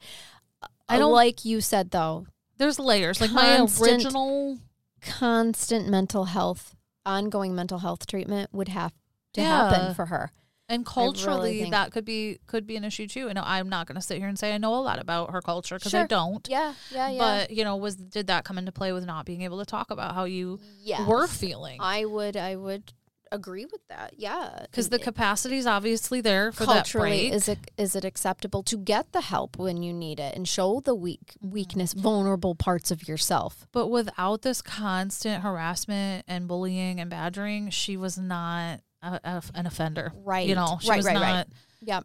I 0.89 0.99
don't- 0.99 1.13
like 1.13 1.45
you 1.45 1.61
said 1.61 1.91
though. 1.93 2.27
There's 2.59 2.79
layers. 2.79 3.21
Like 3.21 3.31
my 3.33 3.65
original. 3.81 4.59
Constant 5.01 5.89
mental 5.89 6.27
health, 6.27 6.77
ongoing 7.07 7.55
mental 7.55 7.79
health 7.79 8.07
treatment 8.07 8.53
would 8.53 8.69
have 8.69 8.93
to 9.35 9.41
Yeah. 9.41 9.71
happen 9.71 9.95
for 9.95 10.07
her. 10.07 10.33
And 10.69 10.87
culturally, 10.87 11.61
think- 11.61 11.73
that 11.73 11.93
could 11.93 12.05
be 12.05 12.39
could 12.47 12.67
be 12.67 12.77
an 12.77 12.85
issue 12.85 13.07
too. 13.07 13.33
Know, 13.35 13.43
I'm 13.45 13.69
not 13.69 13.87
going 13.87 13.97
to 13.97 14.01
sit 14.01 14.19
here 14.19 14.29
and 14.29 14.39
say 14.39 14.55
I 14.55 14.59
know 14.59 14.75
a 14.75 14.81
lot 14.81 14.99
about 15.01 15.33
her 15.33 15.43
culture 15.43 15.77
because 15.77 15.93
I 15.93 16.07
don't. 16.07 16.47
Yeah, 16.49 16.73
yeah, 16.91 17.11
yeah. 17.11 17.19
But 17.19 17.51
you 17.51 17.63
know, 17.65 17.77
was 17.77 17.97
did 17.97 18.29
that 18.29 18.45
come 18.45 18.57
into 18.59 18.73
play 18.73 18.93
with 18.93 19.05
not 19.05 19.27
being 19.27 19.43
able 19.43 19.59
to 19.59 19.67
talk 19.67 19.91
about 19.91 20.15
how 20.15 20.25
you 20.25 20.61
yes. 20.81 21.07
were 21.07 21.27
feeling? 21.27 21.79
I 21.81 22.05
would, 22.07 22.37
I 22.39 22.57
would 22.57 22.93
agree 23.31 23.65
with 23.67 23.81
that. 23.89 24.15
Yeah, 24.19 24.61
Because 24.63 24.89
the 24.91 24.97
It- 24.97 25.03
capacity 25.03 25.57
is 25.57 25.67
obviously 25.67 26.21
there 26.21 26.53
for 26.53 26.65
that 26.67 26.73
culturally 26.75 27.29
break. 27.29 27.33
is 27.33 27.49
it 27.49 27.59
is 27.77 27.97
it 27.97 28.05
acceptable 28.05 28.63
to 28.65 28.77
get 28.79 29.13
the 29.13 29.23
help 29.23 29.57
when 29.59 29.83
you 29.83 29.93
need 29.93 30.21
it 30.21 30.35
and 30.37 30.47
show 30.49 30.81
the 30.81 30.95
weak 30.95 31.35
Mm-hmm. 31.43 31.51
weakness 31.51 31.93
vulnerable 31.95 32.55
parts 32.55 32.91
of 32.91 33.09
yourself 33.09 33.67
but 33.73 33.89
without 33.89 34.43
this 34.43 34.61
constant 34.63 35.43
harassment 35.43 36.25
and 36.29 36.47
bullying 36.47 37.01
and 37.01 37.09
badgering, 37.11 37.71
she 37.71 37.97
was 37.97 38.17
not 38.19 38.81
a, 39.03 39.21
a- 39.25 39.43
an 39.55 39.67
offender. 39.67 40.13
right 40.25 40.49
You 40.49 40.55
know, 40.55 40.79
she 40.81 40.89
right 40.91 40.97
was 40.97 41.07
right 41.07 41.15
not 41.15 41.23
right 41.23 41.47
yeah 41.85 41.99
uh, 41.99 42.01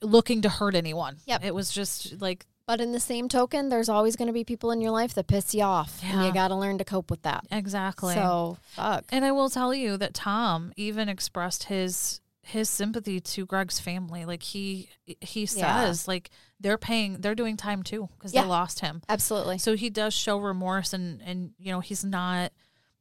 looking 0.00 0.42
to 0.42 0.48
hurt 0.48 0.74
anyone. 0.74 1.16
Yep. 1.26 1.44
It 1.44 1.54
was 1.54 1.70
just 1.70 2.20
like 2.20 2.46
but 2.66 2.80
in 2.80 2.92
the 2.92 3.00
same 3.00 3.28
token 3.28 3.68
there's 3.68 3.88
always 3.88 4.14
going 4.16 4.28
to 4.28 4.32
be 4.32 4.44
people 4.44 4.70
in 4.70 4.80
your 4.80 4.92
life 4.92 5.14
that 5.14 5.26
piss 5.26 5.54
you 5.54 5.62
off 5.64 6.00
and 6.04 6.24
you 6.24 6.32
got 6.32 6.48
to 6.48 6.54
learn 6.56 6.78
to 6.78 6.84
cope 6.84 7.10
with 7.10 7.22
that 7.22 7.44
exactly. 7.50 8.14
so 8.14 8.56
fuck 8.76 9.04
And 9.10 9.24
I 9.24 9.32
will 9.32 9.50
tell 9.50 9.74
you 9.74 9.96
that 9.98 10.14
Tom 10.14 10.72
even 10.76 11.08
expressed 11.08 11.64
his 11.64 12.20
his 12.42 12.70
sympathy 12.70 13.20
to 13.20 13.44
Greg's 13.46 13.78
family. 13.78 14.24
Like 14.24 14.42
he 14.42 14.88
he 15.20 15.40
Yeah. 15.40 15.84
says 15.84 16.08
like 16.08 16.30
they're 16.58 16.78
paying 16.78 17.20
they're 17.20 17.34
doing 17.34 17.56
time 17.58 17.82
too 17.82 18.08
because 18.16 18.32
Yeah. 18.32 18.42
they 18.42 18.48
lost 18.48 18.80
him. 18.80 19.02
absolutely 19.08 19.58
So 19.58 19.76
he 19.76 19.90
does 19.90 20.14
show 20.14 20.38
remorse 20.38 20.92
and 20.94 21.20
and 21.22 21.50
you 21.58 21.72
know 21.72 21.80
he's 21.80 22.04
not 22.04 22.52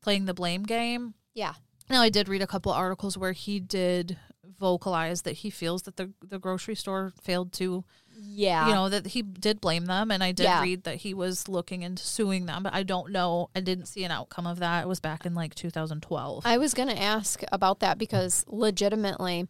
playing 0.01 0.25
the 0.25 0.33
blame 0.33 0.63
game. 0.63 1.13
yeah 1.33 1.53
Now 1.89 2.01
I 2.01 2.09
did 2.09 2.27
read 2.29 2.41
a 2.41 2.47
couple 2.47 2.71
articles 2.71 3.17
where 3.17 3.31
he 3.33 3.59
did 3.59 4.17
vocalize 4.59 5.21
that 5.21 5.33
he 5.33 5.49
feels 5.49 5.83
that 5.83 5.95
the 5.95 6.11
the 6.21 6.37
grocery 6.39 6.75
store 6.75 7.13
failed 7.21 7.53
to 7.53 7.85
yeah 8.21 8.67
you 8.67 8.73
know 8.73 8.89
that 8.89 9.07
he 9.07 9.21
did 9.21 9.61
blame 9.61 9.85
them 9.85 10.11
and 10.11 10.21
I 10.21 10.33
did 10.33 10.43
Yeah. 10.43 10.61
read 10.61 10.83
that 10.83 10.97
he 10.97 11.13
was 11.13 11.47
looking 11.47 11.81
into 11.81 12.03
suing 12.03 12.45
them 12.45 12.63
but 12.63 12.73
I 12.73 12.83
don't 12.83 13.11
know 13.11 13.49
I 13.55 13.61
didn't 13.61 13.85
see 13.85 14.03
an 14.03 14.11
outcome 14.11 14.45
of 14.45 14.59
that. 14.59 14.83
It 14.83 14.87
was 14.87 14.99
back 14.99 15.25
in 15.25 15.33
like 15.33 15.55
2012. 15.55 16.45
I 16.45 16.57
was 16.57 16.73
going 16.73 16.89
to 16.89 17.01
ask 17.01 17.41
about 17.53 17.79
that 17.79 17.97
because 17.97 18.43
legitimately, 18.47 19.47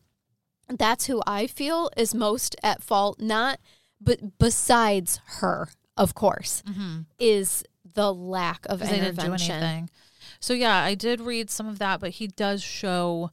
that's 0.69 1.05
who 1.07 1.21
I 1.25 1.47
feel 1.47 1.89
is 1.97 2.13
most 2.13 2.55
at 2.61 2.83
fault. 2.83 3.19
Not, 3.19 3.59
but 3.99 4.37
besides 4.37 5.19
her, 5.39 5.69
of 5.97 6.13
course, 6.13 6.61
Mhm. 6.69 7.05
is 7.17 7.63
the 7.95 8.13
lack 8.13 8.65
of 8.67 8.79
'Cause 8.79 8.89
they 8.89 8.99
didn't 8.99 9.15
do 9.15 9.33
intervention. 9.33 9.89
So 10.39 10.53
yeah, 10.53 10.83
I 10.83 10.95
did 10.95 11.19
read 11.21 11.49
some 11.49 11.67
of 11.67 11.79
that, 11.79 11.99
but 11.99 12.11
he 12.11 12.27
does 12.27 12.61
show 12.63 13.31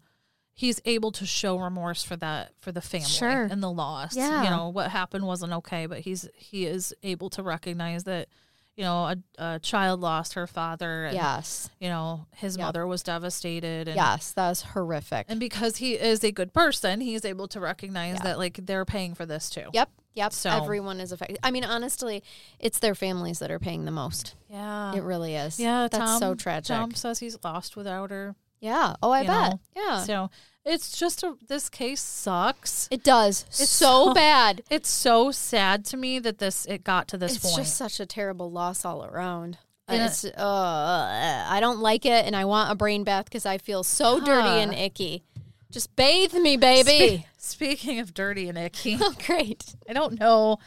he's 0.53 0.81
able 0.87 1.13
to 1.13 1.27
show 1.27 1.59
remorse 1.59 2.03
for 2.03 2.17
that 2.17 2.53
for 2.59 2.73
the 2.73 2.81
family 2.81 3.07
Sure. 3.07 3.43
and 3.45 3.63
the 3.63 3.71
loss. 3.71 4.17
Yeah. 4.17 4.43
You 4.45 4.51
know, 4.51 4.69
what 4.71 4.91
happened 4.91 5.27
wasn't 5.27 5.53
okay, 5.53 5.87
but 5.87 6.01
he's 6.01 6.29
he 6.35 6.65
is 6.67 6.95
able 7.03 7.29
to 7.31 7.43
recognize 7.43 8.05
that, 8.05 8.29
you 8.75 8.83
know, 8.83 9.05
a, 9.05 9.17
a 9.39 9.59
child 9.61 10.01
lost 10.01 10.33
her 10.33 10.47
father 10.47 11.05
and 11.05 11.15
Yes, 11.15 11.69
you 11.79 11.89
know, 11.89 12.27
his 12.37 12.57
Yep. 12.57 12.65
mother 12.67 12.87
was 12.87 13.03
devastated 13.03 13.87
and 13.87 13.97
yes, 13.97 14.33
that's 14.33 14.63
horrific. 14.63 15.27
and 15.29 15.39
because 15.39 15.77
he 15.77 15.93
is 15.95 16.25
a 16.25 16.33
good 16.33 16.53
person, 16.55 17.01
he's 17.03 17.25
able 17.27 17.49
to 17.49 17.61
recognize 17.61 18.17
Yeah. 18.17 18.23
that 18.25 18.39
like 18.39 18.59
they're 18.65 18.85
paying 18.87 19.15
for 19.15 19.27
this 19.27 19.51
too. 19.51 19.69
Yep, 19.75 19.91
yep. 20.17 20.33
So- 20.33 20.51
Everyone 20.51 20.99
is 21.01 21.13
affected. 21.13 21.39
I 21.45 21.53
mean, 21.53 21.63
honestly, 21.65 22.25
it's 22.59 22.81
their 22.81 22.97
families 22.97 23.39
that 23.39 23.51
are 23.53 23.61
paying 23.61 23.85
the 23.85 23.93
most. 23.93 24.35
Yeah. 24.51 24.95
it 24.97 25.03
really 25.05 25.37
is. 25.37 25.61
yeah, 25.61 25.83
that's 25.91 25.97
Tom, 25.97 26.19
so 26.19 26.35
tragic. 26.35 26.75
Tom 26.77 26.95
says 26.95 27.21
he's 27.21 27.37
lost 27.45 27.77
without 27.77 28.11
her. 28.11 28.35
Yeah. 28.61 28.97
Oh, 29.03 29.11
I 29.13 29.25
bet. 29.25 29.51
know, 29.53 29.61
Yeah. 29.77 30.03
So 30.03 30.31
it's 30.65 30.99
just 30.99 31.23
a 31.23 31.37
this 31.47 31.69
case 31.69 32.01
sucks. 32.01 32.89
it 32.91 33.05
does 33.05 33.45
It's 33.51 33.69
so 33.69 34.07
so- 34.07 34.15
bad. 34.27 34.63
It's 34.71 34.89
so 34.89 35.31
sad 35.31 35.85
to 35.87 35.97
me 35.97 36.19
that 36.21 36.39
this 36.39 36.65
it 36.67 36.83
got 36.83 37.07
to 37.09 37.19
this 37.19 37.37
It's 37.37 37.45
point. 37.45 37.59
It's 37.61 37.69
just 37.69 37.77
such 37.77 38.01
a 38.01 38.07
terrible 38.07 38.51
loss 38.51 38.85
all 38.85 39.05
around. 39.05 39.59
And 39.89 40.03
It's, 40.03 40.25
uh, 40.25 41.47
I 41.49 41.59
don't 41.61 41.79
like 41.79 42.05
it, 42.05 42.25
and 42.27 42.35
I 42.35 42.45
want 42.45 42.73
a 42.73 42.75
brain 42.75 43.05
bath 43.05 43.27
because 43.27 43.47
I 43.47 43.59
feel 43.59 43.85
so 43.85 44.19
dirty 44.19 44.49
and 44.49 44.75
icky. 44.75 45.23
Just 45.71 45.95
bathe 45.97 46.35
me, 46.35 46.57
baby. 46.57 47.27
Spe- 47.37 47.57
speaking 47.57 47.99
of 47.99 48.15
dirty 48.15 48.49
and 48.49 48.57
icky, 48.67 48.97
oh, 49.01 49.15
great. 49.27 49.75
I 49.89 49.93
don't 49.93 50.19
know. 50.19 50.59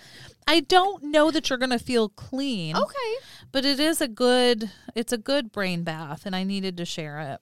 I 0.47 0.61
don't 0.61 1.03
know 1.03 1.31
that 1.31 1.49
you're 1.49 1.59
gonna 1.59 1.79
feel 1.79 2.09
clean. 2.09 2.75
Okay. 2.75 3.13
But 3.51 3.65
it 3.65 3.79
is 3.79 4.01
a 4.01 4.07
good 4.07 4.71
it's 4.95 5.13
a 5.13 5.17
good 5.17 5.51
brain 5.51 5.83
bath 5.83 6.25
and 6.25 6.35
I 6.35 6.43
needed 6.43 6.77
to 6.77 6.85
share 6.85 7.19
it. 7.19 7.39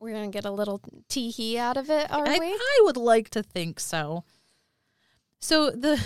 We're 0.00 0.14
gonna 0.14 0.28
get 0.28 0.44
a 0.44 0.50
little 0.50 0.80
tee 1.08 1.30
hee 1.30 1.58
out 1.58 1.76
of 1.76 1.90
it, 1.90 2.10
are 2.10 2.26
I, 2.26 2.38
we? 2.38 2.46
I 2.46 2.80
would 2.82 2.96
like 2.96 3.30
to 3.30 3.42
think 3.42 3.78
so. 3.78 4.24
So 5.40 5.70
the 5.70 6.02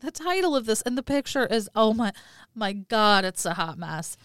the 0.00 0.10
title 0.10 0.54
of 0.54 0.66
this 0.66 0.82
and 0.82 0.96
the 0.96 1.02
picture 1.02 1.46
is 1.46 1.68
oh 1.74 1.94
my 1.94 2.12
my 2.54 2.72
god, 2.72 3.24
it's 3.24 3.44
a 3.46 3.54
hot 3.54 3.78
mess. 3.78 4.16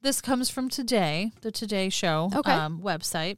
This 0.00 0.20
comes 0.20 0.50
from 0.50 0.68
Today, 0.68 1.30
the 1.42 1.52
Today 1.52 1.88
Show 1.88 2.30
Okay. 2.34 2.50
um, 2.50 2.80
website, 2.80 3.36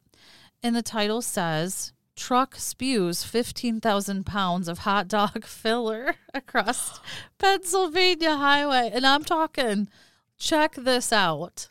and 0.65 0.75
the 0.75 0.83
title 0.83 1.21
says 1.21 1.93
truck 2.17 2.57
spews 2.57 3.23
15,000 3.23 4.25
pounds 4.25 4.67
of 4.67 4.79
hot 4.79 5.09
dog 5.09 5.45
filler 5.47 6.15
across 6.33 7.01
Pennsylvania 7.39 8.37
highway. 8.37 8.91
And 8.93 9.07
I'm 9.07 9.25
talking, 9.25 9.89
check 10.39 10.75
this 10.75 11.13
out. 11.13 11.69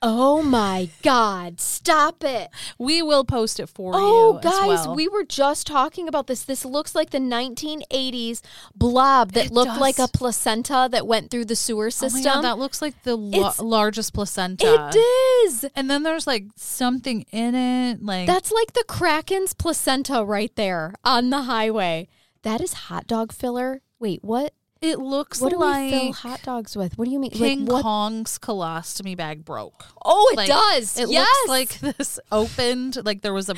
Oh 0.00 0.42
my 0.44 0.90
God! 1.02 1.60
Stop 1.60 2.22
it! 2.22 2.50
We 2.78 3.02
will 3.02 3.24
post 3.24 3.58
it 3.58 3.68
for 3.68 3.92
Oh, 3.96 3.98
you. 3.98 4.38
Oh, 4.38 4.40
guys, 4.40 4.86
well. 4.86 4.94
we 4.94 5.08
were 5.08 5.24
just 5.24 5.66
talking 5.66 6.06
about 6.06 6.28
this. 6.28 6.44
This 6.44 6.64
looks 6.64 6.94
like 6.94 7.10
the 7.10 7.18
1980s 7.18 8.40
blob 8.76 9.32
that 9.32 9.46
It 9.46 9.52
looked 9.52 9.80
like 9.80 9.98
a 9.98 10.06
placenta 10.06 10.88
that 10.92 11.06
went 11.06 11.32
through 11.32 11.46
the 11.46 11.56
sewer 11.56 11.84
Oh 11.84 11.86
my 11.86 11.90
system. 11.90 12.22
God, 12.22 12.42
that 12.42 12.58
looks 12.58 12.80
like 12.80 13.02
the 13.02 13.16
lo- 13.16 13.50
largest 13.58 14.14
placenta. 14.14 14.88
it 14.94 14.98
is. 15.46 15.64
And 15.74 15.90
then 15.90 16.04
there's 16.04 16.28
like 16.28 16.44
something 16.54 17.22
in 17.32 17.54
it, 17.56 18.00
like 18.02 18.28
That's 18.28 18.52
like 18.52 18.74
the 18.74 18.84
Kraken's 18.86 19.52
placenta 19.52 20.24
right 20.24 20.54
there 20.54 20.94
on 21.04 21.30
the 21.30 21.42
highway. 21.42 22.06
That 22.42 22.60
is 22.60 22.72
hot 22.72 23.08
dog 23.08 23.32
filler. 23.32 23.82
Wait, 23.98 24.22
what? 24.22 24.54
It 24.80 24.98
looks 24.98 25.40
What 25.40 25.50
do 25.50 25.58
like 25.58 25.92
we 25.92 25.98
fill 25.98 26.12
hot 26.12 26.42
dogs 26.42 26.76
with? 26.76 26.96
What 26.98 27.06
do 27.06 27.10
you 27.10 27.18
mean? 27.18 27.30
King 27.30 27.64
like 27.66 27.72
what? 27.74 27.82
Kong's 27.82 28.38
colostomy 28.38 29.16
bag 29.16 29.44
broke. 29.44 29.84
Oh, 30.04 30.28
it 30.32 30.36
Like, 30.36 30.48
does. 30.48 30.98
It 30.98 31.08
yes. 31.08 31.26
looks 31.46 31.48
like 31.48 31.96
this 31.96 32.18
opened, 32.32 33.04
like 33.04 33.22
there 33.22 33.34
was 33.34 33.48
a 33.48 33.54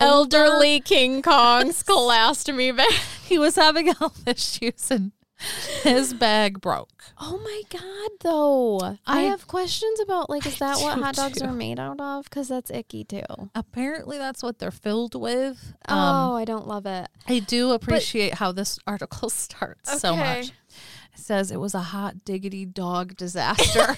elderly 0.00 0.80
King 0.80 1.22
Kong's 1.22 1.82
colostomy 1.84 2.76
bag. 2.76 2.92
He 3.24 3.38
was 3.38 3.56
having 3.56 3.86
health 3.94 4.26
issues 4.26 4.90
and 4.90 5.12
his 5.82 6.14
bag 6.14 6.60
broke. 6.60 7.04
Oh 7.20 7.38
my 7.38 7.62
god, 7.70 8.10
though. 8.20 8.80
I, 8.80 8.96
I- 9.06 9.22
have 9.22 9.46
questions 9.46 10.00
about 10.00 10.28
like 10.30 10.46
is 10.46 10.58
that 10.60 10.78
what 10.78 10.96
do 10.96 11.02
hot 11.02 11.14
dogs 11.16 11.40
too. 11.40 11.46
are 11.46 11.52
made 11.52 11.78
out 11.78 12.00
of? 12.00 12.24
Because 12.24 12.48
that's 12.48 12.70
icky 12.70 13.04
too. 13.04 13.22
Apparently, 13.54 14.18
that's 14.18 14.42
what 14.42 14.58
they're 14.58 14.70
filled 14.70 15.14
with. 15.20 15.74
Um, 15.88 15.98
oh, 15.98 16.34
I 16.36 16.44
don't 16.44 16.66
love 16.66 16.86
it. 16.86 17.08
I 17.28 17.38
do 17.40 17.72
appreciate 17.72 18.34
how 18.34 18.52
this 18.52 18.78
article 18.86 19.30
starts 19.30 20.00
so 20.00 20.16
much. 20.16 20.48
It 20.48 21.20
says 21.20 21.50
it 21.50 21.60
was 21.60 21.74
a 21.74 21.80
hot 21.80 22.24
diggity 22.24 22.66
dog 22.66 23.16
disaster. 23.16 23.94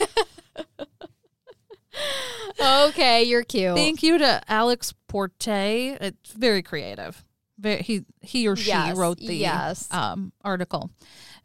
Okay, 2.61 3.23
you're 3.25 3.43
cute. 3.43 3.75
Thank 3.77 4.03
you 4.03 4.19
to 4.19 4.41
Alex 4.49 4.93
Porte. 5.09 5.47
It's 5.49 6.33
very 6.33 6.63
creative. 6.63 7.25
Very, 7.59 7.83
he 7.83 8.05
he 8.21 8.47
or 8.49 8.57
she 8.57 8.69
Yes, 8.69 8.97
wrote 8.97 9.19
the 9.19 9.35
yes. 9.35 9.89
um, 9.91 10.33
article. 10.45 10.91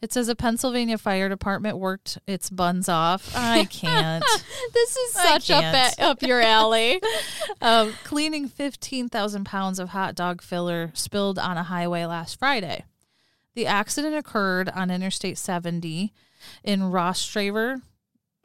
It 0.02 0.12
says 0.12 0.30
a 0.30 0.36
Pennsylvania 0.36 0.97
fire 0.97 1.30
department 1.30 1.78
worked 1.78 2.18
its 2.26 2.49
buns 2.49 2.89
off. 2.89 3.36
I 3.36 3.66
can't. 3.70 4.26
this 4.74 4.97
is 4.97 5.14
such 5.14 5.52
up 5.52 5.64
at, 5.64 5.99
up 5.99 6.24
your 6.24 6.41
alley. 6.41 6.99
um, 7.62 7.93
cleaning 8.04 8.47
15,000 8.47 9.43
pounds 9.45 9.78
of 9.78 9.89
hot 9.89 10.16
dog 10.16 10.41
filler 10.41 10.91
spilled 10.95 11.38
on 11.38 11.56
a 11.58 11.64
highway 11.64 12.06
last 12.06 12.39
Friday. 12.39 12.84
The 13.54 13.68
accident 13.68 14.16
occurred 14.16 14.70
on 14.70 14.89
Interstate 14.89 15.38
70 15.38 16.14
in 16.64 16.80
Rostraver. 16.82 17.82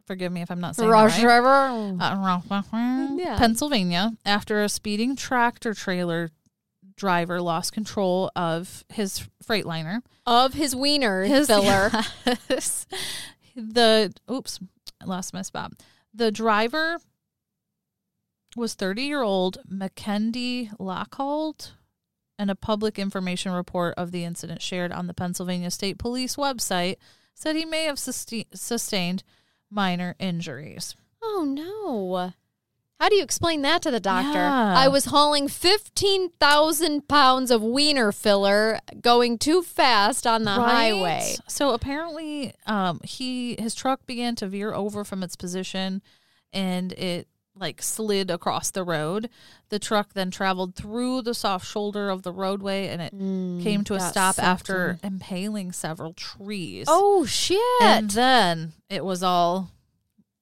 Forgive 0.07 0.31
me 0.33 0.43
if 0.43 0.51
I'm 0.51 0.61
not 0.61 0.77
saying 0.77 0.91
that 0.91 0.95
right. 1.17 1.23
Uh, 2.01 2.15
Yeah. 3.17 3.39
Pennsylvania, 3.39 4.13
after 4.27 4.63
a 4.63 4.69
speeding 4.69 5.17
tractor 5.17 5.75
trailer 5.75 6.31
driver 6.97 7.41
lost 7.41 7.73
control 7.73 8.31
of 8.35 8.85
his 8.89 9.29
Freightliner. 9.45 10.01
of 10.27 10.55
his 10.55 10.75
wiener 10.75 11.25
His 11.25 11.47
filler. 11.49 11.91
Yes. 12.49 12.87
the 13.55 14.13
oops, 14.31 14.59
I 15.01 15.05
lost 15.05 15.33
my 15.35 15.43
spot. 15.43 15.73
The 16.15 16.31
driver 16.31 16.99
was 18.57 18.75
30 18.75 19.03
year 19.03 19.23
old 19.23 19.59
Mackendy 19.69 20.71
Lockhold, 20.81 21.73
and 22.39 22.51
a 22.51 22.55
public 22.55 22.99
information 22.99 23.53
report 23.53 23.95
of 23.97 24.13
the 24.13 24.25
incident 24.25 24.63
shared 24.63 24.93
on 24.93 25.07
the 25.07 25.15
Pennsylvania 25.15 25.71
State 25.71 25.99
Police 25.99 26.37
website 26.37 26.97
said 27.35 27.57
he 27.57 27.65
may 27.67 27.85
have 27.85 27.99
sustained 27.99 29.23
minor 29.71 30.15
injuries. 30.19 30.97
Oh 31.23 31.45
no. 31.47 32.33
How 32.99 33.09
do 33.11 33.17
you 33.17 33.23
explain 33.23 33.61
that 33.63 33.83
to 33.83 33.91
the 33.91 34.01
doctor? 34.01 34.39
Yeah. 34.39 34.75
I 34.77 34.89
was 34.89 35.07
hauling 35.07 35.49
15,000 35.49 37.09
pounds 37.09 37.51
of 37.51 37.63
wiener 37.63 38.11
filler 38.13 38.79
going 39.01 39.37
too 39.39 39.63
fast 39.63 40.27
on 40.27 40.45
the 40.45 40.53
Right? 40.53 40.93
highway. 40.93 41.35
So 41.49 41.71
apparently, 41.75 42.55
um, 42.67 43.01
he 43.05 43.57
his 43.59 43.75
truck 43.75 44.07
began 44.07 44.35
to 44.37 44.47
veer 44.49 44.73
over 44.73 45.05
from 45.05 45.23
its 45.23 45.37
position, 45.37 46.01
and 46.53 46.93
it 46.95 47.29
like 47.59 47.81
slid 47.83 48.31
across 48.31 48.71
the 48.71 48.85
road. 48.85 49.29
The 49.71 49.79
truck 49.79 50.13
then 50.13 50.31
traveled 50.31 50.75
through 50.75 51.23
the 51.23 51.33
soft 51.35 51.67
shoulder 51.67 52.11
of 52.11 52.23
the 52.23 52.33
roadway, 52.33 52.89
and 52.89 53.01
it 53.03 53.11
came 53.63 53.83
to 53.85 53.95
a 53.95 53.99
Mm, 53.99 54.09
stop 54.11 54.35
sucked. 54.37 54.47
after 54.47 54.99
impaling 55.03 55.73
several 55.73 56.13
trees. 56.15 56.87
Oh 56.89 57.25
shit. 57.27 57.59
and 57.83 58.11
then 58.11 58.73
it 58.91 59.05
was 59.05 59.23
all. 59.23 59.71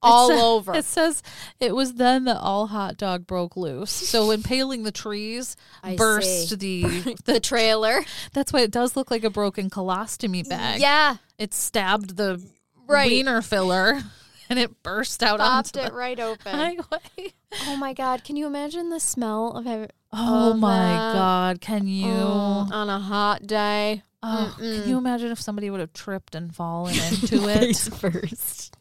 It 0.05 0.09
All 0.11 0.31
over. 0.57 0.75
It 0.75 0.85
says 0.85 1.23
it 1.61 1.75
was 1.75 1.95
then 1.95 2.25
that 2.25 2.39
all 2.39 2.67
hot 2.69 2.97
dog 2.97 3.27
broke 3.27 3.57
loose. 3.57 3.91
So 3.91 4.31
impaling 4.31 4.83
the 4.83 4.93
trees 4.93 5.57
I 5.83 5.97
burst 5.97 6.49
see. 6.51 6.57
the, 6.57 7.17
the 7.25 7.41
trailer. 7.41 8.05
That's 8.33 8.53
why 8.53 8.61
it 8.61 8.71
does 8.71 8.97
look 8.97 9.11
like 9.11 9.25
a 9.25 9.31
broken 9.31 9.71
colostomy 9.71 10.49
bag. 10.49 10.81
Yeah. 10.81 11.17
It 11.39 11.55
stabbed 11.55 12.17
the 12.17 12.41
Right. 12.87 13.11
wiener 13.11 13.41
filler 13.41 14.03
and 14.51 14.59
it 14.59 14.83
burst 14.83 15.23
out 15.23 15.39
Popped 15.41 15.77
onto 15.77 15.87
it 15.89 15.95
right 15.95 16.21
open. 16.21 16.53
highway. 16.55 17.33
oh 17.67 17.77
my 17.77 17.95
god. 17.95 18.25
Can 18.25 18.37
you 18.37 18.47
imagine 18.47 18.91
the 18.91 19.01
smell 19.01 19.53
of 19.53 19.65
having 19.65 19.89
Oh 20.13 20.51
Of 20.53 20.59
my 20.59 20.69
that. 20.93 21.13
god, 21.15 21.61
can 21.63 21.89
you 21.89 22.05
Mm, 22.15 22.71
on 22.71 22.89
a 22.91 22.99
hot 23.01 23.47
day? 23.47 24.03
oh, 24.23 24.55
can 24.59 24.87
you 24.89 24.97
imagine 24.99 25.31
if 25.33 25.41
somebody 25.41 25.71
would 25.71 25.81
have 25.81 25.93
tripped 25.93 26.35
and 26.35 26.55
fallen 26.55 26.95
into 27.13 27.49
it 27.49 27.77
first. 27.77 28.77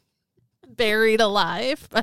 Buried 0.78 1.22
alive? 1.22 1.88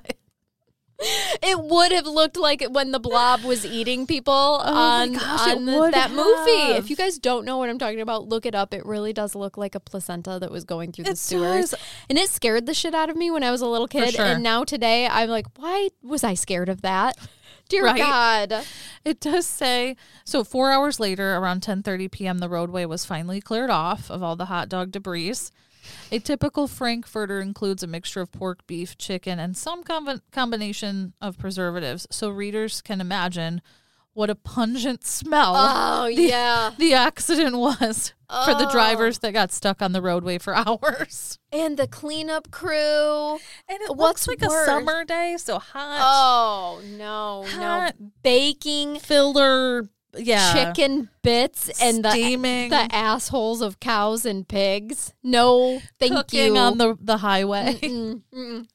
But 1.01 1.07
It 1.43 1.59
would 1.59 1.93
have 1.93 2.05
looked 2.07 2.37
like 2.37 2.61
it 2.61 2.73
when 2.73 2.91
the 2.91 3.01
blob 3.01 3.43
was 3.43 3.65
eating 3.65 4.07
people 4.07 4.35
Oh 4.35 4.75
on, 4.75 5.15
gosh, 5.15 5.57
on 5.57 5.65
that 5.65 6.11
movie. 6.11 6.77
If 6.77 6.91
you 6.91 6.97
guys 6.97 7.19
don't 7.19 7.47
know 7.47 7.57
what 7.57 7.71
I'm 7.71 7.79
talking 7.79 8.03
about, 8.03 8.29
look 8.29 8.45
it 8.45 8.55
up. 8.55 8.75
It 8.75 8.85
really 8.85 9.15
does 9.15 9.35
look 9.35 9.57
like 9.57 9.75
a 9.75 9.81
placenta 9.81 10.39
that 10.39 10.51
was 10.51 10.65
going 10.65 10.93
through 10.93 11.05
the 11.05 11.17
sewers. 11.17 11.71
does. 11.71 11.81
And 12.11 12.19
it 12.19 12.29
scared 12.29 12.67
the 12.67 12.75
shit 12.75 12.95
out 12.95 13.09
of 13.09 13.17
me 13.17 13.31
when 13.31 13.43
I 13.43 13.51
was 13.51 13.63
a 13.63 13.67
little 13.67 13.89
kid. 13.89 14.13
sure. 14.13 14.27
And 14.27 14.43
now 14.43 14.63
today 14.63 15.07
I'm 15.07 15.31
like, 15.31 15.47
why 15.57 15.89
was 16.03 16.23
I 16.23 16.35
scared 16.35 16.69
of 16.69 16.83
that? 16.83 17.17
Dear 17.71 17.87
Right? 17.87 17.97
God. 17.99 18.65
It 19.03 19.21
does 19.21 19.47
say 19.47 19.97
so 20.25 20.45
4 20.45 20.71
hours 20.71 21.01
later 21.01 21.37
around 21.37 21.63
10:30 21.63 22.11
p.m. 22.11 22.39
the 22.39 22.49
roadway 22.51 22.85
was 22.85 23.07
finally 23.07 23.41
cleared 23.41 23.71
off 23.71 24.11
of 24.11 24.23
all 24.23 24.37
the 24.37 24.47
hot 24.47 24.69
dog 24.69 24.91
debris. 24.91 25.35
A 26.13 26.19
typical 26.19 26.67
Frankfurter 26.69 27.41
includes 27.41 27.83
a 27.83 27.87
mixture 27.87 28.21
of 28.21 28.31
pork, 28.33 28.67
beef, 28.67 28.97
chicken, 28.99 29.39
and 29.39 29.57
some 29.57 29.83
com- 29.85 30.21
combination 30.33 31.15
of 31.21 31.39
preservatives, 31.39 32.07
so 32.11 32.29
readers 32.31 32.81
can 32.83 33.01
imagine 33.01 33.61
what 34.13 34.29
a 34.29 34.35
pungent 34.35 35.07
smell 35.07 35.55
Oh, 35.57 36.07
the, 36.15 36.23
yeah. 36.23 36.71
the 36.77 36.95
accident 36.95 37.57
was 37.57 38.13
for 38.29 38.55
the 38.55 38.67
Oh. 38.69 38.71
drivers 38.73 39.21
that 39.21 39.33
got 39.33 39.53
stuck 39.53 39.81
on 39.81 39.93
the 39.93 40.03
roadway 40.03 40.39
for 40.39 40.55
hours. 40.57 41.39
And 41.53 41.77
the 41.77 41.87
cleanup 41.87 42.51
crew. 42.51 43.39
And 43.69 43.81
it 43.83 43.97
What's 43.97 44.27
looks 44.27 44.29
like 44.29 44.41
worse? 44.51 44.63
a 44.63 44.67
summer 44.67 45.05
day, 45.05 45.37
so 45.39 45.59
hot, 45.61 46.01
Oh, 46.03 46.81
no, 46.85 47.45
hot 47.49 47.95
no. 48.01 48.11
Baking 48.25 48.99
filler, 48.99 49.89
yeah, 50.17 50.53
chicken 50.53 51.09
bits 51.23 51.83
and 51.83 52.05
the 52.05 52.11
the 52.71 52.89
assholes 52.95 53.61
of 53.61 53.81
cows 53.81 54.25
and 54.25 54.47
pigs. 54.47 55.13
No, 55.23 55.81
thank 55.99 56.13
cooking 56.13 56.55
you. 56.57 56.61
on 56.61 56.79
the 56.79 56.97
the 57.01 57.19
highway. 57.19 57.79
Mm-mm, 57.83 58.23
mm-mm. 58.35 58.67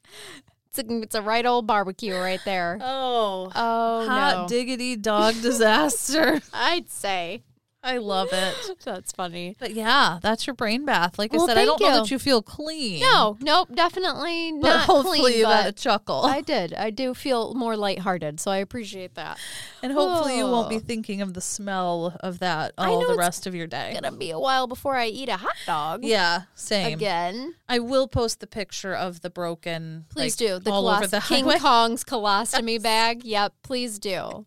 it's 0.68 0.78
a, 0.78 1.02
it's 1.02 1.14
a 1.14 1.22
right 1.22 1.44
old 1.46 1.66
barbecue 1.66 2.14
right 2.14 2.40
there. 2.44 2.78
Oh, 2.80 3.50
Oh 3.54 4.06
hot 4.06 4.36
no. 4.42 4.48
diggity 4.48 4.96
dog 4.96 5.34
disaster. 5.40 6.40
I'd 6.52 6.90
say. 6.90 7.42
I 7.86 7.98
love 7.98 8.30
it. 8.32 8.54
That's 8.84 9.12
funny. 9.12 9.54
But 9.60 9.74
yeah, 9.74 10.18
that's 10.20 10.46
your 10.46 10.54
brain 10.54 10.84
bath. 10.84 11.18
Like 11.18 11.32
I 11.32 11.38
said, 11.38 11.56
I 11.56 11.64
don't 11.64 11.78
thank 11.78 11.90
know 11.90 12.00
that 12.02 12.10
you 12.10 12.18
feel 12.18 12.42
clean. 12.42 13.00
No, 13.00 13.36
nope, 13.40 13.68
definitely 13.72 14.52
but 14.60 14.68
not 14.68 14.80
hopefully 14.80 15.20
clean, 15.20 15.38
you 15.38 15.44
got 15.44 15.68
a 15.68 15.72
chuckle, 15.72 16.24
I 16.24 16.40
did. 16.40 16.74
I 16.74 16.90
do 16.90 17.14
feel 17.14 17.54
more 17.54 17.76
lighthearted, 17.76 18.40
so 18.40 18.50
I 18.50 18.58
appreciate 18.58 19.14
that. 19.14 19.38
and 19.82 19.92
hopefully 19.92 20.38
you 20.38 20.46
won't 20.46 20.68
be 20.68 20.80
thinking 20.80 21.22
of 21.22 21.34
the 21.34 21.40
smell 21.40 22.16
of 22.20 22.40
that 22.40 22.72
all 22.76 23.06
the 23.06 23.16
rest 23.16 23.46
of 23.46 23.54
your 23.54 23.66
day. 23.68 23.92
It's 23.92 24.00
gonna 24.00 24.16
be 24.16 24.30
a 24.30 24.38
while 24.38 24.66
before 24.66 24.96
I 24.96 25.06
eat 25.06 25.28
a 25.28 25.36
hot 25.36 25.56
dog. 25.64 26.04
Yeah, 26.04 26.42
same. 26.54 26.94
Again. 26.94 27.54
I 27.68 27.78
will 27.78 28.08
post 28.08 28.40
the 28.40 28.46
picture 28.46 28.94
of 28.94 29.20
the 29.20 29.30
broken. 29.30 30.06
Please 30.08 30.40
like, 30.40 30.48
do. 30.48 30.58
The 30.58 30.70
all 30.70 30.88
over 30.88 31.06
the 31.06 31.20
King 31.20 31.44
highway. 31.44 31.58
Kong's 31.58 32.04
colostomy 32.04 32.82
bag. 32.82 33.24
Yep, 33.24 33.54
please 33.62 33.98
do. 33.98 34.46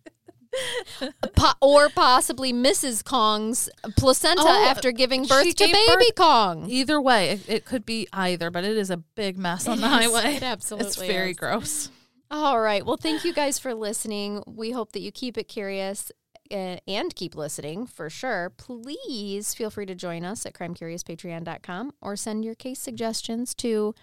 Po- 1.36 1.52
or 1.62 1.89
possibly 1.89 2.52
Mrs. 2.52 3.04
Kong's 3.04 3.70
placenta 3.97 4.41
Oh, 4.45 4.66
after 4.68 4.91
giving 4.91 5.26
birth 5.26 5.56
to 5.56 5.66
baby 5.66 5.78
birth- 5.88 6.16
Kong. 6.16 6.70
Either 6.70 7.00
way, 7.00 7.30
it, 7.32 7.50
it 7.50 7.66
could 7.66 7.86
be 7.86 8.08
either, 8.12 8.50
but 8.50 8.64
it 8.64 8.76
is 8.78 8.89
a 8.89 8.97
big 8.97 9.38
mess 9.38 9.68
on 9.68 9.78
It 9.78 9.82
the 9.82 9.88
is. 9.88 9.93
highway. 9.93 10.36
It 10.36 10.43
absolutely 10.43 10.88
It's 10.88 10.95
very 10.97 11.32
is. 11.32 11.38
gross. 11.38 11.89
All 12.32 12.60
right. 12.60 12.86
Well, 12.86 12.97
thank 12.97 13.24
you 13.26 13.34
guys 13.34 13.58
for 13.60 13.74
listening. 13.74 14.43
We 14.47 14.72
hope 14.72 14.91
that 14.93 15.02
you 15.02 15.12
keep 15.12 15.38
it 15.38 15.45
curious 15.45 16.12
uh, 16.52 16.78
and 16.88 17.16
keep 17.16 17.36
listening 17.36 17.86
for 17.88 18.10
sure. 18.10 18.52
Please 18.58 19.54
feel 19.54 19.70
free 19.70 19.86
to 19.86 19.95
join 19.95 20.24
us 20.26 20.45
at 20.45 20.54
crimecuriouspatreon.com 20.54 21.91
or 22.02 22.16
send 22.16 22.43
your 22.45 22.56
case 22.56 22.80
suggestions 22.80 23.54
to 23.56 23.93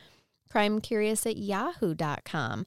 crimecurious 0.53 1.27
at 1.27 1.37
yahoo.com. 1.37 2.67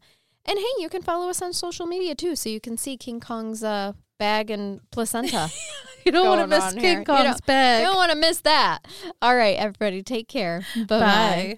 And 0.49 0.57
hey, 0.57 0.81
you 0.81 0.89
can 0.89 1.03
follow 1.03 1.29
us 1.29 1.43
on 1.43 1.53
social 1.53 1.85
media 1.85 2.15
too, 2.15 2.35
so 2.35 2.49
you 2.49 2.59
can 2.59 2.75
see 2.75 2.97
King 2.97 3.19
Kong's 3.19 3.63
uh, 3.63 3.93
bag 4.17 4.49
and 4.49 4.81
placenta. 4.91 5.49
You 6.05 6.13
don't 6.13 6.27
want 6.27 6.39
to 6.41 6.47
miss 6.47 6.63
on 6.63 6.73
here. 6.77 6.81
King 6.81 6.99
You 6.99 7.05
Kong's 7.05 7.41
bag. 7.41 7.81
you 7.81 7.87
don't 7.87 7.97
want 7.97 8.11
to 8.13 8.17
miss 8.17 8.39
that. 8.41 8.79
All 9.21 9.35
right, 9.35 9.57
everybody, 9.57 10.01
take 10.01 10.29
care. 10.29 10.65
Bye-bye. 10.75 10.97
Bye. 10.97 11.57